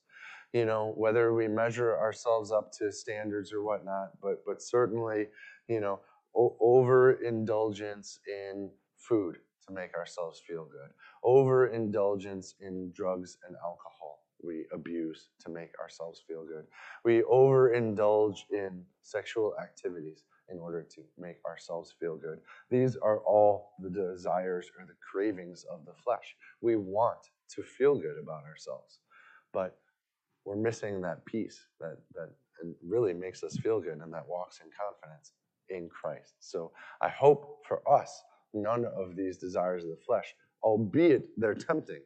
you 0.54 0.66
know, 0.66 0.94
whether 0.96 1.34
we 1.34 1.48
measure 1.48 1.98
ourselves 1.98 2.52
up 2.52 2.72
to 2.72 2.92
standards 2.92 3.52
or 3.52 3.64
whatnot, 3.64 4.12
but 4.22 4.44
but 4.46 4.62
certainly, 4.62 5.28
you 5.68 5.80
know, 5.80 6.00
o- 6.36 6.56
overindulgence 6.62 8.20
in 8.28 8.70
food 8.98 9.38
to 9.68 9.74
make 9.74 9.94
ourselves 9.96 10.42
feel 10.48 10.66
good, 10.66 10.92
overindulgence 11.24 12.56
in 12.62 12.92
drugs 12.94 13.38
and 13.48 13.56
alcohol 13.58 14.25
we 14.46 14.66
abuse 14.74 15.30
to 15.40 15.50
make 15.50 15.72
ourselves 15.80 16.24
feel 16.28 16.46
good. 16.46 16.66
We 17.04 17.22
overindulge 17.22 18.40
in 18.52 18.84
sexual 19.02 19.54
activities 19.62 20.24
in 20.50 20.60
order 20.60 20.84
to 20.84 21.02
make 21.18 21.38
ourselves 21.46 21.94
feel 22.00 22.16
good. 22.16 22.40
These 22.70 22.96
are 22.98 23.20
all 23.20 23.72
the 23.80 23.90
desires 23.90 24.70
or 24.78 24.86
the 24.86 24.94
cravings 25.12 25.66
of 25.72 25.86
the 25.86 25.94
flesh. 26.04 26.36
We 26.62 26.76
want 26.76 27.20
to 27.50 27.64
feel 27.64 27.96
good 27.96 28.18
about 28.22 28.44
ourselves. 28.44 29.00
But 29.54 29.78
we're 30.46 30.56
missing 30.56 31.02
that 31.02 31.26
piece 31.26 31.60
that 31.80 31.98
that 32.14 32.30
really 32.86 33.14
makes 33.14 33.44
us 33.44 33.58
feel 33.58 33.82
good 33.82 34.00
and 34.02 34.14
that 34.14 34.28
walks 34.28 34.60
in 34.64 34.70
confidence 34.80 35.34
in 35.70 35.90
Christ. 35.90 36.36
So 36.40 36.72
I 37.02 37.10
hope 37.10 37.60
for 37.68 37.82
us, 37.92 38.24
none 38.54 38.86
of 38.86 39.16
these 39.16 39.38
desires 39.38 39.84
of 39.84 39.90
the 39.90 39.98
flesh, 40.06 40.34
albeit 40.64 41.28
they're 41.38 41.56
tempting, 41.56 42.02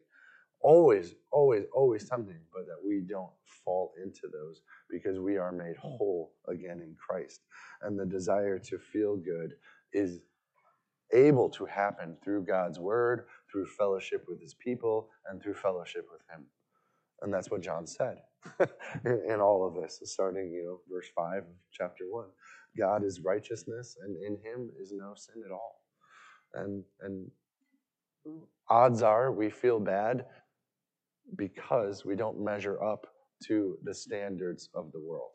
always, 0.60 1.14
always, 1.32 1.64
always 1.74 2.06
something, 2.06 2.40
but 2.52 2.66
that 2.66 2.86
we 2.86 3.00
don't 3.00 3.30
fall 3.64 3.92
into 4.02 4.22
those 4.32 4.62
because 4.90 5.18
we 5.18 5.36
are 5.36 5.52
made 5.52 5.76
whole 5.76 6.32
again 6.48 6.80
in 6.80 6.94
Christ. 6.96 7.42
And 7.82 7.98
the 7.98 8.06
desire 8.06 8.58
to 8.58 8.78
feel 8.78 9.16
good 9.16 9.54
is 9.92 10.20
able 11.12 11.48
to 11.50 11.64
happen 11.66 12.16
through 12.22 12.44
God's 12.44 12.78
word, 12.78 13.26
through 13.50 13.66
fellowship 13.66 14.24
with 14.28 14.40
his 14.40 14.54
people, 14.54 15.08
and 15.28 15.42
through 15.42 15.54
fellowship 15.54 16.06
with 16.10 16.22
him. 16.30 16.46
And 17.22 17.32
that's 17.32 17.50
what 17.50 17.62
John 17.62 17.86
said 17.86 18.18
in 19.04 19.40
all 19.40 19.66
of 19.66 19.74
this, 19.80 20.00
starting, 20.04 20.52
you 20.52 20.64
know, 20.64 20.80
verse 20.90 21.08
5 21.14 21.38
of 21.38 21.44
chapter 21.72 22.04
1. 22.08 22.26
God 22.78 23.04
is 23.04 23.20
righteousness, 23.20 23.96
and 24.02 24.16
in 24.16 24.34
him 24.44 24.70
is 24.80 24.92
no 24.92 25.14
sin 25.16 25.42
at 25.44 25.52
all. 25.52 25.82
And, 26.54 26.84
and 27.00 27.30
odds 28.68 29.02
are 29.02 29.32
we 29.32 29.50
feel 29.50 29.80
bad 29.80 30.24
because 31.36 32.04
we 32.04 32.16
don't 32.16 32.42
measure 32.42 32.82
up 32.82 33.06
to 33.44 33.78
the 33.84 33.94
standards 33.94 34.68
of 34.74 34.92
the 34.92 35.00
world. 35.00 35.30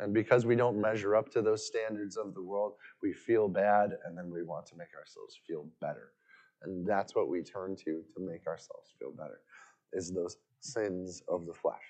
And 0.00 0.14
because 0.14 0.46
we 0.46 0.54
don't 0.54 0.80
measure 0.80 1.16
up 1.16 1.30
to 1.32 1.42
those 1.42 1.66
standards 1.66 2.16
of 2.16 2.34
the 2.34 2.42
world, 2.42 2.74
we 3.02 3.12
feel 3.12 3.48
bad 3.48 3.90
and 4.06 4.16
then 4.16 4.30
we 4.30 4.42
want 4.42 4.66
to 4.66 4.76
make 4.76 4.94
ourselves 4.96 5.38
feel 5.46 5.66
better. 5.80 6.12
And 6.62 6.86
that's 6.86 7.14
what 7.14 7.28
we 7.28 7.42
turn 7.42 7.76
to 7.76 7.84
to 7.84 8.20
make 8.20 8.46
ourselves 8.46 8.92
feel 8.98 9.12
better, 9.12 9.40
is 9.92 10.12
those 10.12 10.36
sins 10.60 11.22
of 11.28 11.46
the 11.46 11.54
flesh. 11.54 11.82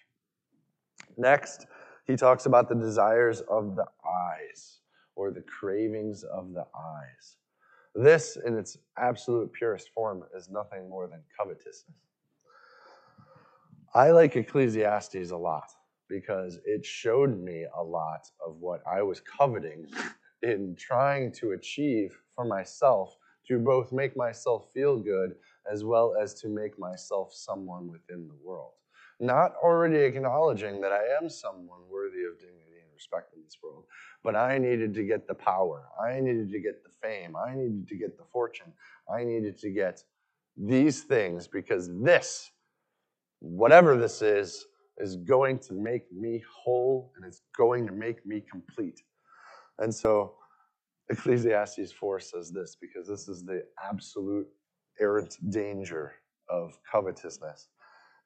Next, 1.17 1.67
he 2.07 2.17
talks 2.17 2.47
about 2.47 2.69
the 2.69 2.75
desires 2.75 3.43
of 3.51 3.77
the 3.77 3.87
eyes 4.07 4.81
or 5.17 5.31
the 5.31 5.43
cravings 5.43 6.23
of 6.25 6.53
the 6.55 6.67
eyes. 6.75 7.37
This, 7.95 8.39
in 8.47 8.57
its 8.57 8.79
absolute 8.99 9.53
purest 9.53 9.91
form, 9.95 10.23
is 10.35 10.49
nothing 10.49 10.89
more 10.89 11.09
than 11.09 11.23
covetousness. 11.39 11.97
I 13.95 14.11
like 14.11 14.37
Ecclesiastes 14.37 15.31
a 15.31 15.37
lot 15.37 15.71
because 16.09 16.59
it 16.67 16.85
showed 16.85 17.43
me 17.43 17.65
a 17.75 17.83
lot 17.83 18.21
of 18.47 18.57
what 18.61 18.83
I 18.87 19.03
was 19.03 19.21
coveting 19.21 19.87
in 20.43 20.77
trying 20.79 21.33
to 21.33 21.53
achieve 21.53 22.15
for 22.35 22.45
myself 22.45 23.17
to 23.47 23.59
both 23.59 23.91
make 23.91 24.15
myself 24.15 24.71
feel 24.75 24.99
good 24.99 25.37
as 25.71 25.85
well 25.85 26.15
as 26.21 26.35
to 26.41 26.49
make 26.49 26.79
myself 26.79 27.33
someone 27.33 27.91
within 27.91 28.29
the 28.29 28.37
world. 28.45 28.73
Not 29.21 29.55
already 29.63 29.97
acknowledging 30.01 30.83
that 30.83 30.93
I 30.93 31.05
am 31.21 31.31
someone 31.31 31.81
worthy 31.91 32.25
of 32.25 32.39
dignity 32.39 32.81
and 32.83 32.93
respect 32.95 33.33
in 33.35 33.43
this 33.43 33.57
world, 33.63 33.85
but 34.23 34.37
I 34.37 34.59
needed 34.59 34.93
to 34.95 35.05
get 35.05 35.27
the 35.27 35.35
power. 35.35 35.87
I 36.01 36.21
needed 36.21 36.51
to 36.51 36.61
get 36.61 36.85
the 36.85 36.91
fame. 37.03 37.35
I 37.37 37.55
needed 37.55 37.89
to 37.89 37.97
get 37.97 38.19
the 38.19 38.25
fortune. 38.31 38.73
I 39.13 39.25
needed 39.25 39.57
to 39.59 39.71
get 39.71 40.03
these 40.59 41.03
things 41.03 41.49
because 41.49 41.91
this, 42.03 42.51
whatever 43.41 43.97
this 43.97 44.23
is, 44.23 44.67
is 44.99 45.17
going 45.17 45.59
to 45.61 45.75
make 45.75 46.11
me 46.13 46.43
whole 46.51 47.13
and 47.17 47.25
it's 47.25 47.43
going 47.57 47.87
to 47.87 47.93
make 47.93 48.25
me 48.27 48.43
complete. 48.51 49.03
And 49.79 49.95
so 49.95 50.35
Ecclesiastes 51.09 51.93
4 51.93 52.21
says 52.21 52.51
this 52.51 52.77
because 52.81 53.07
this 53.07 53.29
is 53.29 53.45
the 53.45 53.65
absolute 53.89 54.49
errant 55.01 55.39
danger 55.51 56.15
of 56.49 56.79
covetousness. 56.91 57.69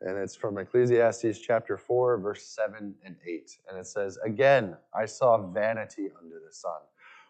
And 0.00 0.18
it's 0.18 0.34
from 0.34 0.58
Ecclesiastes 0.58 1.38
chapter 1.38 1.76
4, 1.76 2.18
verse 2.18 2.44
7 2.46 2.94
and 3.04 3.16
8. 3.24 3.58
And 3.68 3.78
it 3.78 3.86
says, 3.86 4.18
Again, 4.24 4.76
I 4.94 5.04
saw 5.04 5.46
vanity 5.52 6.08
under 6.20 6.40
the 6.44 6.52
sun, 6.52 6.80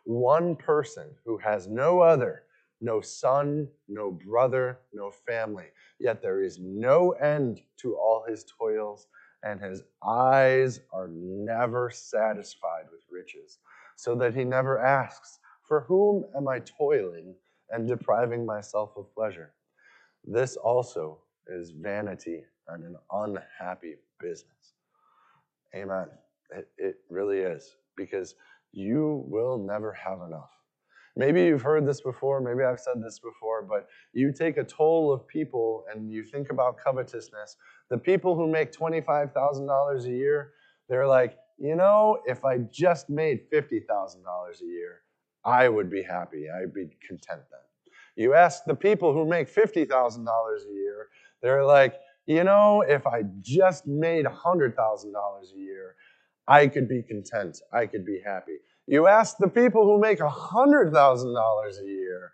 one 0.05 0.57
person 0.57 1.11
who 1.24 1.37
has 1.39 1.68
no 1.68 2.01
other, 2.01 2.45
no 2.83 3.01
son, 3.01 3.68
no 3.89 4.11
brother, 4.11 4.80
no 4.93 5.11
family. 5.11 5.66
Yet 5.99 6.20
there 6.20 6.43
is 6.43 6.59
no 6.61 7.12
end 7.12 7.62
to 7.78 7.97
all 7.97 8.24
his 8.28 8.45
toils, 8.45 9.07
and 9.45 9.61
his 9.61 9.83
eyes 10.07 10.80
are 10.93 11.09
never 11.12 11.91
satisfied 11.91 12.85
with 12.91 13.03
riches, 13.11 13.59
so 13.97 14.14
that 14.16 14.35
he 14.35 14.45
never 14.45 14.80
asks, 14.80 15.39
For 15.62 15.83
whom 15.83 16.24
am 16.37 16.49
I 16.49 16.61
toiling 16.61 17.35
and 17.70 17.89
depriving 17.89 18.45
myself 18.45 18.93
of 18.97 19.14
pleasure? 19.14 19.55
This 20.24 20.57
also 20.57 21.20
is 21.47 21.70
vanity 21.70 22.45
and 22.68 22.85
an 22.85 22.97
unhappy 23.12 23.97
business. 24.20 24.74
Amen. 25.74 26.07
It, 26.51 26.68
it 26.78 26.97
really 27.09 27.39
is, 27.41 27.76
because 27.97 28.35
you 28.72 29.24
will 29.26 29.59
never 29.59 29.93
have 29.93 30.20
enough. 30.26 30.51
Maybe 31.14 31.44
you've 31.44 31.62
heard 31.62 31.86
this 31.86 32.00
before, 32.00 32.40
maybe 32.40 32.64
I've 32.64 32.80
said 32.80 33.02
this 33.02 33.18
before, 33.18 33.62
but 33.62 33.86
you 34.14 34.32
take 34.32 34.56
a 34.56 34.64
toll 34.64 35.12
of 35.12 35.26
people 35.28 35.84
and 35.92 36.10
you 36.10 36.24
think 36.24 36.50
about 36.50 36.78
covetousness. 36.78 37.56
The 37.90 37.98
people 37.98 38.34
who 38.34 38.48
make 38.48 38.72
$25,000 38.72 40.04
a 40.04 40.08
year, 40.08 40.52
they're 40.88 41.06
like, 41.06 41.36
you 41.58 41.76
know, 41.76 42.18
if 42.26 42.44
I 42.44 42.58
just 42.58 43.10
made 43.10 43.50
$50,000 43.52 43.82
a 43.86 44.64
year, 44.64 45.02
I 45.44 45.68
would 45.68 45.90
be 45.90 46.02
happy. 46.02 46.46
I'd 46.48 46.72
be 46.72 46.88
content 47.06 47.42
then. 47.50 47.60
You 48.16 48.34
ask 48.34 48.64
the 48.64 48.74
people 48.74 49.12
who 49.12 49.26
make 49.26 49.52
$50,000 49.52 49.86
a 49.88 50.72
year, 50.72 51.08
they're 51.42 51.64
like, 51.64 51.94
you 52.26 52.44
know, 52.44 52.82
if 52.82 53.06
I 53.06 53.24
just 53.40 53.86
made 53.86 54.24
$100,000 54.24 54.74
a 54.74 55.58
year, 55.58 55.96
I 56.48 56.66
could 56.68 56.88
be 56.88 57.02
content. 57.02 57.60
I 57.72 57.86
could 57.86 58.04
be 58.04 58.20
happy. 58.24 58.58
You 58.87 59.07
ask 59.07 59.37
the 59.39 59.49
people 59.49 59.85
who 59.85 60.01
make 60.01 60.18
$100,000 60.18 61.80
a 61.80 61.87
year, 61.87 62.33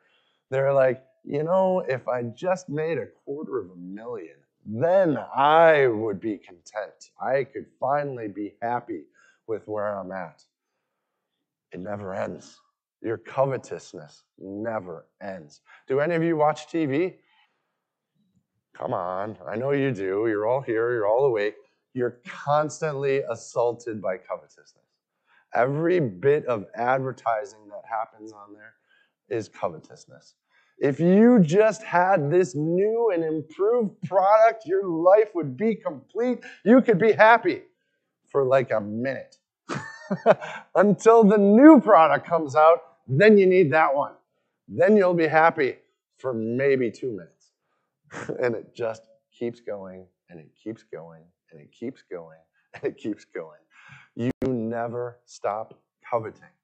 they're 0.50 0.72
like, 0.72 1.02
you 1.24 1.42
know, 1.42 1.80
if 1.80 2.08
I 2.08 2.22
just 2.22 2.68
made 2.68 2.98
a 2.98 3.06
quarter 3.24 3.58
of 3.60 3.70
a 3.70 3.76
million, 3.76 4.36
then 4.64 5.18
I 5.34 5.86
would 5.86 6.20
be 6.20 6.38
content. 6.38 7.10
I 7.20 7.44
could 7.44 7.66
finally 7.78 8.28
be 8.28 8.54
happy 8.62 9.04
with 9.46 9.66
where 9.68 9.98
I'm 9.98 10.12
at. 10.12 10.42
It 11.72 11.80
never 11.80 12.14
ends. 12.14 12.58
Your 13.02 13.18
covetousness 13.18 14.24
never 14.38 15.06
ends. 15.22 15.60
Do 15.86 16.00
any 16.00 16.14
of 16.14 16.22
you 16.22 16.36
watch 16.36 16.66
TV? 16.68 17.16
Come 18.74 18.94
on, 18.94 19.36
I 19.46 19.56
know 19.56 19.72
you 19.72 19.92
do. 19.92 20.26
You're 20.28 20.46
all 20.46 20.60
here, 20.60 20.92
you're 20.92 21.06
all 21.06 21.26
awake. 21.26 21.56
You're 21.94 22.20
constantly 22.26 23.22
assaulted 23.30 24.00
by 24.00 24.18
covetousness. 24.18 24.87
Every 25.54 26.00
bit 26.00 26.46
of 26.46 26.66
advertising 26.74 27.68
that 27.68 27.82
happens 27.88 28.32
on 28.32 28.52
there 28.52 28.74
is 29.28 29.48
covetousness. 29.48 30.34
If 30.78 31.00
you 31.00 31.40
just 31.40 31.82
had 31.82 32.30
this 32.30 32.54
new 32.54 33.10
and 33.12 33.24
improved 33.24 34.00
product, 34.02 34.64
your 34.66 34.86
life 34.86 35.34
would 35.34 35.56
be 35.56 35.74
complete. 35.74 36.44
You 36.64 36.80
could 36.82 36.98
be 36.98 37.12
happy 37.12 37.62
for 38.28 38.44
like 38.44 38.70
a 38.70 38.80
minute 38.80 39.36
until 40.74 41.24
the 41.24 41.38
new 41.38 41.80
product 41.80 42.26
comes 42.26 42.54
out. 42.54 42.78
Then 43.08 43.38
you 43.38 43.46
need 43.46 43.72
that 43.72 43.94
one. 43.94 44.12
Then 44.68 44.96
you'll 44.96 45.14
be 45.14 45.26
happy 45.26 45.76
for 46.18 46.32
maybe 46.32 46.90
two 46.90 47.10
minutes. 47.10 47.52
and 48.42 48.54
it 48.54 48.74
just 48.74 49.02
keeps 49.36 49.60
going 49.60 50.06
and 50.30 50.38
it 50.38 50.50
keeps 50.62 50.84
going 50.84 51.22
and 51.50 51.60
it 51.60 51.72
keeps 51.72 52.02
going 52.02 52.38
and 52.74 52.84
it 52.84 52.96
keeps 52.96 53.24
going. 53.24 53.58
You 54.14 54.30
never 54.80 55.18
stop 55.24 55.74
coveting. 56.08 56.54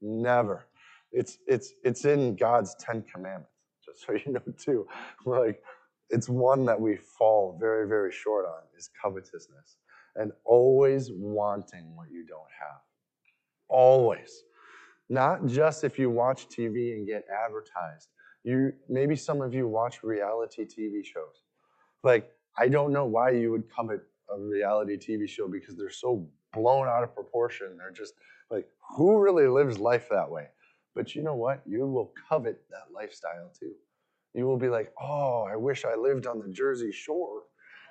Never. 0.00 0.66
It's 1.12 1.38
it's 1.46 1.72
it's 1.84 2.04
in 2.04 2.36
God's 2.36 2.74
Ten 2.78 3.02
Commandments, 3.02 3.50
just 3.84 4.06
so 4.06 4.12
you 4.24 4.32
know 4.32 4.52
too. 4.58 4.86
Like 5.24 5.62
it's 6.10 6.28
one 6.28 6.64
that 6.66 6.80
we 6.80 6.96
fall 6.96 7.56
very, 7.60 7.86
very 7.88 8.12
short 8.12 8.44
on 8.44 8.62
is 8.76 8.90
covetousness. 9.02 9.76
And 10.16 10.32
always 10.44 11.10
wanting 11.12 11.94
what 11.94 12.10
you 12.10 12.26
don't 12.26 12.52
have. 12.58 12.80
Always. 13.68 14.42
Not 15.08 15.46
just 15.46 15.84
if 15.84 15.98
you 16.00 16.10
watch 16.10 16.48
TV 16.48 16.94
and 16.94 17.06
get 17.06 17.24
advertised. 17.46 18.08
You 18.42 18.72
maybe 18.88 19.14
some 19.14 19.40
of 19.40 19.54
you 19.54 19.68
watch 19.68 20.02
reality 20.02 20.64
TV 20.64 21.04
shows. 21.04 21.36
Like, 22.02 22.28
I 22.58 22.68
don't 22.68 22.92
know 22.92 23.06
why 23.06 23.30
you 23.30 23.52
would 23.52 23.64
covet 23.74 24.00
a 24.34 24.40
reality 24.40 24.96
TV 24.96 25.28
show 25.28 25.46
because 25.46 25.76
they're 25.76 25.90
so 25.90 26.26
blown 26.52 26.88
out 26.88 27.02
of 27.02 27.14
proportion. 27.14 27.76
They're 27.76 27.90
just 27.90 28.14
like, 28.50 28.66
who 28.96 29.18
really 29.18 29.46
lives 29.46 29.78
life 29.78 30.08
that 30.10 30.30
way? 30.30 30.48
But 30.94 31.14
you 31.14 31.22
know 31.22 31.34
what? 31.34 31.62
You 31.66 31.86
will 31.86 32.12
covet 32.28 32.60
that 32.70 32.92
lifestyle 32.94 33.50
too. 33.58 33.72
You 34.34 34.46
will 34.46 34.58
be 34.58 34.68
like, 34.68 34.92
oh, 35.00 35.46
I 35.50 35.56
wish 35.56 35.84
I 35.84 35.94
lived 35.94 36.26
on 36.26 36.40
the 36.40 36.48
Jersey 36.48 36.92
Shore. 36.92 37.42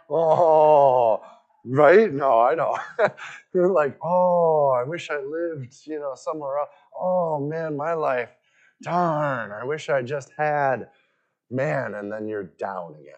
Oh, 0.09 1.21
right? 1.65 2.11
No, 2.13 2.39
I 2.39 2.55
know. 2.55 2.77
You're 3.53 3.71
like, 3.71 3.97
oh, 4.03 4.69
I 4.71 4.83
wish 4.83 5.09
I 5.09 5.19
lived, 5.19 5.75
you 5.85 5.99
know, 5.99 6.13
somewhere 6.15 6.59
else. 6.59 6.69
Oh 6.97 7.39
man, 7.39 7.75
my 7.75 7.93
life. 7.93 8.29
Darn, 8.81 9.51
I 9.51 9.65
wish 9.65 9.89
I 9.89 10.01
just 10.01 10.31
had. 10.37 10.89
Man, 11.51 11.95
and 11.95 12.11
then 12.11 12.27
you're 12.27 12.43
down 12.43 12.93
again. 13.01 13.15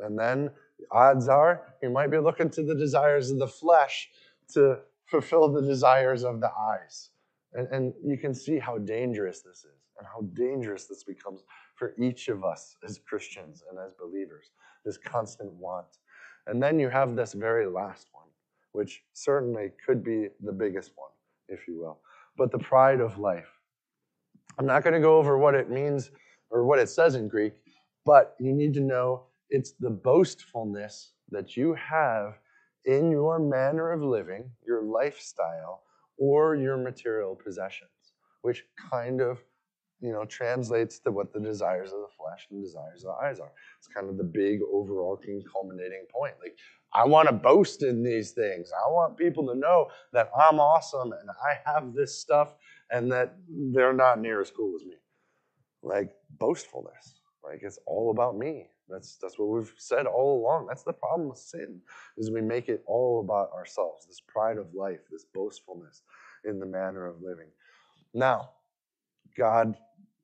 And 0.00 0.18
then 0.18 0.50
odds 0.90 1.28
are 1.28 1.62
you 1.82 1.90
might 1.90 2.10
be 2.10 2.18
looking 2.18 2.50
to 2.50 2.62
the 2.62 2.74
desires 2.74 3.30
of 3.30 3.38
the 3.38 3.48
flesh 3.48 4.10
to 4.54 4.78
fulfill 5.06 5.52
the 5.52 5.62
desires 5.62 6.24
of 6.24 6.40
the 6.40 6.50
eyes. 6.58 7.10
And, 7.52 7.68
and 7.68 7.94
you 8.04 8.16
can 8.16 8.34
see 8.34 8.58
how 8.58 8.78
dangerous 8.78 9.42
this 9.42 9.58
is 9.58 9.80
and 9.98 10.06
how 10.06 10.22
dangerous 10.34 10.86
this 10.86 11.04
becomes 11.04 11.42
for 11.76 11.94
each 11.98 12.28
of 12.28 12.44
us 12.44 12.76
as 12.86 13.00
Christians 13.06 13.62
and 13.68 13.78
as 13.78 13.92
believers, 13.94 14.50
this 14.84 14.96
constant 14.98 15.52
want. 15.52 15.98
And 16.46 16.62
then 16.62 16.78
you 16.78 16.88
have 16.88 17.16
this 17.16 17.32
very 17.32 17.66
last 17.66 18.08
one, 18.12 18.28
which 18.72 19.02
certainly 19.12 19.70
could 19.84 20.02
be 20.04 20.28
the 20.42 20.52
biggest 20.52 20.92
one, 20.96 21.10
if 21.48 21.66
you 21.68 21.78
will, 21.78 22.00
but 22.36 22.50
the 22.50 22.58
pride 22.58 23.00
of 23.00 23.18
life. 23.18 23.50
I'm 24.58 24.66
not 24.66 24.82
going 24.82 24.94
to 24.94 25.00
go 25.00 25.18
over 25.18 25.38
what 25.38 25.54
it 25.54 25.70
means 25.70 26.10
or 26.50 26.64
what 26.64 26.78
it 26.78 26.88
says 26.88 27.14
in 27.14 27.28
Greek, 27.28 27.54
but 28.04 28.36
you 28.38 28.52
need 28.52 28.74
to 28.74 28.80
know 28.80 29.24
it's 29.50 29.72
the 29.72 29.90
boastfulness 29.90 31.12
that 31.30 31.56
you 31.56 31.74
have 31.74 32.38
in 32.84 33.10
your 33.10 33.38
manner 33.38 33.92
of 33.92 34.02
living, 34.02 34.50
your 34.66 34.82
lifestyle, 34.82 35.82
or 36.18 36.56
your 36.56 36.76
material 36.76 37.34
possessions, 37.34 37.90
which 38.42 38.64
kind 38.90 39.20
of 39.20 39.42
you 40.00 40.12
know 40.12 40.24
translates 40.24 40.98
to 41.00 41.10
what 41.10 41.32
the 41.32 41.40
desires 41.40 41.92
of 41.92 42.00
the 42.00 42.14
flesh 42.16 42.46
and 42.50 42.62
desires 42.62 43.04
of 43.04 43.14
the 43.14 43.26
eyes 43.26 43.40
are. 43.40 43.52
It's 43.78 43.88
kind 43.88 44.08
of 44.08 44.16
the 44.16 44.24
big 44.24 44.60
overarching 44.72 45.42
culminating 45.52 46.04
point. 46.10 46.34
Like 46.42 46.56
I 46.92 47.04
want 47.04 47.28
to 47.28 47.34
boast 47.34 47.82
in 47.82 48.02
these 48.02 48.32
things. 48.32 48.70
I 48.72 48.90
want 48.90 49.16
people 49.16 49.46
to 49.48 49.54
know 49.54 49.88
that 50.12 50.30
I'm 50.36 50.58
awesome 50.58 51.12
and 51.12 51.30
I 51.30 51.58
have 51.70 51.94
this 51.94 52.18
stuff 52.18 52.54
and 52.90 53.10
that 53.12 53.36
they're 53.48 53.92
not 53.92 54.20
near 54.20 54.40
as 54.40 54.50
cool 54.50 54.74
as 54.74 54.84
me. 54.84 54.96
Like 55.82 56.10
boastfulness. 56.38 57.20
Like 57.44 57.60
it's 57.62 57.78
all 57.86 58.10
about 58.10 58.36
me. 58.36 58.68
That's 58.90 59.16
that's 59.16 59.38
what 59.38 59.48
we've 59.48 59.72
said 59.76 60.06
all 60.06 60.40
along. 60.40 60.66
That's 60.66 60.82
the 60.82 60.92
problem 60.92 61.28
with 61.28 61.38
sin, 61.38 61.80
is 62.18 62.30
we 62.30 62.40
make 62.40 62.68
it 62.68 62.82
all 62.86 63.20
about 63.20 63.52
ourselves. 63.52 64.06
This 64.06 64.20
pride 64.20 64.58
of 64.58 64.74
life, 64.74 65.00
this 65.10 65.24
boastfulness 65.32 66.02
in 66.44 66.58
the 66.58 66.66
manner 66.66 67.06
of 67.06 67.22
living. 67.22 67.48
Now, 68.14 68.50
God 69.36 69.76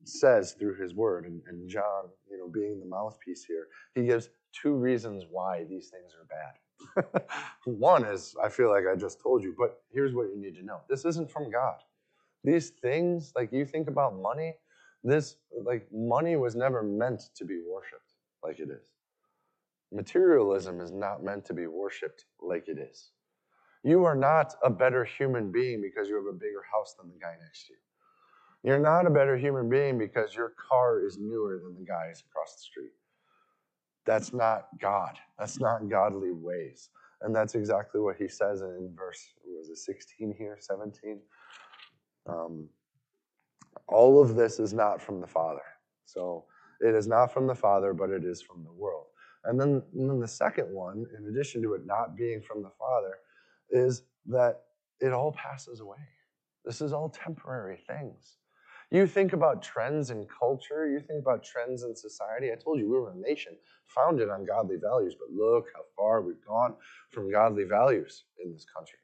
says 0.04 0.52
through 0.52 0.76
His 0.76 0.94
Word, 0.94 1.26
and, 1.26 1.42
and 1.48 1.68
John, 1.68 2.04
you 2.30 2.38
know, 2.38 2.48
being 2.48 2.80
the 2.80 2.86
mouthpiece 2.86 3.44
here, 3.44 3.68
he 3.94 4.06
gives 4.06 4.28
two 4.52 4.74
reasons 4.74 5.24
why 5.30 5.64
these 5.64 5.88
things 5.88 6.12
are 6.14 6.26
bad. 6.26 7.22
One 7.64 8.04
is 8.04 8.34
I 8.42 8.48
feel 8.48 8.70
like 8.70 8.84
I 8.90 8.96
just 8.96 9.20
told 9.20 9.42
you, 9.42 9.54
but 9.56 9.80
here's 9.92 10.14
what 10.14 10.28
you 10.28 10.40
need 10.40 10.56
to 10.56 10.64
know: 10.64 10.80
this 10.88 11.04
isn't 11.04 11.30
from 11.30 11.50
God. 11.50 11.76
These 12.44 12.70
things, 12.70 13.32
like 13.34 13.52
you 13.52 13.64
think 13.64 13.88
about 13.88 14.20
money, 14.20 14.54
this 15.02 15.36
like 15.64 15.88
money 15.92 16.36
was 16.36 16.54
never 16.54 16.82
meant 16.82 17.22
to 17.36 17.44
be 17.44 17.60
worshipped 17.66 18.05
like 18.46 18.60
it 18.60 18.70
is. 18.70 18.92
Materialism 19.92 20.80
is 20.80 20.92
not 20.92 21.22
meant 21.22 21.44
to 21.46 21.54
be 21.54 21.66
worshiped 21.66 22.24
like 22.40 22.68
it 22.68 22.78
is. 22.78 23.10
You 23.82 24.04
are 24.04 24.16
not 24.16 24.54
a 24.62 24.70
better 24.70 25.04
human 25.04 25.52
being 25.52 25.80
because 25.80 26.08
you 26.08 26.16
have 26.16 26.34
a 26.34 26.38
bigger 26.38 26.64
house 26.72 26.94
than 26.98 27.08
the 27.08 27.18
guy 27.18 27.34
next 27.42 27.66
to 27.66 27.72
you. 27.72 27.78
You're 28.64 28.80
not 28.80 29.06
a 29.06 29.10
better 29.10 29.36
human 29.36 29.68
being 29.68 29.96
because 29.96 30.34
your 30.34 30.54
car 30.68 31.04
is 31.06 31.18
newer 31.18 31.60
than 31.62 31.76
the 31.76 31.84
guys 31.84 32.24
across 32.28 32.54
the 32.54 32.62
street. 32.62 32.92
That's 34.04 34.32
not 34.32 34.68
God. 34.80 35.18
That's 35.38 35.60
not 35.60 35.88
godly 35.88 36.32
ways. 36.32 36.90
And 37.22 37.34
that's 37.34 37.54
exactly 37.54 38.00
what 38.00 38.16
he 38.16 38.28
says 38.28 38.62
in 38.62 38.92
verse, 38.96 39.34
was 39.46 39.68
it 39.68 39.78
16 39.78 40.34
here, 40.36 40.58
17? 40.60 41.20
Um, 42.28 42.68
all 43.88 44.20
of 44.20 44.34
this 44.34 44.58
is 44.58 44.72
not 44.72 45.00
from 45.00 45.20
the 45.20 45.26
Father. 45.26 45.62
So 46.06 46.44
it 46.80 46.94
is 46.94 47.06
not 47.06 47.32
from 47.32 47.46
the 47.46 47.54
Father, 47.54 47.92
but 47.92 48.10
it 48.10 48.24
is 48.24 48.42
from 48.42 48.64
the 48.64 48.72
world. 48.72 49.06
And 49.44 49.60
then, 49.60 49.82
and 49.94 50.10
then 50.10 50.20
the 50.20 50.28
second 50.28 50.72
one, 50.72 51.06
in 51.16 51.26
addition 51.28 51.62
to 51.62 51.74
it 51.74 51.86
not 51.86 52.16
being 52.16 52.42
from 52.42 52.62
the 52.62 52.72
Father, 52.78 53.18
is 53.70 54.02
that 54.26 54.62
it 55.00 55.12
all 55.12 55.32
passes 55.32 55.80
away. 55.80 55.98
This 56.64 56.80
is 56.80 56.92
all 56.92 57.08
temporary 57.08 57.78
things. 57.86 58.38
You 58.90 59.06
think 59.06 59.32
about 59.32 59.62
trends 59.62 60.10
in 60.10 60.26
culture, 60.26 60.88
you 60.88 61.00
think 61.00 61.20
about 61.20 61.42
trends 61.42 61.82
in 61.82 61.94
society. 61.94 62.52
I 62.52 62.54
told 62.54 62.78
you 62.78 62.88
we 62.88 62.98
were 62.98 63.10
a 63.10 63.16
nation 63.16 63.56
founded 63.86 64.28
on 64.28 64.44
godly 64.44 64.76
values, 64.76 65.16
but 65.18 65.34
look 65.34 65.66
how 65.74 65.82
far 65.96 66.22
we've 66.22 66.44
gone 66.46 66.74
from 67.10 67.30
godly 67.30 67.64
values 67.64 68.24
in 68.44 68.52
this 68.52 68.64
country. 68.64 68.98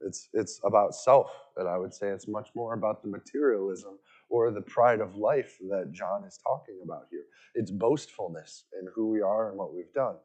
It's, 0.00 0.28
it's 0.32 0.60
about 0.64 0.94
self, 0.94 1.30
and 1.56 1.68
I 1.68 1.78
would 1.78 1.94
say 1.94 2.08
it's 2.08 2.26
much 2.26 2.50
more 2.56 2.74
about 2.74 3.02
the 3.02 3.08
materialism 3.08 3.98
or 4.32 4.50
the 4.50 4.62
pride 4.62 5.00
of 5.00 5.14
life 5.14 5.58
that 5.68 5.92
John 5.92 6.24
is 6.24 6.38
talking 6.42 6.80
about 6.82 7.02
here. 7.10 7.26
It's 7.54 7.70
boastfulness 7.70 8.64
in 8.80 8.88
who 8.94 9.10
we 9.10 9.20
are 9.20 9.50
and 9.50 9.58
what 9.58 9.74
we've 9.74 9.92
done. 9.92 10.16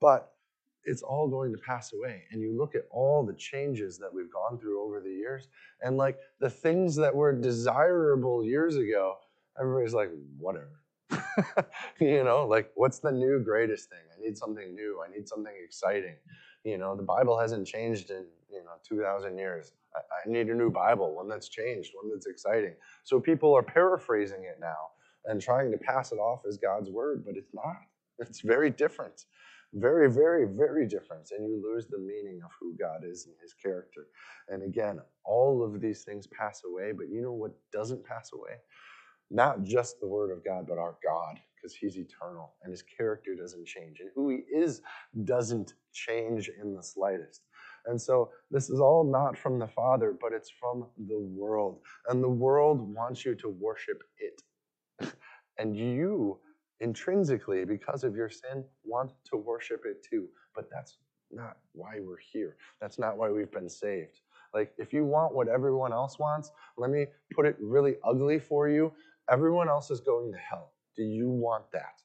But 0.00 0.32
it's 0.84 1.02
all 1.02 1.28
going 1.28 1.52
to 1.52 1.58
pass 1.58 1.92
away. 1.92 2.22
And 2.32 2.40
you 2.40 2.56
look 2.56 2.74
at 2.74 2.86
all 2.90 3.22
the 3.22 3.34
changes 3.34 3.98
that 3.98 4.12
we've 4.12 4.32
gone 4.32 4.58
through 4.58 4.82
over 4.82 4.98
the 5.02 5.10
years, 5.10 5.48
and 5.82 5.98
like 5.98 6.18
the 6.40 6.48
things 6.48 6.96
that 6.96 7.14
were 7.14 7.34
desirable 7.34 8.42
years 8.42 8.76
ago, 8.76 9.16
everybody's 9.60 9.92
like, 9.92 10.10
whatever. 10.38 10.80
you 12.00 12.24
know, 12.24 12.46
like 12.46 12.70
what's 12.76 13.00
the 13.00 13.12
new 13.12 13.40
greatest 13.40 13.90
thing? 13.90 13.98
I 14.16 14.22
need 14.26 14.38
something 14.38 14.74
new. 14.74 15.02
I 15.06 15.14
need 15.14 15.28
something 15.28 15.52
exciting. 15.62 16.16
You 16.64 16.78
know, 16.78 16.96
the 16.96 17.02
Bible 17.02 17.38
hasn't 17.38 17.66
changed 17.66 18.10
in, 18.10 18.24
you 18.50 18.64
know, 18.64 18.72
2,000 18.88 19.36
years. 19.36 19.72
I, 19.94 20.28
need 20.28 20.48
a 20.48 20.54
new 20.54 20.70
Bible, 20.70 21.14
one 21.14 21.28
that's 21.28 21.48
changed, 21.48 21.92
one 22.00 22.10
that's 22.12 22.26
exciting. 22.26 22.74
So 23.04 23.20
people 23.20 23.54
are 23.56 23.62
paraphrasing 23.62 24.44
it 24.44 24.58
now 24.60 24.90
and 25.24 25.40
trying 25.40 25.70
to 25.72 25.78
pass 25.78 26.12
it 26.12 26.16
off 26.16 26.42
as 26.48 26.56
God's 26.56 26.90
word, 26.90 27.24
but 27.24 27.36
it's 27.36 27.54
not. 27.54 27.76
It's 28.18 28.40
very 28.40 28.70
different. 28.70 29.24
Very, 29.72 30.10
very, 30.10 30.46
very 30.46 30.86
different. 30.86 31.30
And 31.36 31.48
you 31.48 31.62
lose 31.62 31.86
the 31.86 31.98
meaning 31.98 32.40
of 32.44 32.50
who 32.60 32.76
God 32.76 33.04
is 33.04 33.26
and 33.26 33.34
his 33.40 33.54
character. 33.54 34.08
And 34.48 34.62
again, 34.62 35.00
all 35.24 35.62
of 35.64 35.80
these 35.80 36.02
things 36.02 36.26
pass 36.26 36.62
away, 36.66 36.92
but 36.92 37.08
you 37.08 37.22
know 37.22 37.32
what 37.32 37.52
doesn't 37.72 38.04
pass 38.04 38.32
away? 38.32 38.56
Not 39.30 39.62
just 39.62 40.00
the 40.00 40.08
word 40.08 40.32
of 40.32 40.44
God, 40.44 40.66
but 40.68 40.78
our 40.78 40.96
God, 41.04 41.38
because 41.54 41.74
he's 41.74 41.96
eternal 41.96 42.54
and 42.62 42.72
his 42.72 42.82
character 42.82 43.34
doesn't 43.34 43.66
change. 43.66 44.00
And 44.00 44.10
who 44.14 44.30
he 44.30 44.38
is 44.52 44.82
doesn't 45.24 45.74
change 45.92 46.50
in 46.60 46.74
the 46.74 46.82
slightest. 46.82 47.42
And 47.86 48.00
so 48.00 48.30
this 48.50 48.70
is 48.70 48.80
all 48.80 49.04
not 49.04 49.36
from 49.36 49.58
the 49.58 49.68
Father, 49.68 50.16
but 50.20 50.32
it's 50.32 50.50
from 50.50 50.86
the 51.08 51.18
world. 51.18 51.80
And 52.08 52.22
the 52.22 52.28
world 52.28 52.80
wants 52.94 53.24
you 53.24 53.34
to 53.36 53.48
worship 53.48 54.02
it. 54.18 55.12
and 55.58 55.76
you 55.76 56.38
intrinsically, 56.80 57.64
because 57.64 58.04
of 58.04 58.14
your 58.16 58.30
sin, 58.30 58.64
want 58.84 59.12
to 59.30 59.36
worship 59.36 59.82
it 59.84 60.04
too. 60.08 60.28
But 60.54 60.68
that's 60.70 60.98
not 61.30 61.56
why 61.72 62.00
we're 62.00 62.16
here. 62.32 62.56
That's 62.80 62.98
not 62.98 63.16
why 63.16 63.30
we've 63.30 63.52
been 63.52 63.68
saved. 63.68 64.20
Like, 64.52 64.72
if 64.78 64.92
you 64.92 65.04
want 65.04 65.34
what 65.34 65.48
everyone 65.48 65.92
else 65.92 66.18
wants, 66.18 66.50
let 66.76 66.90
me 66.90 67.06
put 67.34 67.46
it 67.46 67.56
really 67.60 67.96
ugly 68.04 68.38
for 68.38 68.68
you. 68.68 68.92
Everyone 69.30 69.68
else 69.68 69.90
is 69.90 70.00
going 70.00 70.32
to 70.32 70.38
hell. 70.38 70.72
Do 70.96 71.02
you 71.04 71.28
want 71.28 71.70
that? 71.72 72.02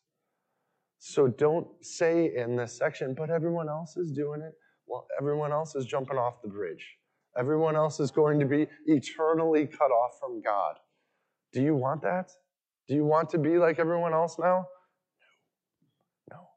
So 0.99 1.27
don't 1.27 1.67
say 1.81 2.35
in 2.35 2.55
this 2.55 2.77
section, 2.77 3.13
but 3.13 3.29
everyone 3.29 3.69
else 3.69 3.97
is 3.97 4.11
doing 4.11 4.41
it. 4.41 4.53
Well, 4.87 5.07
everyone 5.19 5.51
else 5.51 5.75
is 5.75 5.85
jumping 5.85 6.17
off 6.17 6.41
the 6.41 6.47
bridge. 6.47 6.85
Everyone 7.37 7.75
else 7.75 7.99
is 7.99 8.11
going 8.11 8.39
to 8.39 8.45
be 8.45 8.67
eternally 8.85 9.65
cut 9.65 9.91
off 9.91 10.19
from 10.19 10.41
God. 10.41 10.75
Do 11.51 11.61
you 11.61 11.75
want 11.75 12.01
that? 12.03 12.31
Do 12.87 12.93
you 12.95 13.03
want 13.05 13.29
to 13.31 13.37
be 13.37 13.57
like 13.57 13.79
everyone 13.79 14.13
else 14.13 14.37
now? 14.39 14.67
No. 16.29 16.37
No. 16.37 16.47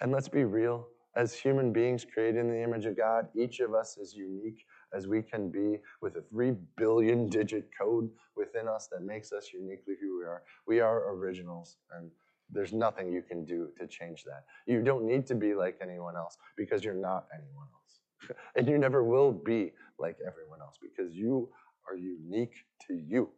And 0.00 0.12
let's 0.12 0.28
be 0.28 0.44
real. 0.44 0.88
As 1.14 1.32
human 1.32 1.72
beings 1.72 2.04
created 2.04 2.40
in 2.40 2.50
the 2.50 2.62
image 2.62 2.84
of 2.84 2.96
God, 2.96 3.28
each 3.34 3.60
of 3.60 3.72
us 3.72 3.96
is 3.96 4.14
unique 4.14 4.64
as 4.94 5.06
we 5.06 5.22
can 5.22 5.50
be 5.50 5.78
with 6.02 6.16
a 6.16 6.22
three 6.22 6.52
billion 6.76 7.28
digit 7.28 7.70
code 7.78 8.10
within 8.36 8.68
us 8.68 8.88
that 8.92 9.02
makes 9.02 9.32
us 9.32 9.50
uniquely 9.52 9.94
who 10.00 10.18
we 10.18 10.24
are. 10.24 10.42
We 10.66 10.80
are 10.80 11.14
originals, 11.14 11.78
and 11.96 12.10
there's 12.50 12.72
nothing 12.72 13.12
you 13.12 13.22
can 13.22 13.44
do 13.44 13.68
to 13.78 13.86
change 13.86 14.24
that. 14.24 14.44
You 14.66 14.82
don't 14.82 15.04
need 15.04 15.26
to 15.26 15.34
be 15.34 15.54
like 15.54 15.78
anyone 15.82 16.16
else 16.16 16.36
because 16.56 16.84
you're 16.84 16.94
not 16.94 17.26
anyone 17.34 17.66
else. 17.74 18.36
and 18.56 18.68
you 18.68 18.78
never 18.78 19.04
will 19.04 19.32
be 19.32 19.72
like 19.98 20.16
everyone 20.26 20.60
else 20.60 20.76
because 20.80 21.14
you 21.14 21.48
are 21.88 21.96
unique 21.96 22.54
to 22.86 22.94
you 22.94 23.30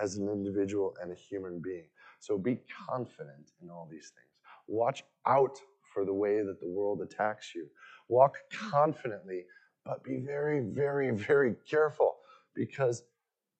as 0.00 0.16
an 0.16 0.28
individual 0.28 0.94
and 1.02 1.12
a 1.12 1.14
human 1.14 1.60
being. 1.60 1.88
So 2.20 2.38
be 2.38 2.60
confident 2.88 3.52
in 3.62 3.70
all 3.70 3.88
these 3.90 4.12
things. 4.14 4.28
Watch 4.66 5.04
out 5.26 5.58
for 5.94 6.04
the 6.04 6.12
way 6.12 6.42
that 6.42 6.60
the 6.60 6.68
world 6.68 7.00
attacks 7.00 7.54
you. 7.54 7.66
Walk 8.08 8.36
confidently, 8.52 9.44
but 9.84 10.02
be 10.04 10.18
very, 10.24 10.60
very, 10.60 11.10
very 11.10 11.54
careful 11.68 12.16
because 12.54 13.04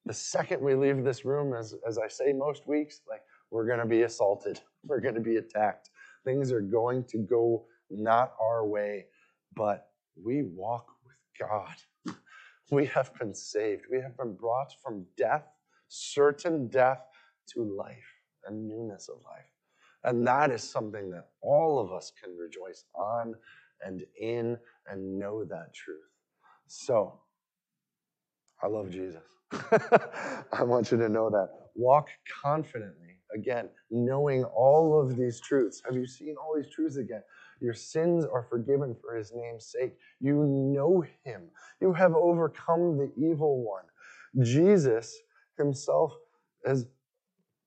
the 0.06 0.14
second 0.14 0.62
we 0.62 0.74
leave 0.74 1.04
this 1.04 1.24
room, 1.24 1.54
as, 1.54 1.74
as 1.86 1.98
I 1.98 2.08
say 2.08 2.32
most 2.32 2.66
weeks, 2.66 3.00
like 3.08 3.22
we're 3.50 3.66
going 3.66 3.78
to 3.78 3.86
be 3.86 4.02
assaulted, 4.02 4.60
we're 4.88 5.00
going 5.00 5.14
to 5.14 5.20
be 5.20 5.36
attacked. 5.36 5.90
Things 6.24 6.52
are 6.52 6.60
going 6.60 7.04
to 7.04 7.18
go 7.18 7.66
not 7.90 8.32
our 8.40 8.66
way, 8.66 9.06
but 9.54 9.90
we 10.22 10.42
walk 10.42 10.86
with 11.04 11.48
God. 11.48 11.74
We 12.70 12.84
have 12.84 13.14
been 13.18 13.34
saved. 13.34 13.84
We 13.90 13.98
have 14.02 14.14
been 14.18 14.34
brought 14.34 14.74
from 14.84 15.06
death 15.16 15.46
certain 15.88 16.68
death 16.68 17.00
to 17.54 17.64
life 17.64 18.14
and 18.46 18.68
newness 18.68 19.08
of 19.08 19.16
life. 19.24 19.44
And 20.04 20.26
that 20.26 20.50
is 20.50 20.62
something 20.62 21.10
that 21.10 21.28
all 21.42 21.78
of 21.78 21.92
us 21.92 22.12
can 22.22 22.36
rejoice 22.36 22.84
on 22.94 23.34
and 23.84 24.04
in 24.20 24.58
and 24.86 25.18
know 25.18 25.44
that 25.44 25.74
truth. 25.74 25.98
So, 26.66 27.20
I 28.62 28.66
love 28.66 28.90
Jesus. 28.90 29.22
I 30.52 30.62
want 30.62 30.90
you 30.90 30.98
to 30.98 31.08
know 31.08 31.30
that. 31.30 31.48
Walk 31.74 32.08
confidently. 32.42 33.07
Again, 33.34 33.68
knowing 33.90 34.44
all 34.44 34.98
of 35.00 35.16
these 35.16 35.40
truths. 35.40 35.82
Have 35.84 35.96
you 35.96 36.06
seen 36.06 36.36
all 36.36 36.56
these 36.56 36.72
truths 36.72 36.96
again? 36.96 37.22
Your 37.60 37.74
sins 37.74 38.24
are 38.24 38.46
forgiven 38.48 38.96
for 39.00 39.16
his 39.16 39.32
name's 39.34 39.66
sake. 39.66 39.96
You 40.20 40.44
know 40.44 41.04
him. 41.24 41.42
You 41.80 41.92
have 41.92 42.14
overcome 42.14 42.96
the 42.96 43.12
evil 43.16 43.62
one. 43.64 43.84
Jesus 44.44 45.16
himself 45.58 46.14
has 46.64 46.86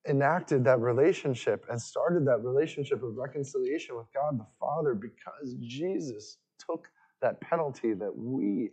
enacted 0.07 0.63
that 0.63 0.79
relationship 0.79 1.65
and 1.69 1.79
started 1.79 2.25
that 2.25 2.43
relationship 2.43 3.03
of 3.03 3.17
reconciliation 3.17 3.95
with 3.95 4.07
God 4.13 4.39
the 4.39 4.47
Father 4.59 4.95
because 4.95 5.55
Jesus 5.59 6.37
took 6.57 6.87
that 7.21 7.39
penalty 7.41 7.93
that 7.93 8.15
we 8.15 8.71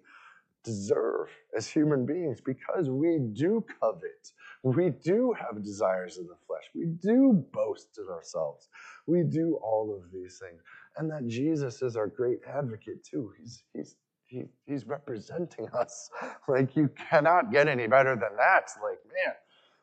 deserve 0.64 1.28
as 1.56 1.66
human 1.66 2.06
beings 2.06 2.40
because 2.40 2.90
we 2.90 3.18
do 3.32 3.64
covet. 3.80 4.32
We 4.62 4.90
do 4.90 5.34
have 5.38 5.62
desires 5.62 6.18
of 6.18 6.26
the 6.26 6.36
flesh. 6.46 6.64
We 6.74 6.86
do 6.86 7.44
boast 7.52 7.98
in 7.98 8.12
ourselves. 8.12 8.68
We 9.06 9.22
do 9.22 9.58
all 9.62 9.94
of 9.94 10.10
these 10.12 10.38
things. 10.38 10.60
And 10.96 11.10
that 11.10 11.26
Jesus 11.26 11.80
is 11.82 11.96
our 11.96 12.08
great 12.08 12.40
advocate 12.48 13.04
too. 13.04 13.32
He's, 13.38 13.62
he's 13.72 13.96
he, 14.28 14.44
he's 14.66 14.86
representing 14.86 15.68
us. 15.70 16.10
Like, 16.46 16.76
you 16.76 16.90
cannot 17.10 17.50
get 17.50 17.68
any 17.68 17.86
better 17.86 18.10
than 18.14 18.36
that. 18.36 18.70
Like, 18.82 18.98
man, 19.06 19.34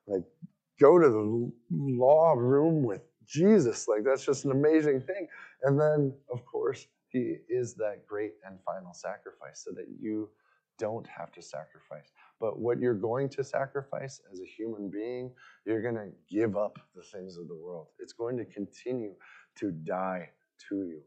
like, 0.08 0.24
go 0.80 1.00
to 1.00 1.10
the 1.10 1.52
law 1.72 2.34
room 2.34 2.84
with 2.84 3.02
Jesus. 3.26 3.88
Like, 3.88 4.04
that's 4.04 4.26
just 4.26 4.46
an 4.46 4.52
amazing 4.52 5.02
thing. 5.02 5.28
And 5.64 5.80
then, 5.80 6.14
of 6.32 6.46
course, 6.46 6.88
he 7.08 7.38
is 7.50 7.76
that 7.76 8.06
great 8.08 8.34
and 8.46 8.60
final 8.66 8.94
sacrifice 8.94 9.64
so 9.66 9.72
that 9.72 9.88
you 10.00 10.30
don't 10.78 11.08
have 11.08 11.32
to 11.34 11.42
sacrifice. 11.42 12.12
But 12.40 12.60
what 12.60 12.80
you're 12.80 12.94
going 12.94 13.30
to 13.30 13.44
sacrifice 13.44 14.22
as 14.32 14.40
a 14.40 14.46
human 14.46 14.90
being, 14.90 15.32
you're 15.66 15.82
going 15.82 15.96
to 15.96 16.10
give 16.30 16.58
up 16.58 16.80
the 16.96 17.04
things 17.04 17.38
of 17.38 17.48
the 17.48 17.56
world. 17.56 17.88
It's 18.00 18.14
going 18.14 18.38
to 18.38 18.46
continue 18.46 19.14
to 19.56 19.72
die 19.72 20.30
to 20.70 20.76
you 20.76 21.02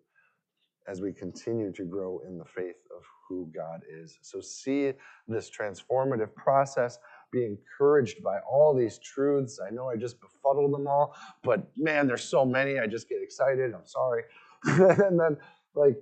as 0.89 1.03
we 1.03 1.13
continue 1.13 1.71
to 1.71 1.85
grow 1.85 2.21
in 2.27 2.39
the 2.39 2.45
faith 2.45 2.77
of 2.97 3.03
who 3.29 3.51
God 3.55 3.83
is. 3.91 4.19
So 4.23 4.41
see 4.41 4.93
this 5.29 5.51
transformative 5.51 6.35
process. 6.35 6.99
Be 7.31 7.45
encouraged 7.45 8.23
by 8.23 8.39
all 8.51 8.75
these 8.75 8.99
truths. 8.99 9.61
I 9.65 9.71
know 9.71 9.91
I 9.91 9.97
just 9.97 10.19
befuddled 10.19 10.73
them 10.73 10.87
all, 10.87 11.15
but 11.43 11.71
man, 11.77 12.07
there's 12.07 12.25
so 12.25 12.45
many. 12.47 12.79
I 12.79 12.87
just 12.87 13.09
get 13.09 13.19
excited. 13.23 13.75
I'm 13.75 13.87
sorry. 13.87 14.23
and 14.65 15.21
then, 15.21 15.37
like, 15.75 15.97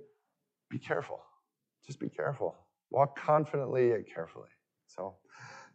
be 0.69 0.79
careful. 0.79 1.21
Just 1.85 1.99
be 1.99 2.09
careful. 2.09 2.55
Walk 2.91 3.17
confidently 3.19 3.91
and 3.91 4.05
carefully. 4.07 4.49
So, 4.87 5.15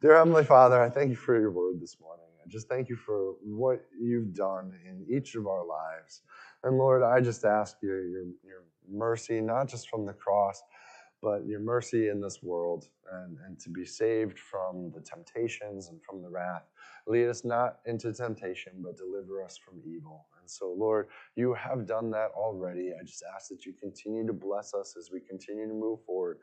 dear 0.00 0.16
Heavenly 0.16 0.44
Father, 0.44 0.82
I 0.82 0.88
thank 0.88 1.10
you 1.10 1.16
for 1.16 1.38
your 1.38 1.50
word 1.50 1.80
this 1.80 1.98
morning. 2.00 2.24
I 2.44 2.48
just 2.48 2.68
thank 2.68 2.88
you 2.88 2.96
for 2.96 3.34
what 3.44 3.84
you've 3.98 4.34
done 4.34 4.72
in 4.88 5.06
each 5.08 5.34
of 5.34 5.46
our 5.46 5.64
lives. 5.64 6.22
And 6.64 6.78
Lord, 6.78 7.02
I 7.02 7.20
just 7.20 7.44
ask 7.44 7.76
you 7.82 7.90
your, 7.90 8.24
your 8.44 8.64
mercy, 8.90 9.40
not 9.40 9.68
just 9.68 9.88
from 9.88 10.06
the 10.06 10.12
cross, 10.12 10.62
but 11.22 11.46
your 11.46 11.60
mercy 11.60 12.08
in 12.08 12.20
this 12.20 12.42
world 12.42 12.88
and, 13.12 13.38
and 13.46 13.58
to 13.60 13.70
be 13.70 13.84
saved 13.84 14.38
from 14.38 14.90
the 14.92 15.00
temptations 15.00 15.88
and 15.88 16.02
from 16.02 16.20
the 16.20 16.28
wrath. 16.28 16.64
Lead 17.06 17.28
us 17.28 17.44
not 17.44 17.76
into 17.86 18.12
temptation, 18.12 18.72
but 18.78 18.96
deliver 18.96 19.44
us 19.44 19.56
from 19.56 19.80
evil. 19.86 20.26
And 20.40 20.50
so, 20.50 20.74
Lord, 20.76 21.08
you 21.36 21.54
have 21.54 21.86
done 21.86 22.10
that 22.10 22.30
already. 22.36 22.90
I 22.98 23.04
just 23.04 23.22
ask 23.36 23.48
that 23.50 23.64
you 23.64 23.72
continue 23.72 24.26
to 24.26 24.32
bless 24.32 24.74
us 24.74 24.96
as 24.98 25.10
we 25.12 25.20
continue 25.20 25.68
to 25.68 25.74
move 25.74 26.00
forward 26.04 26.38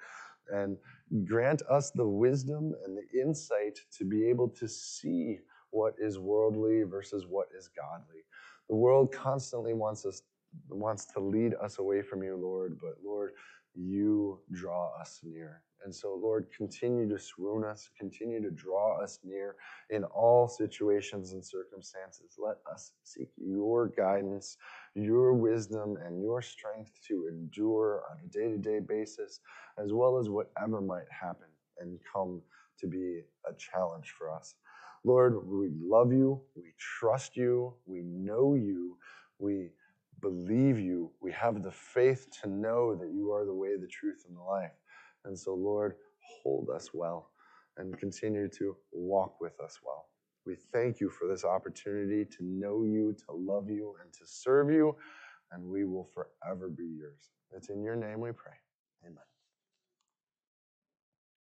and 0.53 0.77
grant 1.25 1.61
us 1.69 1.91
the 1.91 2.07
wisdom 2.07 2.73
and 2.85 2.97
the 2.97 3.21
insight 3.21 3.79
to 3.97 4.05
be 4.05 4.27
able 4.29 4.49
to 4.49 4.67
see 4.67 5.39
what 5.71 5.93
is 5.99 6.19
worldly 6.19 6.83
versus 6.83 7.25
what 7.27 7.47
is 7.57 7.69
godly. 7.69 8.21
The 8.69 8.75
world 8.75 9.11
constantly 9.13 9.73
wants 9.73 10.05
us 10.05 10.21
wants 10.69 11.05
to 11.05 11.19
lead 11.19 11.53
us 11.61 11.79
away 11.79 12.01
from 12.01 12.23
you, 12.23 12.35
Lord, 12.35 12.79
but 12.81 12.95
Lord, 13.05 13.31
you 13.75 14.39
draw 14.51 14.91
us 14.99 15.19
near. 15.23 15.61
And 15.83 15.95
so, 15.95 16.19
Lord, 16.21 16.47
continue 16.55 17.07
to 17.09 17.17
swoon 17.17 17.63
us, 17.63 17.89
continue 17.97 18.41
to 18.41 18.51
draw 18.51 19.01
us 19.01 19.19
near 19.23 19.55
in 19.89 20.03
all 20.05 20.47
situations 20.47 21.33
and 21.33 21.43
circumstances. 21.43 22.35
Let 22.37 22.57
us 22.71 22.91
seek 23.03 23.29
your 23.37 23.87
guidance, 23.87 24.57
your 24.95 25.33
wisdom, 25.33 25.97
and 26.05 26.21
your 26.21 26.41
strength 26.41 26.91
to 27.07 27.27
endure 27.29 28.03
on 28.11 28.17
a 28.23 28.27
day 28.27 28.49
to 28.51 28.57
day 28.57 28.79
basis, 28.79 29.39
as 29.77 29.93
well 29.93 30.17
as 30.17 30.29
whatever 30.29 30.81
might 30.81 31.09
happen 31.09 31.47
and 31.79 31.99
come 32.11 32.41
to 32.79 32.87
be 32.87 33.21
a 33.49 33.53
challenge 33.57 34.13
for 34.17 34.31
us. 34.31 34.55
Lord, 35.03 35.47
we 35.47 35.69
love 35.81 36.11
you, 36.11 36.41
we 36.55 36.73
trust 36.77 37.37
you, 37.37 37.73
we 37.85 38.01
know 38.01 38.55
you, 38.55 38.97
we 39.37 39.69
believe 40.21 40.79
you, 40.79 41.11
we 41.21 41.31
have 41.31 41.63
the 41.63 41.71
faith 41.71 42.27
to 42.41 42.49
know 42.49 42.95
that 42.95 43.11
you 43.13 43.31
are 43.31 43.45
the 43.45 43.53
way, 43.53 43.77
the 43.79 43.87
truth, 43.87 44.25
and 44.27 44.35
the 44.35 44.41
life. 44.41 44.71
And 45.25 45.37
so, 45.37 45.53
Lord, 45.55 45.95
hold 46.43 46.69
us 46.69 46.89
well 46.93 47.31
and 47.77 47.97
continue 47.97 48.49
to 48.49 48.75
walk 48.91 49.39
with 49.41 49.59
us 49.61 49.79
well. 49.85 50.07
We 50.45 50.55
thank 50.73 50.99
you 50.99 51.09
for 51.09 51.27
this 51.27 51.45
opportunity 51.45 52.25
to 52.25 52.43
know 52.43 52.83
you, 52.83 53.15
to 53.27 53.35
love 53.35 53.69
you, 53.69 53.95
and 54.03 54.11
to 54.13 54.25
serve 54.25 54.71
you, 54.71 54.95
and 55.51 55.63
we 55.63 55.85
will 55.85 56.05
forever 56.05 56.69
be 56.69 56.85
yours. 56.85 57.29
It's 57.55 57.69
in 57.69 57.83
your 57.83 57.95
name 57.95 58.19
we 58.21 58.31
pray. 58.31 58.53
Amen. 59.05 59.38